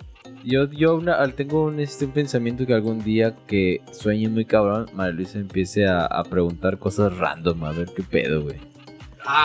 yo, 0.43 0.69
yo 0.69 0.95
una- 0.95 1.13
al- 1.15 1.33
tengo 1.33 1.63
un, 1.63 1.79
este, 1.79 2.03
un 2.05 2.11
pensamiento 2.11 2.65
que 2.65 2.73
algún 2.73 3.01
día 3.03 3.33
que 3.47 3.79
sueñe 3.93 4.27
muy 4.27 4.43
cabrón, 4.43 4.87
María 4.93 5.13
Luisa 5.13 5.39
empiece 5.39 5.87
a, 5.87 6.05
a 6.05 6.23
preguntar 6.25 6.77
cosas 6.79 7.15
random, 7.17 7.63
a 7.63 7.71
ver 7.71 7.87
qué 7.95 8.03
pedo, 8.03 8.41
güey. 8.41 8.57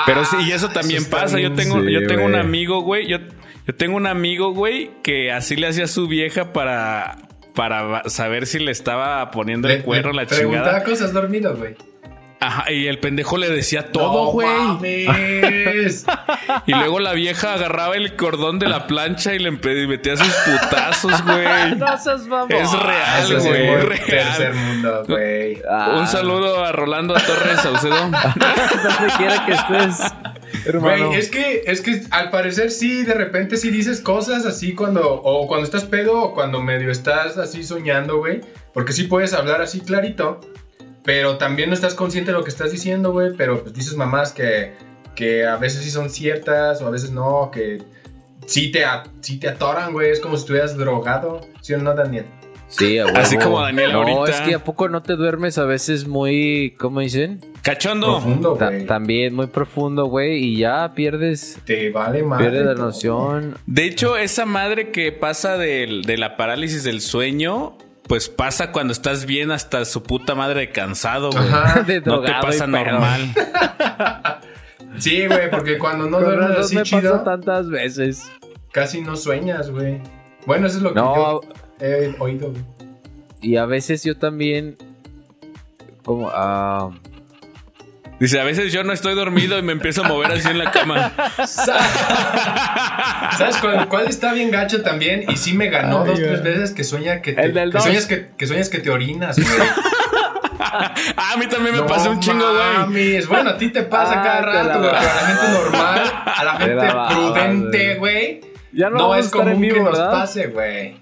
Pero 0.07 0.25
sí, 0.25 0.37
y 0.49 0.53
eso 0.53 0.71
también 0.71 1.05
pasa. 1.05 1.39
Yo 1.39 1.53
tengo, 1.53 1.81
sí, 1.85 1.93
yo 1.93 2.07
tengo 2.07 2.25
un 2.25 2.35
amigo, 2.35 2.81
güey. 2.81 3.07
Yo, 3.07 3.19
yo 3.67 3.75
tengo 3.75 3.97
un 3.97 4.07
amigo, 4.07 4.53
güey, 4.53 4.91
que 5.03 5.33
así 5.33 5.57
le 5.57 5.67
hacía 5.69 5.85
a 5.85 5.89
su 5.89 6.07
vieja 6.07 6.53
para, 6.53 7.19
para 7.55 8.09
saber 8.09 8.47
si 8.47 8.59
le 8.59 8.71
estaba 8.71 9.31
poniendo 9.31 9.69
el 9.69 9.83
cuerno 9.83 10.13
la 10.13 10.27
Preguntaba 10.27 10.67
chingada. 10.67 10.85
cosas 10.85 11.13
dormido, 11.13 11.57
güey. 11.57 11.75
Ajá, 12.39 12.71
y 12.71 12.87
el 12.87 12.99
pendejo 12.99 13.39
le 13.39 13.49
decía 13.49 13.91
todo, 13.93 14.27
No 14.27 14.31
güey. 14.33 15.07
mames. 15.07 16.05
y 16.67 16.73
luego 16.75 17.01
la 17.01 17.13
vieja 17.15 17.55
agarraba 17.55 17.97
el 17.97 18.15
cordón 18.15 18.59
de 18.59 18.69
la 18.69 18.87
plancha 18.87 19.35
y 19.35 19.39
le 19.39 19.51
metía 19.53 20.17
sus 20.17 20.33
putazos, 20.45 21.23
güey. 21.25 21.77
No 21.77 21.97
seas 21.99 22.27
mamón. 22.27 22.53
Es 22.53 22.73
real, 22.73 23.41
güey. 23.41 23.89
Tercer 24.07 24.53
real. 24.53 24.55
mundo, 24.55 25.03
güey. 25.09 25.63
Ah, 25.69 25.97
Un 25.99 26.07
saludo 26.07 26.63
a 26.65 26.73
Rolando 26.73 27.15
Torres 27.15 27.61
Saucedo. 27.63 27.97
Donde 28.11 29.15
quiera 29.17 29.47
que 29.47 29.53
estés, 29.53 30.13
hermano. 30.67 31.07
Güey, 31.09 31.19
es 31.19 31.31
que, 31.31 31.63
es 31.67 31.81
que 31.81 32.03
al 32.11 32.31
parecer 32.31 32.71
sí, 32.71 33.03
de 33.05 33.15
repente 33.15 33.57
sí 33.57 33.71
dices 33.71 34.01
cosas 34.01 34.45
así 34.45 34.75
cuando, 34.75 35.11
o 35.11 35.47
cuando 35.49 35.65
estás 35.65 35.85
pedo 35.85 36.21
o 36.23 36.35
cuando 36.35 36.61
medio 36.61 36.91
estás 36.91 37.39
así 37.39 37.65
soñando, 37.65 38.19
güey. 38.19 38.43
Porque 38.75 38.93
sí 38.93 39.05
puedes 39.05 39.33
hablar 39.33 39.63
así 39.63 39.81
clarito, 39.81 40.41
pero 41.07 41.39
también 41.39 41.71
no 41.71 41.75
estás 41.75 41.95
consciente 41.95 42.33
de 42.33 42.37
lo 42.37 42.45
que 42.45 42.51
estás 42.51 42.71
diciendo, 42.73 43.13
güey. 43.13 43.33
Pero 43.37 43.63
pues 43.63 43.73
dices 43.73 43.97
mamás 43.97 44.33
que, 44.33 44.75
que 45.15 45.47
a 45.47 45.57
veces 45.57 45.83
sí 45.85 45.91
son 45.91 46.11
ciertas 46.11 46.83
o 46.83 46.87
a 46.89 46.91
veces 46.91 47.11
no, 47.13 47.51
que 47.51 47.81
sí 48.47 48.71
te, 48.71 48.85
a- 48.85 49.05
sí 49.21 49.39
te 49.39 49.49
atoran, 49.49 49.93
güey. 49.93 50.11
Es 50.11 50.21
como 50.21 50.37
si 50.37 50.41
estuvieras 50.43 50.77
drogado, 50.77 51.41
¿sí 51.63 51.73
o 51.73 51.79
no, 51.79 51.95
Daniel? 51.95 52.27
Sí, 52.69 52.99
a 52.99 53.07
huevo. 53.07 53.19
Así 53.19 53.39
como 53.39 53.61
Daniel 53.61 53.93
no, 53.93 54.03
ahorita. 54.03 54.25
es 54.39 54.41
que 54.41 54.55
a 54.57 54.65
poco 54.65 54.89
no 54.89 55.01
te 55.01 55.15
duermes 55.15 55.57
a 55.57 55.65
veces 55.65 56.09
muy, 56.09 56.75
¿cómo 56.81 56.99
dicen? 56.99 57.41
Cachondo. 57.63 58.15
Profundo, 58.21 58.55
Ta- 58.55 58.71
güey. 58.71 58.87
también 58.87 59.35
muy 59.35 59.47
profundo, 59.47 60.07
güey, 60.07 60.43
y 60.43 60.57
ya 60.59 60.93
pierdes, 60.93 61.61
Te 61.65 61.91
vale 61.91 62.25
más. 62.25 62.41
pierdes 62.41 62.67
la 62.67 62.75
noción. 62.75 63.57
De 63.67 63.85
hecho, 63.85 64.17
esa 64.17 64.47
madre 64.47 64.91
que 64.91 65.13
pasa 65.13 65.57
del- 65.57 66.03
de 66.03 66.19
la 66.19 66.37
parálisis 66.37 66.83
del 66.83 67.01
sueño, 67.01 67.79
pues 68.07 68.29
pasa 68.29 68.73
cuando 68.73 68.93
estás 68.93 69.27
bien 69.27 69.51
hasta 69.51 69.85
su 69.85 70.03
puta 70.03 70.35
madre 70.35 70.61
de 70.61 70.71
cansado, 70.73 71.31
güey. 71.31 71.49
Ajá. 71.49 71.83
de 71.83 72.01
No 72.01 72.21
te 72.23 72.33
pasa 72.33 72.67
normal. 72.67 73.33
Sí, 74.99 75.27
güey, 75.27 75.51
porque 75.51 75.77
cuando 75.79 76.09
no 76.09 76.19
duermes 76.21 76.57
así 76.59 76.75
me 76.75 76.83
chido, 76.83 77.13
pasó 77.13 77.25
tantas 77.25 77.69
veces. 77.69 78.31
casi 78.73 79.03
no 79.03 79.15
sueñas, 79.17 79.71
güey. 79.71 80.01
Bueno, 80.47 80.69
eso 80.69 80.79
es 80.79 80.83
lo 80.83 80.91
que 80.91 80.95
No, 80.95 81.41
yo 81.43 81.49
he 81.81 82.17
oído, 82.19 82.51
güey. 82.51 82.63
y 83.43 83.57
a 83.57 83.67
veces 83.67 84.03
yo 84.05 84.17
también, 84.17 84.79
como, 86.03 86.31
ah, 86.33 86.91
Dice, 88.19 88.41
a 88.41 88.45
veces 88.45 88.73
yo 88.73 88.83
no 88.83 88.93
estoy 88.95 89.15
dormido 89.15 89.59
y 89.59 89.63
me 89.63 89.73
empiezo 89.73 90.03
a 90.05 90.09
mover 90.09 90.33
así 90.33 90.49
en 90.49 90.59
la 90.59 90.71
cama. 90.71 91.13
¿Sabes 93.37 93.57
cuál, 93.61 93.89
cuál 93.89 94.07
está 94.09 94.33
bien 94.33 94.51
gacho 94.51 94.83
también? 94.83 95.25
Y 95.29 95.37
sí 95.37 95.53
me 95.55 95.69
ganó 95.69 96.03
Ay, 96.03 96.09
dos, 96.09 96.19
tres 96.19 96.43
veces 96.43 96.71
que 96.73 96.85
sueña 96.85 97.21
que 97.21 97.33
te, 97.35 97.43
El 97.43 97.53
del 97.55 97.71
que 97.71 97.75
dos. 97.75 97.83
sueñas 97.85 98.07
que, 98.07 98.29
que 98.37 98.47
sueñas 98.47 98.69
que 98.71 98.79
te 98.79 98.91
orinas, 98.91 99.37
güey. 99.37 99.49
Ah, 100.69 101.33
a 101.35 101.37
mí 101.37 101.47
también 101.47 101.75
me 101.75 101.81
No 101.83 101.87
pasa 101.87 102.11
un 102.11 102.19
chingo, 102.21 102.45
güey. 102.89 103.25
Bueno, 103.27 103.51
a 103.51 103.57
ti 103.57 103.69
te 103.71 103.83
pasa 103.83 104.21
Ah, 104.21 104.23
cada 104.23 104.41
rato, 104.43 104.79
güey. 104.81 104.91
Pero 104.91 104.99
a 104.99 105.15
la 105.15 105.21
gente 105.27 105.53
normal, 105.53 106.13
a 106.27 106.45
la 106.45 106.59
Te 106.59 106.65
gente 106.65 106.87
prudente, 107.15 107.95
güey. 107.97 108.41
Ya 108.73 108.91
no, 108.91 108.97
No, 108.99 109.09
vamos 109.09 109.17
a 109.17 109.21
es 109.21 109.27
estar 109.27 109.41
en 109.43 109.55
común 109.55 109.61
vivo, 109.63 109.75
que 109.77 109.83
nos 109.91 109.99
pase, 109.99 110.47
güey. 110.49 110.97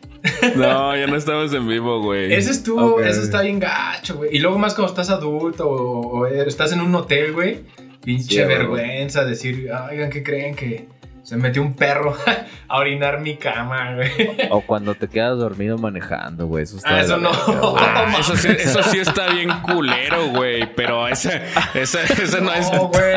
No, 0.56 0.96
ya 0.96 1.06
no 1.06 1.16
estamos 1.16 1.52
en 1.52 1.68
vivo, 1.68 2.00
güey. 2.00 2.32
Ese 2.32 2.50
estuvo, 2.50 2.94
Ok. 2.94 3.02
eso 3.04 3.22
está 3.22 3.42
bien 3.42 3.58
gacho, 3.60 4.16
güey. 4.16 4.34
Y 4.34 4.38
luego 4.38 4.58
más 4.58 4.74
cuando 4.74 4.90
estás 4.90 5.10
adulto 5.10 5.68
o, 5.68 6.20
o 6.20 6.26
estás 6.26 6.72
en 6.72 6.80
un 6.80 6.94
hotel, 6.94 7.32
güey. 7.32 7.60
Pinche 8.02 8.24
Sí, 8.28 8.36
güey. 8.36 8.48
vergüenza 8.48 9.24
decir, 9.24 9.70
oigan, 9.90 10.10
¿qué 10.10 10.22
creen 10.22 10.54
que 10.54 10.86
se 11.24 11.36
metió 11.36 11.62
un 11.62 11.74
perro 11.74 12.16
a 12.68 12.76
orinar 12.78 13.18
mi 13.20 13.36
cama, 13.36 13.94
güey? 13.96 14.10
O 14.50 14.60
cuando 14.60 14.94
te 14.94 15.08
quedas 15.08 15.36
dormido 15.38 15.76
manejando, 15.78 16.46
güey. 16.46 16.64
Eso 16.64 16.76
está 16.76 16.90
Ah, 16.96 17.00
eso 17.00 17.16
no. 17.16 17.30
güey. 17.32 17.84
Ah, 17.84 18.14
eso, 18.20 18.36
sí, 18.36 18.48
eso 18.56 18.82
sí 18.84 18.98
está 18.98 19.28
bien 19.32 19.50
culero, 19.62 20.28
güey. 20.28 20.72
Pero 20.76 21.08
ese, 21.08 21.42
ese, 21.74 22.02
ese 22.04 22.40
no 22.40 22.52
es. 22.52 22.70
No, 22.72 22.88
güey. 22.88 23.16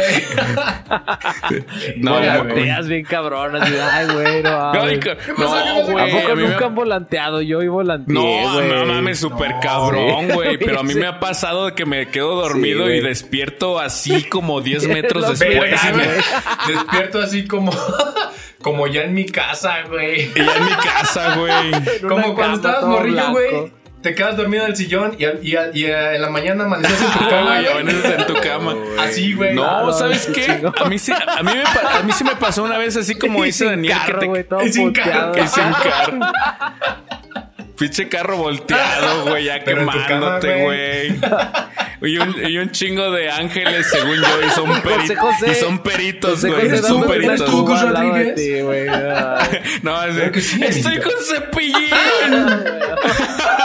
No. 1.98 2.14
Volteas 2.44 2.88
bien 2.88 3.04
cabrón, 3.06 3.56
así, 3.56 3.74
ay, 3.92 4.08
güey, 4.14 4.44
no. 4.44 4.72
Ay, 4.72 5.00
¿Qué 5.00 5.10
ca- 5.10 5.16
pasó? 5.18 5.36
¿Qué 5.36 5.42
No, 5.44 5.92
güey. 5.92 6.10
¿A 6.12 6.20
poco 6.22 6.32
a 6.32 6.36
mí 6.36 6.44
me- 6.44 6.50
nunca 6.50 6.66
han 6.66 6.76
volanteado? 6.76 7.42
Yo 7.42 7.62
y 7.62 7.68
volanteé, 7.68 8.14
No, 8.14 8.54
güey. 8.54 8.70
no 8.70 8.86
mames, 8.86 9.20
súper 9.20 9.52
No, 9.56 9.60
cabrón, 9.62 10.28
sí. 10.28 10.34
güey. 10.34 10.58
Pero 10.58 10.80
a 10.80 10.84
mí 10.84 10.94
Sí. 10.94 11.00
me 11.00 11.08
ha 11.08 11.20
pasado 11.20 11.68
de 11.68 11.74
que 11.74 11.86
me 11.86 12.08
quedo 12.08 12.36
dormido 12.36 12.86
Sí, 12.86 12.94
y 12.94 13.00
güey. 13.00 13.02
despierto 13.02 13.80
así 13.80 14.24
como 14.24 14.62
10 14.62 14.88
metros 14.88 15.28
después. 15.38 15.80
Y, 15.84 15.94
me-. 15.94 16.74
Despierto 16.74 17.20
así 17.22 17.46
como, 17.48 17.72
como 18.62 18.88
ya 18.88 19.04
en 19.04 19.14
mi 19.14 19.26
casa, 19.26 19.84
güey. 19.90 20.32
y 20.34 20.34
ya 20.46 20.56
en 20.56 20.66
mi 20.66 20.72
casa, 20.76 21.36
güey. 21.36 21.72
Como 22.08 22.36
cuando 22.36 22.58
estabas 22.58 22.84
morrillo, 22.86 23.32
güey. 23.32 23.78
Te 24.02 24.14
quedas 24.14 24.38
dormido 24.38 24.64
en 24.64 24.72
el 24.72 24.78
sillón 24.78 25.16
y, 25.18 25.26
y, 25.26 25.58
y 25.74 25.86
a- 25.88 26.14
en 26.16 26.22
la 26.22 26.30
mañana 26.30 26.66
amaneces 26.66 27.02
en 27.02 27.12
tu 27.14 27.30
cama, 27.30 27.56
güey. 27.60 27.68
amaneces 27.68 28.20
en 28.20 28.28
tu 28.28 28.34
cama. 28.36 28.76
Así, 29.00 29.34
güey. 29.34 29.54
No, 29.56 29.92
¿sabes 29.92 30.30
qué. 30.34 30.62
A 30.80 30.86
mí, 30.86 31.00
sí, 31.00 31.12
a, 31.12 31.42
mí 31.44 31.52
me, 31.54 31.64
a 31.64 32.04
mí 32.04 32.12
sí 32.14 32.24
me 32.24 32.36
pasó 32.36 32.64
una 32.64 32.78
vez 32.78 32.96
así 32.96 33.16
como 33.16 33.40
Y 33.44 33.48
dice 33.48 33.66
Daniel 33.66 33.94
carro, 33.98 34.14
que 34.14 34.20
te 34.20 34.26
güey, 34.28 34.44
todo 34.44 34.62
y 34.64 34.72
sin 34.72 34.88
puteado. 34.94 35.32
carro. 35.34 35.44
y 35.44 35.48
sin 35.48 35.72
carro. 35.74 36.20
Pinche 37.78 38.08
carro 38.10 38.38
volteado, 38.38 39.26
güey, 39.30 39.46
ya 39.46 39.60
Pero 39.66 39.80
quemándote, 39.90 40.64
güey. 40.64 41.20
Y 42.02 42.18
un, 42.20 42.36
y 42.48 42.58
un 42.60 42.70
chingo 42.72 43.10
de 43.12 43.32
ángeles, 43.32 43.88
según 43.88 44.18
yo, 44.18 44.46
y 44.46 44.50
son, 44.52 44.70
peri- 44.84 45.16
José. 45.16 45.52
y 45.52 45.56
son 45.56 45.80
peritos, 45.80 46.46
güey. 46.46 46.70
Son 46.78 47.02
¿tú? 47.02 47.08
dándole 47.08 47.26
¿Eres 47.26 47.42
peritos. 47.42 48.36
ti, 48.36 48.62
güey. 48.62 48.88
Ay. 48.88 49.60
No, 49.82 50.04
es 50.04 50.46
sí, 50.46 50.62
estoy 50.64 51.00
con 51.00 51.14
cepillín. 51.24 51.90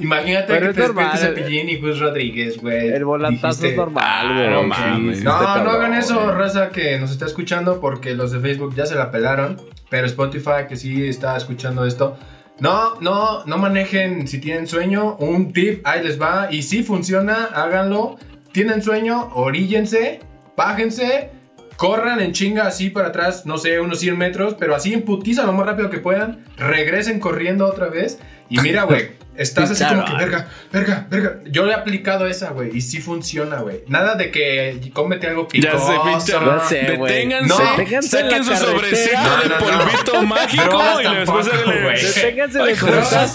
Imagínate 0.00 0.46
Pero 0.48 0.66
que 0.66 0.70
es 0.70 0.74
te 0.76 0.82
despiertes 0.82 0.94
normal. 0.94 1.18
Cepillín 1.18 1.68
y 1.68 1.76
Gus 1.80 1.98
Rodríguez, 2.00 2.58
güey. 2.60 2.88
El 2.88 3.04
volantazo 3.04 3.62
Dijiste, 3.62 3.68
es 3.70 3.76
normal, 3.76 4.34
güey. 4.34 4.46
"Ah, 4.46 4.50
no 4.50 4.62
Sí, 4.62 4.66
mames". 4.68 5.18
sí 5.18 5.24
No, 5.24 5.64
no 5.64 5.70
hagan 5.70 5.94
eso, 5.94 6.20
güey. 6.22 6.34
raza 6.36 6.70
que 6.70 6.98
nos 6.98 7.10
está 7.12 7.26
escuchando, 7.26 7.80
porque 7.80 8.14
los 8.14 8.32
de 8.32 8.40
Facebook 8.40 8.74
ya 8.74 8.86
se 8.86 8.94
la 8.96 9.10
pelaron. 9.10 9.60
Pero 9.88 10.06
Spotify, 10.06 10.66
que 10.68 10.76
sí 10.76 11.06
está 11.06 11.36
escuchando 11.36 11.86
esto. 11.86 12.18
No, 12.60 13.00
no, 13.00 13.44
no 13.44 13.58
manejen 13.58 14.28
si 14.28 14.38
tienen 14.38 14.66
sueño. 14.66 15.16
Un 15.16 15.52
tip, 15.52 15.86
ahí 15.86 16.04
les 16.04 16.20
va. 16.20 16.48
Y 16.50 16.62
si 16.62 16.82
funciona, 16.82 17.46
háganlo. 17.46 18.18
Tienen 18.52 18.82
sueño, 18.82 19.30
oríllense, 19.34 20.20
bájense, 20.56 21.30
corran 21.76 22.20
en 22.20 22.32
chinga 22.32 22.66
así 22.66 22.90
para 22.90 23.08
atrás, 23.08 23.46
no 23.46 23.56
sé, 23.56 23.80
unos 23.80 24.00
100 24.00 24.18
metros, 24.18 24.56
pero 24.58 24.74
así 24.74 24.92
en 24.92 25.02
putiza 25.02 25.44
lo 25.44 25.52
más 25.54 25.66
rápido 25.66 25.88
que 25.88 25.98
puedan. 25.98 26.44
Regresen 26.58 27.18
corriendo 27.18 27.66
otra 27.66 27.88
vez. 27.88 28.18
Y 28.48 28.60
mira, 28.60 28.84
güey, 28.84 29.08
estás 29.36 29.70
así 29.70 29.84
como 29.84 30.04
que, 30.04 30.12
verga, 30.14 30.48
verga, 30.72 31.06
verga. 31.10 31.40
Yo 31.46 31.64
le 31.64 31.72
he 31.72 31.74
aplicado 31.74 32.26
esa, 32.26 32.50
güey, 32.50 32.76
y 32.76 32.80
sí 32.80 33.00
funciona, 33.00 33.56
güey. 33.60 33.80
Nada 33.88 34.14
de 34.14 34.30
que 34.30 34.80
cómete 34.92 35.26
algo 35.28 35.48
Ya 35.52 35.72
picoso. 35.72 35.86
sé, 35.86 35.92
pinche. 36.04 36.32
Ya 36.32 36.60
sé, 36.60 36.96
güey. 36.96 37.12
Deténganse, 37.12 37.48
No, 37.48 37.70
deténganse 37.76 38.08
saquen 38.08 38.44
su 38.44 38.56
sobrecito 38.56 39.18
de 39.42 39.48
No, 39.48 39.58
no, 39.58 39.74
no. 39.76 39.78
polvito 39.84 40.22
mágico 40.22 41.00
y 41.00 41.16
después 41.16 41.48
güey. 41.64 42.02
Deténganse 42.02 42.58
de 42.58 42.72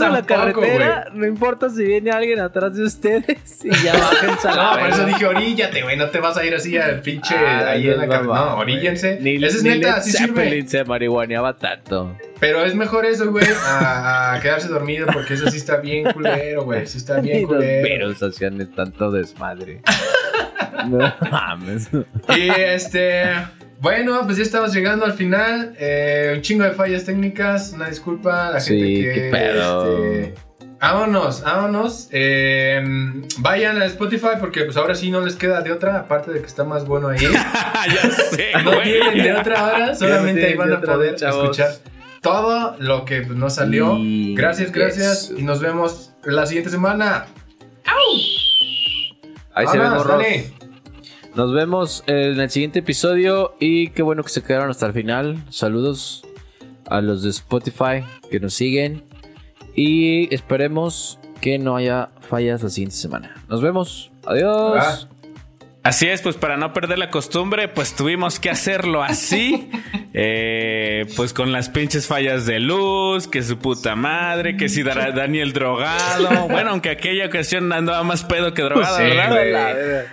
en 0.06 0.14
la 0.14 0.26
carretera. 0.26 1.08
No 1.14 1.26
importa 1.26 1.70
si 1.70 1.84
viene 1.84 2.12
alguien 2.12 2.40
atrás 2.40 2.76
de 2.76 2.84
ustedes. 2.84 3.64
Y 3.64 3.70
ya 3.84 3.94
bájense 3.94 4.48
a 4.48 4.56
la 4.56 4.64
No, 4.74 4.80
por 4.80 4.90
eso 4.90 5.06
dije 5.06 5.26
oríllate, 5.26 5.82
güey. 5.82 5.98
No 5.98 6.10
te 6.10 6.20
vas 6.20 6.38
a 6.38 6.46
ir 6.46 6.54
así 6.54 6.78
al 6.78 7.02
pinche 7.02 7.36
Ah, 7.36 7.70
ahí 7.72 7.88
en 7.90 7.98
la 7.98 8.06
no 8.06 8.12
carretera. 8.12 8.36
No, 8.40 8.56
oríllense. 8.58 9.18
Ni, 9.22 9.36
Esa 9.36 9.58
es 9.58 9.64
ni 9.64 9.70
neta, 9.70 9.88
Led 9.88 9.96
así 9.98 10.12
sirve. 10.12 10.44
Zeppelin 10.44 10.68
se 10.70 10.84
marihuaneaba 10.84 11.56
tanto. 11.58 12.16
Pero 12.40 12.64
es 12.64 12.76
mejor 12.76 13.06
eso, 13.06 13.32
güey, 13.32 13.46
a, 13.66 14.34
a 14.34 14.40
quedarse 14.42 14.68
dormido 14.68 15.08
porque 15.12 15.34
eso 15.34 15.50
sí 15.50 15.58
está 15.58 15.78
bien 15.78 16.04
culero, 16.12 16.64
güey. 16.66 16.86
Sí 16.86 16.98
está 17.00 17.20
bien 17.20 17.46
culero. 17.48 17.84
veros 17.84 18.22
hacían 18.22 18.58
tanto 18.76 19.10
desmadre. 19.12 19.82
no 20.88 21.14
mames. 21.32 21.90
Y 22.36 22.50
este. 22.50 23.24
Bueno, 23.80 24.22
pues 24.26 24.38
ya 24.38 24.44
estamos 24.44 24.74
llegando 24.74 25.06
al 25.06 25.14
final. 25.14 25.76
Eh, 25.80 26.34
un 26.36 26.42
chingo 26.42 26.64
de 26.64 26.72
fallas 26.72 27.06
técnicas. 27.06 27.74
Una 27.74 27.90
disculpa 27.90 28.48
a 28.48 28.52
la 28.54 28.60
Sí, 28.60 28.80
gente 28.80 29.14
que. 29.14 29.22
qué 29.22 29.30
pedo. 29.32 29.98
este, 30.22 30.34
vámonos, 30.80 31.42
vámonos. 31.44 32.10
Eh, 32.12 32.84
vayan 33.40 33.82
a 33.82 33.86
Spotify 33.86 34.30
porque 34.40 34.64
pues 34.64 34.78
ahora 34.78 34.96
sí 34.96 35.10
no 35.12 35.22
les 35.24 35.36
queda 35.36 35.62
de 35.62 35.72
otra, 35.72 35.98
aparte 35.98 36.32
de 36.32 36.40
que 36.40 36.46
está 36.48 36.64
más 36.64 36.86
bueno 36.86 37.10
ahí. 37.10 37.20
ya 37.24 38.10
sé, 38.12 38.52
No 38.64 38.80
tienen 38.82 39.24
de 39.24 39.34
otra 39.34 39.64
hora, 39.66 39.96
solamente 39.96 40.46
ahí 40.46 40.56
van 40.56 40.74
a 40.74 40.82
poder 40.82 41.16
chavos. 41.16 41.44
escuchar 41.58 41.97
todo 42.22 42.76
lo 42.80 43.06
que 43.06 43.22
nos 43.22 43.56
salió. 43.56 43.98
Y- 43.98 44.36
Gracias, 44.36 44.72
gracias. 44.72 45.32
Y 45.36 45.44
nos 45.44 45.60
vemos 45.60 46.12
la 46.24 46.46
siguiente 46.46 46.70
semana. 46.72 47.26
Ahí 49.54 49.68
se 49.68 49.78
ven, 49.80 49.90
morros. 49.90 50.08
dale. 50.08 50.52
Nos 51.36 51.54
vemos 51.54 52.04
en 52.08 52.40
el 52.40 52.50
siguiente 52.50 52.80
episodio. 52.80 53.56
Y 53.60 53.90
qué 53.90 54.02
bueno 54.04 54.24
que 54.24 54.30
se 54.30 54.44
quedaron 54.44 54.70
hasta 54.70 54.86
el 54.86 54.94
final. 54.94 55.44
Saludos. 55.50 56.24
a 56.90 57.02
los 57.02 57.22
de 57.22 57.32
Spotify 57.32 58.06
que 58.32 58.40
nos 58.40 58.54
siguen. 58.54 59.04
Y 59.76 60.34
esperemos 60.34 61.20
que 61.42 61.60
no 61.60 61.76
haya 61.76 62.10
fallas 62.22 62.64
la 62.64 62.70
siguiente 62.70 62.96
semana. 62.96 63.36
Nos 63.50 63.62
vemos. 63.62 64.10
Adiós. 64.26 64.78
Ah. 64.80 65.00
Así 65.88 66.08
es, 66.10 66.22
pues 66.22 66.36
para 66.36 66.58
no 66.58 66.74
perder 66.74 66.98
la 67.00 67.10
costumbre, 67.10 67.68
pues 67.70 67.96
tuvimos 67.96 68.40
que 68.40 68.50
hacerlo 68.50 69.04
así. 69.04 69.70
Eh, 70.20 71.06
pues 71.16 71.32
con 71.32 71.52
las 71.52 71.70
pinches 71.70 72.08
fallas 72.08 72.48
de 72.48 72.60
luz, 72.60 73.28
que 73.28 73.44
su 73.44 73.60
puta 73.60 73.96
madre, 73.96 74.58
que 74.58 74.68
si 74.68 74.82
Dara- 74.82 75.12
Daniel 75.12 75.54
drogado. 75.54 76.48
Bueno, 76.48 76.72
aunque 76.72 76.90
aquella 76.90 77.28
ocasión 77.28 77.72
andaba 77.72 78.02
más 78.04 78.24
pedo 78.24 78.52
que 78.56 78.64
drogado, 78.64 78.98
Sí, 78.98 79.04
¿verdad? 79.04 80.06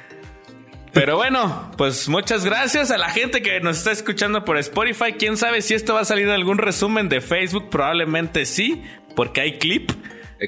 Pero 0.93 1.17
bueno, 1.17 1.71
pues 1.79 2.07
muchas 2.11 2.45
gracias 2.45 2.91
a 2.91 2.99
la 2.99 3.09
gente 3.09 3.41
que 3.41 3.61
nos 3.61 3.79
está 3.79 3.93
escuchando 3.93 4.45
por 4.45 4.59
Spotify. 4.59 5.15
Quién 5.19 5.39
sabe 5.39 5.63
si 5.63 5.73
esto 5.73 5.95
va 5.95 6.01
a 6.01 6.05
salir 6.05 6.27
en 6.27 6.33
algún 6.35 6.59
resumen 6.59 7.09
de 7.09 7.23
Facebook, 7.23 7.71
probablemente 7.71 8.45
sí, 8.45 8.83
porque 9.17 9.41
hay 9.41 9.59
clip. 9.59 9.91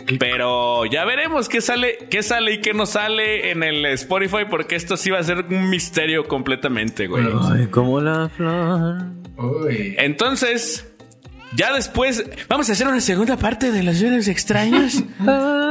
Pero 0.18 0.86
ya 0.86 1.04
veremos 1.04 1.48
qué 1.48 1.60
sale, 1.60 1.98
qué 2.10 2.22
sale 2.22 2.54
y 2.54 2.60
qué 2.60 2.74
no 2.74 2.86
sale 2.86 3.50
en 3.50 3.62
el 3.62 3.84
Spotify, 3.86 4.44
porque 4.48 4.76
esto 4.76 4.96
sí 4.96 5.10
va 5.10 5.18
a 5.18 5.22
ser 5.22 5.44
un 5.48 5.70
misterio 5.70 6.28
completamente, 6.28 7.06
güey. 7.06 7.24
Ay, 7.52 7.66
como 7.66 8.00
la 8.00 8.28
flor. 8.28 9.02
Uy. 9.36 9.94
Entonces, 9.98 10.86
ya 11.54 11.74
después, 11.74 12.24
vamos 12.48 12.68
a 12.68 12.72
hacer 12.72 12.86
una 12.86 13.00
segunda 13.00 13.36
parte 13.36 13.70
de 13.72 13.82
los 13.82 13.98
sueños 13.98 14.28
extraños. 14.28 15.02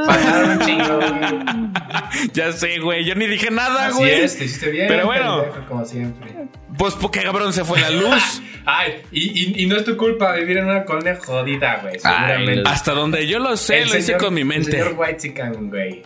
Pasaron 0.07 0.49
un 0.51 0.59
chingo, 0.65 0.97
güey. 0.97 2.31
ya 2.33 2.51
sé, 2.51 2.79
güey, 2.79 3.03
yo 3.05 3.15
ni 3.15 3.27
dije 3.27 3.51
nada, 3.51 3.87
Así 3.87 3.97
güey. 3.97 4.11
es, 4.11 4.37
te 4.37 4.45
hiciste 4.45 4.69
bien. 4.71 4.87
Pero 4.87 5.05
bueno. 5.05 5.41
pendejo, 5.43 5.65
como 5.67 5.85
siempre. 5.85 6.31
Pues 6.77 6.93
porque 6.95 7.21
cabrón 7.21 7.53
se 7.53 7.63
fue 7.63 7.79
la 7.79 7.89
luz. 7.89 8.41
Ay, 8.65 8.93
y, 9.11 9.59
y, 9.59 9.63
y 9.63 9.65
no 9.67 9.75
es 9.77 9.85
tu 9.85 9.95
culpa 9.95 10.33
vivir 10.35 10.57
en 10.57 10.65
una 10.65 10.85
colonia 10.85 11.19
jodida, 11.23 11.79
güey. 11.83 11.99
Seguramente. 11.99 12.55
los- 12.57 12.71
Hasta 12.71 12.93
donde 12.93 13.27
yo 13.27 13.37
lo 13.39 13.55
sé, 13.57 13.83
El 13.83 13.89
lo 13.89 13.97
hice 13.97 14.13
señor- 14.13 14.19
con 14.21 14.33
mi 14.33 14.41
El 14.41 14.47
mente. 14.47 14.71
señor 14.71 14.93
Whitezican, 14.97 15.69
güey. 15.69 16.01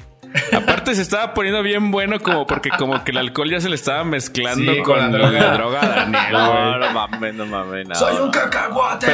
Aparte 0.53 0.93
se 0.95 1.01
estaba 1.01 1.33
poniendo 1.33 1.63
bien 1.63 1.89
bueno 1.91 2.19
como 2.19 2.45
porque 2.45 2.69
como 2.69 3.03
que 3.03 3.11
el 3.11 3.17
alcohol 3.17 3.49
ya 3.49 3.59
se 3.61 3.69
le 3.69 3.75
estaba 3.75 4.03
mezclando 4.03 4.73
Sí, 4.73 4.79
con, 4.81 5.11
con 5.11 5.11
la 5.21 5.29
la 5.31 5.53
droga. 5.53 5.79
a 5.81 5.87
Daniel, 6.05 6.31
No, 6.31 6.93
mames, 6.93 7.33
no 7.33 7.45
mames. 7.45 7.87
no. 7.87 7.95
¡Soy 7.95 8.15
un 8.17 8.29
cacahuate! 8.31 9.07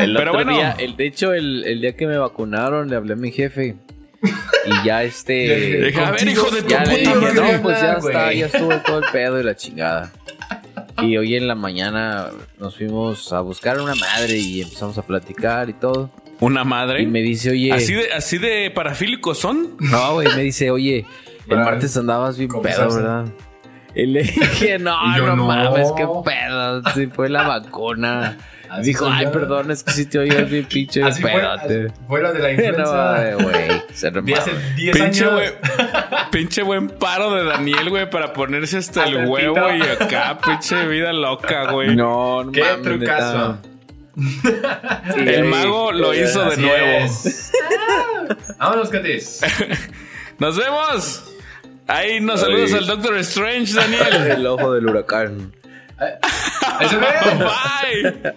El 0.00 0.14
Pero 0.16 0.30
otro 0.32 0.44
bueno. 0.44 0.52
día, 0.52 0.74
el, 0.78 0.96
de 0.96 1.06
hecho, 1.06 1.32
el, 1.34 1.64
el 1.64 1.80
día 1.80 1.96
que 1.96 2.06
me 2.06 2.16
vacunaron, 2.18 2.88
le 2.88 2.96
hablé 2.96 3.12
a 3.14 3.16
mi 3.16 3.30
jefe. 3.32 3.76
Y 4.66 4.86
ya 4.86 5.02
este. 5.02 5.92
A 6.04 6.10
ver, 6.12 6.28
hijo 6.28 6.50
de 6.50 6.62
tu 6.62 6.68
ya 6.68 6.82
puta 6.84 6.96
dije, 6.96 7.14
madre. 7.14 7.34
no, 7.56 7.62
pues 7.62 7.80
ya 7.80 7.92
está, 7.94 8.32
ya 8.32 8.46
estuvo 8.46 8.76
todo 8.78 8.98
el 8.98 9.04
pedo 9.12 9.40
y 9.40 9.44
la 9.44 9.54
chingada. 9.56 10.10
Y 11.02 11.16
hoy 11.16 11.34
en 11.36 11.48
la 11.48 11.54
mañana 11.54 12.26
nos 12.58 12.76
fuimos 12.76 13.32
a 13.32 13.40
buscar 13.40 13.80
una 13.80 13.94
madre 13.94 14.36
y 14.36 14.60
empezamos 14.62 14.98
a 14.98 15.02
platicar 15.02 15.70
y 15.70 15.72
todo. 15.74 16.10
Una 16.40 16.64
madre. 16.64 17.02
Y 17.02 17.06
me 17.06 17.20
dice, 17.20 17.50
oye. 17.50 17.72
Así 17.72 17.94
de, 17.94 18.12
así 18.12 18.38
de 18.38 18.70
parafílicos 18.70 19.38
son. 19.38 19.76
No, 19.78 20.14
güey, 20.14 20.28
me 20.34 20.42
dice, 20.42 20.70
oye, 20.70 21.04
el 21.48 21.58
martes 21.58 21.96
andabas 21.96 22.38
bien 22.38 22.48
¿cómo 22.48 22.62
pedo? 22.62 22.94
¿verdad? 22.94 23.26
Y 23.94 24.06
le 24.06 24.22
dije, 24.22 24.78
no, 24.80 25.16
yo, 25.16 25.26
no, 25.26 25.36
no. 25.36 25.46
mames, 25.46 25.88
qué 25.96 26.06
pedo. 26.24 26.82
Si 26.94 27.06
fue 27.08 27.28
la 27.28 27.42
vacuna. 27.46 28.38
Así 28.70 28.90
Dijo, 28.90 29.08
ay, 29.10 29.26
perdón, 29.32 29.72
es 29.72 29.82
que 29.82 29.90
si 29.90 30.06
te 30.06 30.20
oyes 30.20 30.48
bien 30.48 30.64
pinche 30.64 31.02
Así 31.02 31.20
fue, 31.20 31.32
pedote. 31.32 31.86
así 31.86 31.94
fue 32.06 32.22
lo 32.22 32.32
de 32.32 32.38
la 32.38 32.52
No, 32.52 32.68
influenza. 32.68 33.34
güey, 33.42 33.82
se 33.92 34.10
de 34.12 34.32
hace 34.32 34.50
remama. 34.50 34.74
10 34.76 34.96
Pinche 34.96 35.24
años. 35.24 35.32
güey. 35.34 35.48
Pinche 36.30 36.62
buen 36.62 36.88
paro 36.88 37.34
de 37.34 37.42
Daniel, 37.46 37.90
güey, 37.90 38.08
para 38.08 38.32
ponerse 38.32 38.78
hasta 38.78 39.06
el 39.06 39.26
huevo 39.26 39.56
y 39.74 39.82
acá, 39.82 40.38
pinche 40.38 40.86
vida 40.86 41.12
loca, 41.12 41.72
güey. 41.72 41.96
No, 41.96 42.44
no 42.44 42.52
Qué 42.52 42.60
mames, 42.62 42.82
trucazo. 42.82 43.48
neta. 43.54 43.69
El 45.16 45.44
mago 45.44 45.92
lo 45.92 46.14
hizo 46.14 46.44
de 46.50 46.56
nuevo. 46.56 47.04
es. 47.04 47.52
Vámonos, 48.58 48.88
Catis. 48.88 49.40
Nos 50.38 50.56
vemos. 50.56 51.24
Ahí 51.86 52.20
nos 52.20 52.40
saludos 52.40 52.72
Ay. 52.72 52.78
al 52.78 52.86
Doctor 52.86 53.16
Strange, 53.18 53.74
Daniel. 53.74 54.30
El 54.30 54.46
ojo 54.46 54.72
del 54.74 54.86
huracán. 54.86 55.52
Eso 56.80 57.00
es. 57.00 57.38
Bye. 58.22 58.34